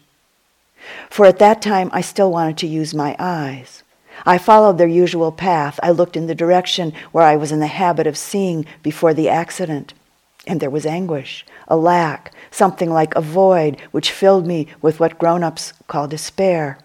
For 1.10 1.26
at 1.26 1.38
that 1.38 1.60
time 1.62 1.90
I 1.92 2.00
still 2.00 2.30
wanted 2.30 2.58
to 2.58 2.66
use 2.66 2.94
my 2.94 3.16
eyes. 3.18 3.82
I 4.24 4.38
followed 4.38 4.78
their 4.78 4.86
usual 4.86 5.32
path. 5.32 5.78
I 5.82 5.90
looked 5.90 6.16
in 6.16 6.26
the 6.26 6.34
direction 6.34 6.92
where 7.12 7.24
I 7.24 7.36
was 7.36 7.52
in 7.52 7.60
the 7.60 7.66
habit 7.66 8.06
of 8.06 8.16
seeing 8.16 8.64
before 8.82 9.12
the 9.12 9.28
accident. 9.28 9.94
And 10.46 10.60
there 10.60 10.70
was 10.70 10.86
anguish, 10.86 11.44
a 11.66 11.76
lack, 11.76 12.32
something 12.50 12.90
like 12.90 13.14
a 13.14 13.20
void 13.20 13.80
which 13.90 14.12
filled 14.12 14.46
me 14.46 14.68
with 14.80 15.00
what 15.00 15.18
grown 15.18 15.42
ups 15.42 15.72
call 15.88 16.06
despair. 16.06 16.78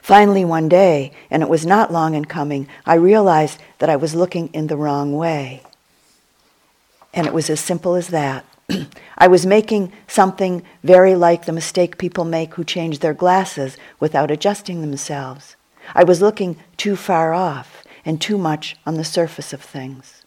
Finally, 0.00 0.44
one 0.44 0.68
day, 0.68 1.12
and 1.30 1.42
it 1.42 1.48
was 1.48 1.66
not 1.66 1.92
long 1.92 2.14
in 2.14 2.24
coming, 2.24 2.68
I 2.86 2.94
realized 2.94 3.60
that 3.78 3.90
I 3.90 3.96
was 3.96 4.14
looking 4.14 4.48
in 4.48 4.68
the 4.68 4.76
wrong 4.76 5.14
way. 5.16 5.62
And 7.12 7.26
it 7.26 7.34
was 7.34 7.50
as 7.50 7.60
simple 7.60 7.94
as 7.94 8.08
that. 8.08 8.44
I 9.18 9.28
was 9.28 9.44
making 9.44 9.92
something 10.06 10.62
very 10.82 11.14
like 11.14 11.44
the 11.44 11.52
mistake 11.52 11.98
people 11.98 12.24
make 12.24 12.54
who 12.54 12.64
change 12.64 12.98
their 12.98 13.14
glasses 13.14 13.76
without 14.00 14.30
adjusting 14.30 14.80
themselves. 14.80 15.56
I 15.94 16.04
was 16.04 16.22
looking 16.22 16.56
too 16.76 16.96
far 16.96 17.34
off 17.34 17.84
and 18.04 18.20
too 18.20 18.38
much 18.38 18.76
on 18.86 18.94
the 18.94 19.04
surface 19.04 19.52
of 19.52 19.60
things. 19.60 20.24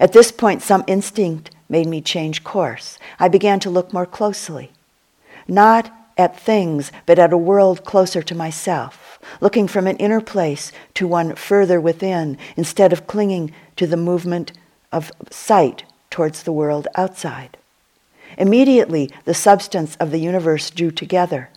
At 0.00 0.12
this 0.12 0.32
point, 0.32 0.62
some 0.62 0.84
instinct 0.86 1.50
made 1.68 1.86
me 1.86 2.00
change 2.00 2.44
course. 2.44 2.98
I 3.18 3.28
began 3.28 3.60
to 3.60 3.70
look 3.70 3.92
more 3.92 4.06
closely, 4.06 4.72
not 5.46 5.92
at 6.16 6.38
things, 6.38 6.92
but 7.06 7.18
at 7.18 7.32
a 7.32 7.38
world 7.38 7.84
closer 7.84 8.22
to 8.22 8.34
myself, 8.34 9.18
looking 9.40 9.68
from 9.68 9.86
an 9.86 9.96
inner 9.96 10.20
place 10.20 10.72
to 10.94 11.06
one 11.06 11.34
further 11.34 11.80
within, 11.80 12.38
instead 12.56 12.92
of 12.92 13.06
clinging 13.06 13.52
to 13.76 13.86
the 13.86 13.96
movement 13.96 14.52
of 14.92 15.12
sight 15.30 15.84
towards 16.10 16.42
the 16.42 16.52
world 16.52 16.86
outside. 16.94 17.56
Immediately, 18.38 19.10
the 19.24 19.34
substance 19.34 19.96
of 19.96 20.10
the 20.10 20.20
universe 20.20 20.70
drew 20.70 20.90
together, 20.90 21.50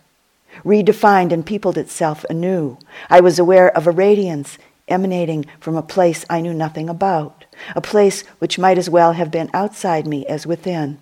redefined 0.64 1.32
and 1.32 1.44
peopled 1.44 1.78
itself 1.78 2.24
anew. 2.28 2.78
I 3.08 3.20
was 3.20 3.38
aware 3.38 3.74
of 3.76 3.86
a 3.86 3.90
radiance 3.90 4.58
emanating 4.88 5.46
from 5.60 5.76
a 5.76 5.82
place 5.82 6.24
I 6.30 6.40
knew 6.40 6.54
nothing 6.54 6.88
about 6.88 7.44
a 7.74 7.80
place 7.80 8.22
which 8.38 8.58
might 8.58 8.78
as 8.78 8.90
well 8.90 9.12
have 9.12 9.30
been 9.30 9.50
outside 9.52 10.06
me 10.06 10.26
as 10.26 10.46
within. 10.46 10.98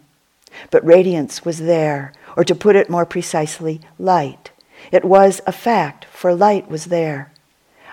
But 0.71 0.85
radiance 0.87 1.45
was 1.45 1.59
there, 1.59 2.13
or 2.37 2.45
to 2.45 2.55
put 2.55 2.77
it 2.77 2.91
more 2.91 3.07
precisely, 3.07 3.81
light. 3.99 4.51
It 4.93 5.05
was 5.05 5.41
a 5.47 5.53
fact, 5.53 6.05
for 6.07 6.35
light 6.35 6.69
was 6.69 6.87
there. 6.87 7.33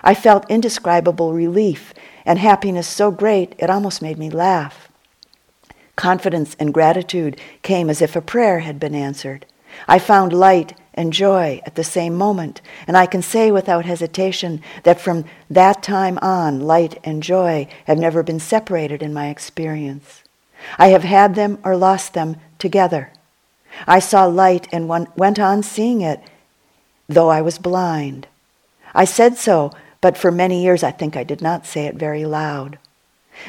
I 0.04 0.14
felt 0.14 0.50
indescribable 0.50 1.32
relief 1.32 1.92
and 2.24 2.38
happiness 2.38 2.88
so 2.88 3.10
great 3.10 3.54
it 3.58 3.70
almost 3.70 4.02
made 4.02 4.18
me 4.18 4.30
laugh. 4.30 4.88
Confidence 5.96 6.56
and 6.58 6.72
gratitude 6.72 7.38
came 7.62 7.90
as 7.90 8.00
if 8.00 8.16
a 8.16 8.20
prayer 8.20 8.60
had 8.60 8.80
been 8.80 8.94
answered. 8.94 9.46
I 9.86 9.98
found 9.98 10.32
light 10.32 10.74
and 10.94 11.12
joy 11.12 11.60
at 11.64 11.74
the 11.74 11.84
same 11.84 12.14
moment. 12.14 12.60
And 12.86 12.96
I 12.96 13.06
can 13.06 13.22
say 13.22 13.50
without 13.50 13.84
hesitation 13.84 14.62
that 14.82 15.00
from 15.00 15.24
that 15.48 15.82
time 15.82 16.18
on, 16.20 16.60
light 16.60 16.98
and 17.04 17.22
joy 17.22 17.68
have 17.86 17.98
never 17.98 18.22
been 18.22 18.40
separated 18.40 19.02
in 19.02 19.14
my 19.14 19.28
experience. 19.28 20.22
I 20.78 20.88
have 20.88 21.04
had 21.04 21.34
them 21.34 21.58
or 21.64 21.76
lost 21.76 22.14
them 22.14 22.36
together. 22.58 23.12
I 23.86 23.98
saw 23.98 24.26
light 24.26 24.68
and 24.72 24.88
went 24.88 25.38
on 25.38 25.62
seeing 25.62 26.02
it, 26.02 26.20
though 27.08 27.30
I 27.30 27.40
was 27.40 27.58
blind. 27.58 28.26
I 28.94 29.06
said 29.06 29.38
so, 29.38 29.72
but 30.02 30.18
for 30.18 30.30
many 30.30 30.62
years 30.62 30.82
I 30.82 30.90
think 30.90 31.16
I 31.16 31.24
did 31.24 31.40
not 31.40 31.64
say 31.64 31.86
it 31.86 31.94
very 31.94 32.26
loud. 32.26 32.78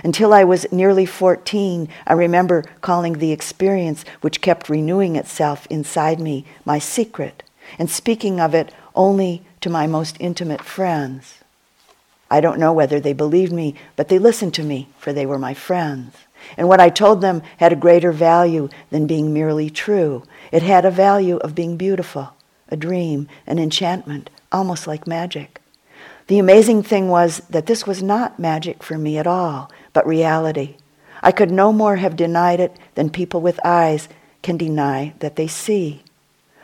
Until 0.04 0.34
I 0.34 0.46
was 0.46 0.72
nearly 0.72 1.06
14, 1.06 1.90
I 2.08 2.14
remember 2.14 2.64
calling 2.80 3.14
the 3.14 3.34
experience 3.34 4.06
which 4.22 4.40
kept 4.40 4.70
renewing 4.70 5.18
itself 5.18 5.68
inside 5.70 6.22
me 6.22 6.46
my 6.64 6.80
secret, 6.80 7.44
and 7.78 7.90
speaking 7.90 8.40
of 8.40 8.56
it 8.56 8.74
only 8.96 9.44
to 9.60 9.70
my 9.70 9.88
most 9.88 10.16
intimate 10.22 10.62
friends. 10.62 11.40
I 12.32 12.40
don't 12.40 12.60
know 12.60 12.74
whether 12.74 13.00
they 13.00 13.14
believed 13.14 13.52
me, 13.52 13.76
but 13.96 14.08
they 14.08 14.18
listened 14.18 14.54
to 14.56 14.64
me, 14.64 14.88
for 14.98 15.12
they 15.12 15.26
were 15.26 15.38
my 15.38 15.54
friends. 15.54 16.16
And 16.58 16.68
what 16.68 16.80
I 16.80 16.90
told 16.90 17.22
them 17.22 17.42
had 17.58 17.72
a 17.72 17.78
greater 17.78 18.12
value 18.12 18.70
than 18.90 19.08
being 19.08 19.34
merely 19.34 19.70
true. 19.70 20.24
It 20.52 20.64
had 20.64 20.86
a 20.86 20.92
value 20.92 21.38
of 21.38 21.56
being 21.56 21.78
beautiful, 21.78 22.34
a 22.70 22.76
dream, 22.76 23.28
an 23.46 23.60
enchantment, 23.60 24.30
almost 24.52 24.88
like 24.88 25.08
magic. 25.08 25.63
The 26.34 26.40
amazing 26.40 26.82
thing 26.82 27.10
was 27.10 27.44
that 27.52 27.68
this 27.68 27.86
was 27.86 28.02
not 28.02 28.40
magic 28.40 28.82
for 28.82 28.98
me 28.98 29.20
at 29.20 29.28
all, 29.28 29.72
but 29.94 30.08
reality. 30.08 30.78
I 31.22 31.32
could 31.32 31.52
no 31.52 31.72
more 31.72 31.98
have 31.98 32.16
denied 32.16 32.60
it 32.60 32.76
than 32.96 33.12
people 33.12 33.40
with 33.40 33.64
eyes 33.64 34.10
can 34.42 34.58
deny 34.58 35.14
that 35.20 35.36
they 35.36 35.46
see. 35.46 36.02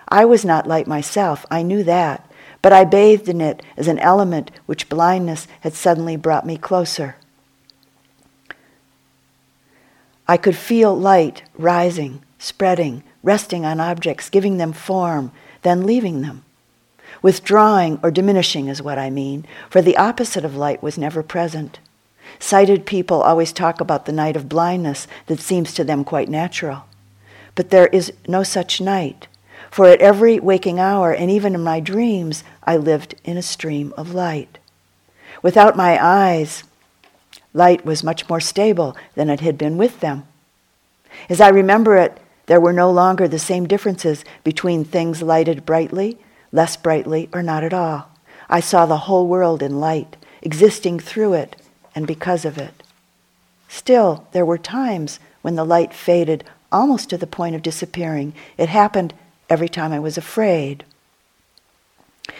I 0.07 0.26
was 0.26 0.43
not 0.43 0.65
light 0.65 0.88
myself, 0.88 1.45
I 1.51 1.61
knew 1.61 1.84
that, 1.84 2.28
but 2.63 2.74
I 2.74 2.84
bathed 2.84 3.30
in 3.30 3.41
it 3.41 3.61
as 3.78 3.88
an 3.88 3.99
element 3.99 4.49
which 4.65 4.89
blindness 4.89 5.47
had 5.59 5.76
suddenly 5.76 6.15
brought 6.15 6.47
me 6.47 6.57
closer. 6.57 7.17
I 10.28 10.38
could 10.38 10.57
feel 10.57 10.97
light 10.97 11.43
rising, 11.59 12.24
spreading, 12.39 13.03
resting 13.22 13.65
on 13.65 13.80
objects, 13.80 14.32
giving 14.32 14.57
them 14.57 14.74
form, 14.74 15.32
then 15.61 15.86
leaving 15.86 16.22
them. 16.22 16.43
Withdrawing 17.22 17.99
or 18.01 18.11
diminishing 18.11 18.67
is 18.67 18.82
what 18.82 18.97
I 18.97 19.09
mean, 19.09 19.45
for 19.70 19.82
the 19.82 19.97
opposite 19.97 20.45
of 20.45 20.55
light 20.55 20.82
was 20.82 20.97
never 20.97 21.22
present. 21.22 21.80
Sighted 22.39 22.86
people 22.86 23.22
always 23.22 23.51
talk 23.51 23.82
about 23.82 24.05
the 24.05 24.11
night 24.11 24.36
of 24.36 24.47
blindness 24.47 25.07
that 25.28 25.39
seems 25.39 25.74
to 25.74 25.84
them 25.84 26.03
quite 26.03 26.30
natural. 26.30 26.86
But 27.55 27.72
there 27.72 27.88
is 27.88 28.13
no 28.28 28.43
such 28.43 28.80
night, 28.80 29.28
for 29.70 29.88
at 29.88 29.99
every 29.99 30.39
waking 30.39 30.80
hour 30.80 31.13
and 31.13 31.30
even 31.30 31.55
in 31.55 31.63
my 31.63 31.80
dreams, 31.80 32.43
I 32.63 32.78
lived 32.78 33.15
in 33.24 33.36
a 33.36 33.41
stream 33.41 33.93
of 33.97 34.13
light. 34.13 34.57
Without 35.41 35.76
my 35.76 36.03
eyes, 36.03 36.63
light 37.53 37.86
was 37.86 38.03
much 38.03 38.30
more 38.30 38.39
stable 38.39 38.95
than 39.15 39.30
it 39.30 39.41
had 39.41 39.57
been 39.57 39.78
with 39.78 39.99
them. 39.99 40.26
As 41.30 41.41
I 41.41 41.49
remember 41.49 41.97
it, 41.97 42.17
there 42.45 42.61
were 42.61 42.74
no 42.74 42.89
longer 42.89 43.28
the 43.28 43.39
same 43.39 43.67
differences 43.67 44.24
between 44.43 44.84
things 44.84 45.22
lighted 45.22 45.65
brightly, 45.65 46.17
less 46.52 46.76
brightly, 46.76 47.30
or 47.34 47.43
not 47.43 47.64
at 47.64 47.74
all. 47.74 48.10
I 48.50 48.60
saw 48.60 48.86
the 48.86 48.97
whole 48.97 49.28
world 49.28 49.62
in 49.62 49.80
light, 49.80 50.16
existing 50.41 51.00
through 51.00 51.34
it 51.34 51.56
and 51.93 52.08
because 52.08 52.45
of 52.45 52.58
it. 52.58 52.84
Still, 53.68 54.28
there 54.32 54.45
were 54.45 54.58
times 54.58 55.20
when 55.41 55.56
the 55.56 55.66
light 55.66 55.93
faded 55.93 56.43
almost 56.72 57.10
to 57.10 57.18
the 57.18 57.28
point 57.28 57.56
of 57.56 57.62
disappearing. 57.62 58.34
It 58.58 58.70
happened 58.70 59.14
every 59.50 59.70
time 59.70 59.91
I 59.91 60.00
was 60.00 60.18
afraid. 60.18 60.84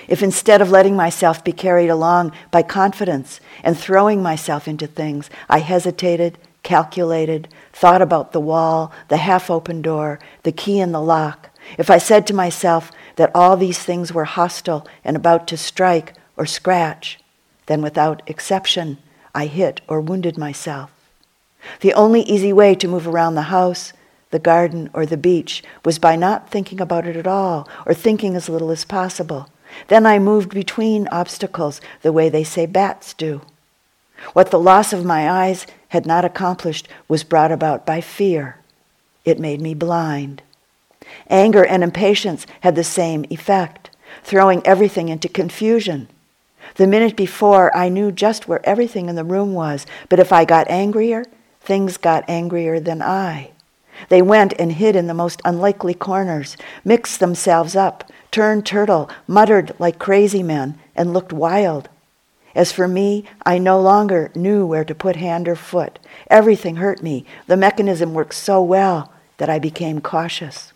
If 0.08 0.22
instead 0.22 0.62
of 0.62 0.72
letting 0.72 0.96
myself 0.96 1.44
be 1.44 1.52
carried 1.52 1.90
along 1.90 2.32
by 2.52 2.64
confidence 2.64 3.40
and 3.64 3.78
throwing 3.78 4.22
myself 4.22 4.68
into 4.68 4.88
things, 4.88 5.30
I 5.50 5.60
hesitated, 5.60 6.38
calculated, 6.64 7.48
thought 7.74 8.02
about 8.02 8.32
the 8.32 8.40
wall, 8.40 8.92
the 9.08 9.18
half 9.18 9.50
open 9.50 9.82
door, 9.82 10.20
the 10.44 10.52
key 10.52 10.80
in 10.80 10.92
the 10.92 11.02
lock, 11.02 11.50
if 11.78 11.90
I 11.90 11.98
said 11.98 12.26
to 12.28 12.34
myself 12.34 12.92
that 13.20 13.36
all 13.36 13.58
these 13.58 13.80
things 13.80 14.14
were 14.14 14.24
hostile 14.24 14.88
and 15.04 15.18
about 15.18 15.46
to 15.46 15.58
strike 15.58 16.14
or 16.38 16.46
scratch, 16.46 17.20
then 17.66 17.82
without 17.82 18.22
exception, 18.28 18.98
I 19.36 19.48
hit 19.48 19.82
or 19.90 20.00
wounded 20.00 20.38
myself. 20.38 20.90
The 21.82 21.94
only 21.94 22.22
easy 22.22 22.54
way 22.54 22.76
to 22.76 22.88
move 22.88 23.06
around 23.06 23.36
the 23.36 23.52
house, 23.52 23.92
the 24.32 24.40
garden, 24.40 24.90
or 24.94 25.06
the 25.06 25.18
beach 25.18 25.62
was 25.84 26.00
by 26.00 26.16
not 26.16 26.50
thinking 26.50 26.80
about 26.80 27.06
it 27.06 27.18
at 27.18 27.28
all, 27.28 27.68
or 27.86 27.94
thinking 27.94 28.38
as 28.38 28.48
little 28.48 28.72
as 28.72 28.86
possible. 28.86 29.50
Then 29.90 30.06
I 30.06 30.18
moved 30.18 30.52
between 30.52 31.10
obstacles 31.10 31.82
the 32.04 32.14
way 32.14 32.30
they 32.30 32.46
say 32.46 32.68
bats 32.68 33.14
do. 33.14 33.42
What 34.32 34.50
the 34.50 34.58
loss 34.58 34.94
of 34.94 35.04
my 35.04 35.30
eyes 35.30 35.68
had 35.90 36.06
not 36.06 36.24
accomplished 36.24 36.88
was 37.10 37.26
brought 37.26 37.52
about 37.52 37.86
by 37.86 38.00
fear. 38.00 38.60
It 39.26 39.42
made 39.42 39.60
me 39.60 39.74
blind. 39.74 40.42
Anger 41.30 41.64
and 41.66 41.84
impatience 41.84 42.48
had 42.62 42.76
the 42.76 42.84
same 42.84 43.26
effect, 43.30 43.92
throwing 44.24 44.66
everything 44.66 45.10
into 45.10 45.30
confusion. 45.30 46.08
The 46.76 46.88
minute 46.88 47.16
before, 47.16 47.76
I 47.76 47.90
knew 47.90 48.12
just 48.12 48.48
where 48.48 48.66
everything 48.66 49.10
in 49.10 49.16
the 49.16 49.24
room 49.24 49.54
was, 49.54 49.86
but 50.08 50.20
if 50.20 50.32
I 50.32 50.46
got 50.46 50.70
angrier, 50.70 51.26
things 51.62 51.98
got 51.98 52.30
angrier 52.30 52.80
than 52.80 53.02
I. 53.02 53.52
They 54.08 54.22
went 54.22 54.54
and 54.58 54.72
hid 54.72 54.96
in 54.96 55.08
the 55.08 55.14
most 55.14 55.42
unlikely 55.44 55.94
corners, 55.94 56.58
mixed 56.86 57.20
themselves 57.20 57.76
up, 57.76 58.10
turned 58.32 58.66
turtle, 58.66 59.10
muttered 59.28 59.74
like 59.78 60.00
crazy 60.00 60.42
men, 60.42 60.80
and 60.96 61.14
looked 61.14 61.34
wild. 61.34 61.90
As 62.56 62.72
for 62.72 62.88
me, 62.88 63.26
I 63.46 63.58
no 63.58 63.80
longer 63.80 64.32
knew 64.36 64.66
where 64.66 64.86
to 64.86 64.96
put 64.96 65.18
hand 65.18 65.48
or 65.48 65.56
foot. 65.56 66.00
Everything 66.30 66.78
hurt 66.78 67.04
me. 67.04 67.26
The 67.48 67.58
mechanism 67.58 68.14
worked 68.14 68.36
so 68.36 68.62
well 68.62 69.12
that 69.38 69.50
I 69.50 69.60
became 69.60 70.02
cautious. 70.02 70.74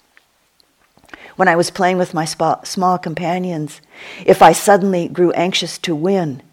When 1.36 1.48
I 1.48 1.56
was 1.56 1.72
playing 1.72 1.98
with 1.98 2.14
my 2.14 2.26
small 2.26 2.98
companions, 2.98 3.82
if 4.26 4.42
I 4.42 4.52
suddenly 4.52 5.08
grew 5.08 5.32
anxious 5.32 5.78
to 5.80 5.96
win, 5.96 6.44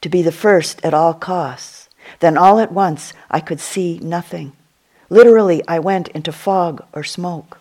to 0.00 0.08
be 0.08 0.22
the 0.22 0.32
first 0.32 0.84
at 0.84 0.94
all 0.94 1.14
costs, 1.14 1.88
then 2.20 2.36
all 2.36 2.58
at 2.58 2.72
once 2.72 3.12
I 3.30 3.40
could 3.40 3.60
see 3.60 3.98
nothing. 4.02 4.52
Literally, 5.10 5.62
I 5.68 5.78
went 5.78 6.08
into 6.08 6.32
fog 6.32 6.84
or 6.92 7.04
smoke. 7.04 7.58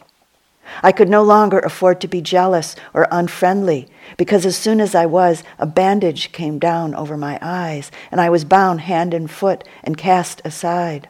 I 0.81 0.91
could 0.91 1.09
no 1.09 1.21
longer 1.21 1.59
afford 1.59 1.99
to 2.01 2.07
be 2.07 2.21
jealous 2.21 2.75
or 2.93 3.07
unfriendly 3.11 3.89
because 4.15 4.45
as 4.45 4.55
soon 4.55 4.79
as 4.79 4.95
I 4.95 5.05
was, 5.05 5.43
a 5.59 5.65
bandage 5.65 6.31
came 6.31 6.59
down 6.59 6.95
over 6.95 7.17
my 7.17 7.37
eyes 7.41 7.91
and 8.11 8.21
I 8.21 8.29
was 8.29 8.45
bound 8.45 8.81
hand 8.81 9.13
and 9.13 9.29
foot 9.29 9.65
and 9.83 9.97
cast 9.97 10.41
aside. 10.45 11.09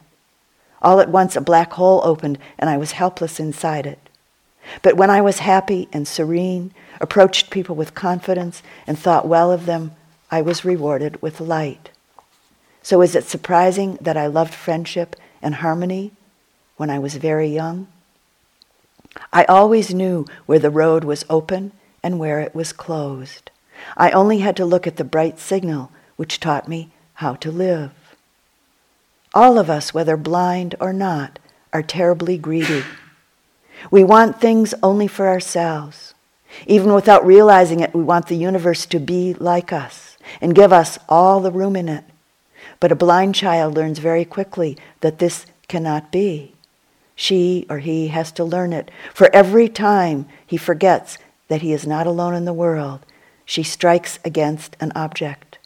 All 0.80 0.98
at 0.98 1.10
once, 1.10 1.36
a 1.36 1.40
black 1.40 1.74
hole 1.74 2.00
opened 2.02 2.38
and 2.58 2.68
I 2.68 2.76
was 2.76 2.92
helpless 2.92 3.38
inside 3.38 3.86
it. 3.86 4.08
But 4.82 4.96
when 4.96 5.10
I 5.10 5.20
was 5.20 5.40
happy 5.40 5.88
and 5.92 6.06
serene, 6.06 6.72
approached 7.00 7.50
people 7.50 7.74
with 7.74 7.94
confidence, 7.94 8.62
and 8.86 8.98
thought 8.98 9.26
well 9.26 9.50
of 9.50 9.66
them, 9.66 9.92
I 10.30 10.42
was 10.42 10.64
rewarded 10.64 11.20
with 11.20 11.40
light. 11.40 11.90
So 12.82 13.02
is 13.02 13.14
it 13.14 13.24
surprising 13.24 13.98
that 14.00 14.16
I 14.16 14.26
loved 14.26 14.54
friendship 14.54 15.16
and 15.40 15.56
harmony 15.56 16.12
when 16.76 16.90
I 16.90 16.98
was 16.98 17.16
very 17.16 17.48
young? 17.48 17.86
I 19.32 19.44
always 19.44 19.92
knew 19.92 20.26
where 20.46 20.58
the 20.58 20.70
road 20.70 21.04
was 21.04 21.24
open 21.28 21.72
and 22.02 22.18
where 22.18 22.40
it 22.40 22.54
was 22.54 22.72
closed. 22.72 23.50
I 23.96 24.10
only 24.10 24.38
had 24.38 24.56
to 24.56 24.64
look 24.64 24.86
at 24.86 24.96
the 24.96 25.04
bright 25.04 25.38
signal 25.38 25.90
which 26.16 26.40
taught 26.40 26.68
me 26.68 26.90
how 27.14 27.34
to 27.34 27.50
live. 27.50 27.92
All 29.34 29.58
of 29.58 29.70
us, 29.70 29.94
whether 29.94 30.16
blind 30.16 30.74
or 30.80 30.92
not, 30.92 31.38
are 31.72 31.82
terribly 31.82 32.36
greedy. 32.36 32.84
We 33.90 34.04
want 34.04 34.40
things 34.40 34.74
only 34.82 35.06
for 35.06 35.28
ourselves. 35.28 36.14
Even 36.66 36.92
without 36.92 37.26
realizing 37.26 37.80
it, 37.80 37.94
we 37.94 38.02
want 38.02 38.26
the 38.26 38.36
universe 38.36 38.86
to 38.86 38.98
be 38.98 39.34
like 39.34 39.72
us 39.72 40.16
and 40.40 40.54
give 40.54 40.72
us 40.72 40.98
all 41.08 41.40
the 41.40 41.50
room 41.50 41.76
in 41.76 41.88
it. 41.88 42.04
But 42.80 42.92
a 42.92 42.96
blind 42.96 43.34
child 43.34 43.74
learns 43.74 43.98
very 43.98 44.24
quickly 44.24 44.76
that 45.00 45.18
this 45.18 45.46
cannot 45.68 46.12
be. 46.12 46.54
She 47.14 47.66
or 47.68 47.78
he 47.78 48.08
has 48.08 48.32
to 48.32 48.44
learn 48.44 48.72
it, 48.72 48.90
for 49.14 49.30
every 49.34 49.68
time 49.68 50.26
he 50.46 50.56
forgets 50.56 51.18
that 51.48 51.62
he 51.62 51.72
is 51.72 51.86
not 51.86 52.06
alone 52.06 52.34
in 52.34 52.44
the 52.44 52.52
world, 52.52 53.04
she 53.44 53.62
strikes 53.62 54.18
against 54.24 54.76
an 54.80 54.92
object, 54.94 55.58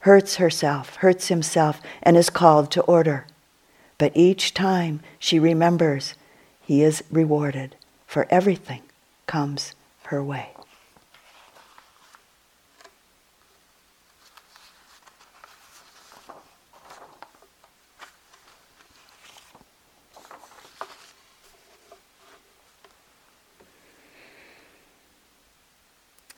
hurts 0.00 0.36
herself, 0.36 0.96
hurts 0.96 1.28
himself, 1.28 1.80
and 2.02 2.16
is 2.16 2.30
called 2.30 2.70
to 2.70 2.82
order. 2.82 3.26
But 3.98 4.12
each 4.14 4.54
time 4.54 5.00
she 5.18 5.38
remembers, 5.38 6.14
he 6.66 6.82
is 6.82 7.04
rewarded, 7.10 7.76
for 8.06 8.26
everything 8.30 8.82
comes 9.26 9.74
her 10.04 10.22
way. 10.22 10.50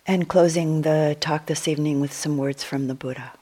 And 0.09 0.29
closing 0.29 0.83
the 0.83 1.17
talk 1.21 1.47
this 1.47 1.67
evening 1.67 2.01
with 2.01 2.13
some 2.13 2.39
words 2.39 2.63
from 2.63 2.87
the 2.87 2.95
Buddha. 2.95 3.33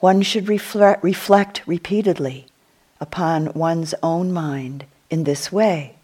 One 0.00 0.20
should 0.22 0.48
reflect, 0.48 1.02
reflect 1.02 1.62
repeatedly 1.66 2.46
upon 3.02 3.52
one's 3.52 3.94
own 4.00 4.32
mind 4.32 4.86
in 5.10 5.24
this 5.24 5.50
way. 5.50 5.96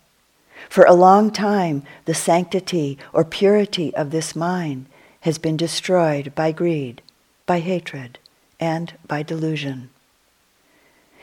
For 0.68 0.84
a 0.84 0.92
long 0.92 1.30
time, 1.30 1.84
the 2.06 2.14
sanctity 2.14 2.98
or 3.12 3.24
purity 3.24 3.94
of 3.94 4.10
this 4.10 4.34
mind 4.34 4.86
has 5.20 5.38
been 5.38 5.56
destroyed 5.56 6.34
by 6.34 6.50
greed, 6.50 7.00
by 7.46 7.60
hatred, 7.60 8.18
and 8.58 8.92
by 9.06 9.22
delusion. 9.22 9.90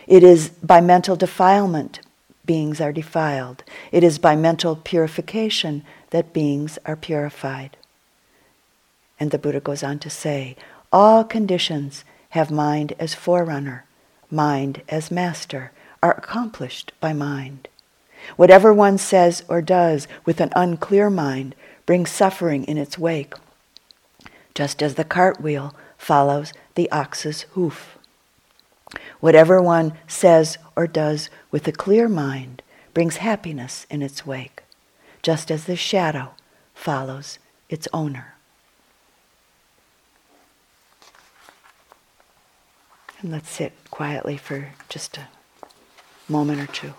It 0.08 0.24
is 0.24 0.50
by 0.50 0.80
mental 0.80 1.18
defilement 1.18 2.00
beings 2.46 2.80
are 2.80 2.94
defiled. 2.94 3.64
It 3.92 4.04
is 4.04 4.20
by 4.20 4.36
mental 4.36 4.76
purification 4.76 5.84
that 6.12 6.34
beings 6.34 6.78
are 6.86 6.96
purified. 6.96 7.76
And 9.20 9.32
the 9.32 9.40
Buddha 9.40 9.60
goes 9.60 9.84
on 9.84 10.00
to 10.00 10.10
say, 10.10 10.56
all 10.92 11.24
conditions 11.24 12.06
have 12.30 12.52
mind 12.52 12.94
as 13.00 13.14
forerunner, 13.14 13.85
mind 14.32 14.82
as 14.90 15.12
master, 15.12 15.72
are 16.02 16.14
accomplished 16.14 16.92
by 17.00 17.14
mind. 17.14 17.68
Whatever 18.36 18.74
one 18.74 18.98
says 18.98 19.44
or 19.48 19.62
does 19.62 20.08
with 20.26 20.40
an 20.40 20.52
unclear 20.56 21.10
mind 21.10 21.56
brings 21.86 22.10
suffering 22.10 22.64
in 22.66 22.78
its 22.78 22.98
wake, 22.98 23.34
just 24.54 24.82
as 24.82 24.96
the 24.96 25.04
cartwheel 25.04 25.76
follows 25.98 26.54
the 26.76 26.90
ox's 26.92 27.42
hoof. 27.54 27.98
Whatever 29.20 29.62
one 29.62 29.94
says 30.08 30.58
or 30.76 30.88
does 30.88 31.30
with 31.52 31.68
a 31.68 31.72
clear 31.72 32.08
mind 32.08 32.62
brings 32.94 33.18
happiness 33.18 33.86
in 33.90 34.02
its 34.02 34.26
wake, 34.26 34.64
just 35.22 35.52
as 35.52 35.66
the 35.66 35.76
shadow 35.76 36.34
follows 36.74 37.40
its 37.70 37.88
owner. 37.94 38.35
And 43.26 43.32
let's 43.32 43.50
sit 43.50 43.74
quietly 43.90 44.38
for 44.38 44.76
just 44.88 45.18
a 45.18 45.28
moment 46.30 46.62
or 46.62 46.72
two. 46.72 46.94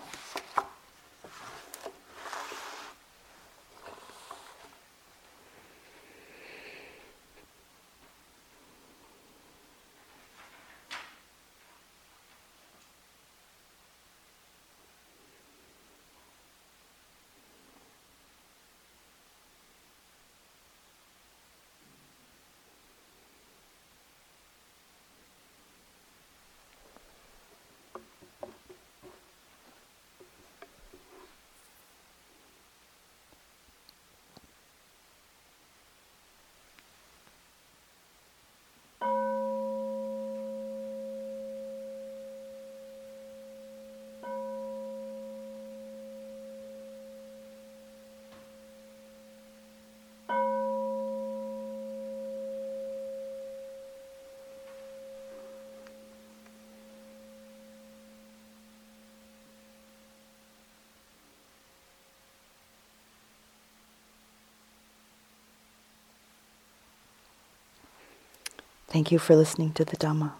Thank 68.97 69.11
you 69.11 69.19
for 69.19 69.35
listening 69.35 69.73
to 69.73 69.85
the 69.85 69.95
Dhamma. 69.95 70.31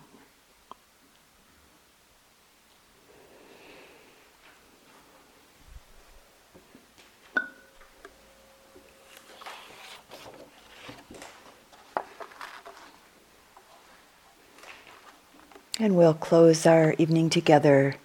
And 15.80 15.96
we'll 15.96 16.16
close 16.16 16.66
our 16.66 16.96
evening 16.98 17.30
together 17.30 17.98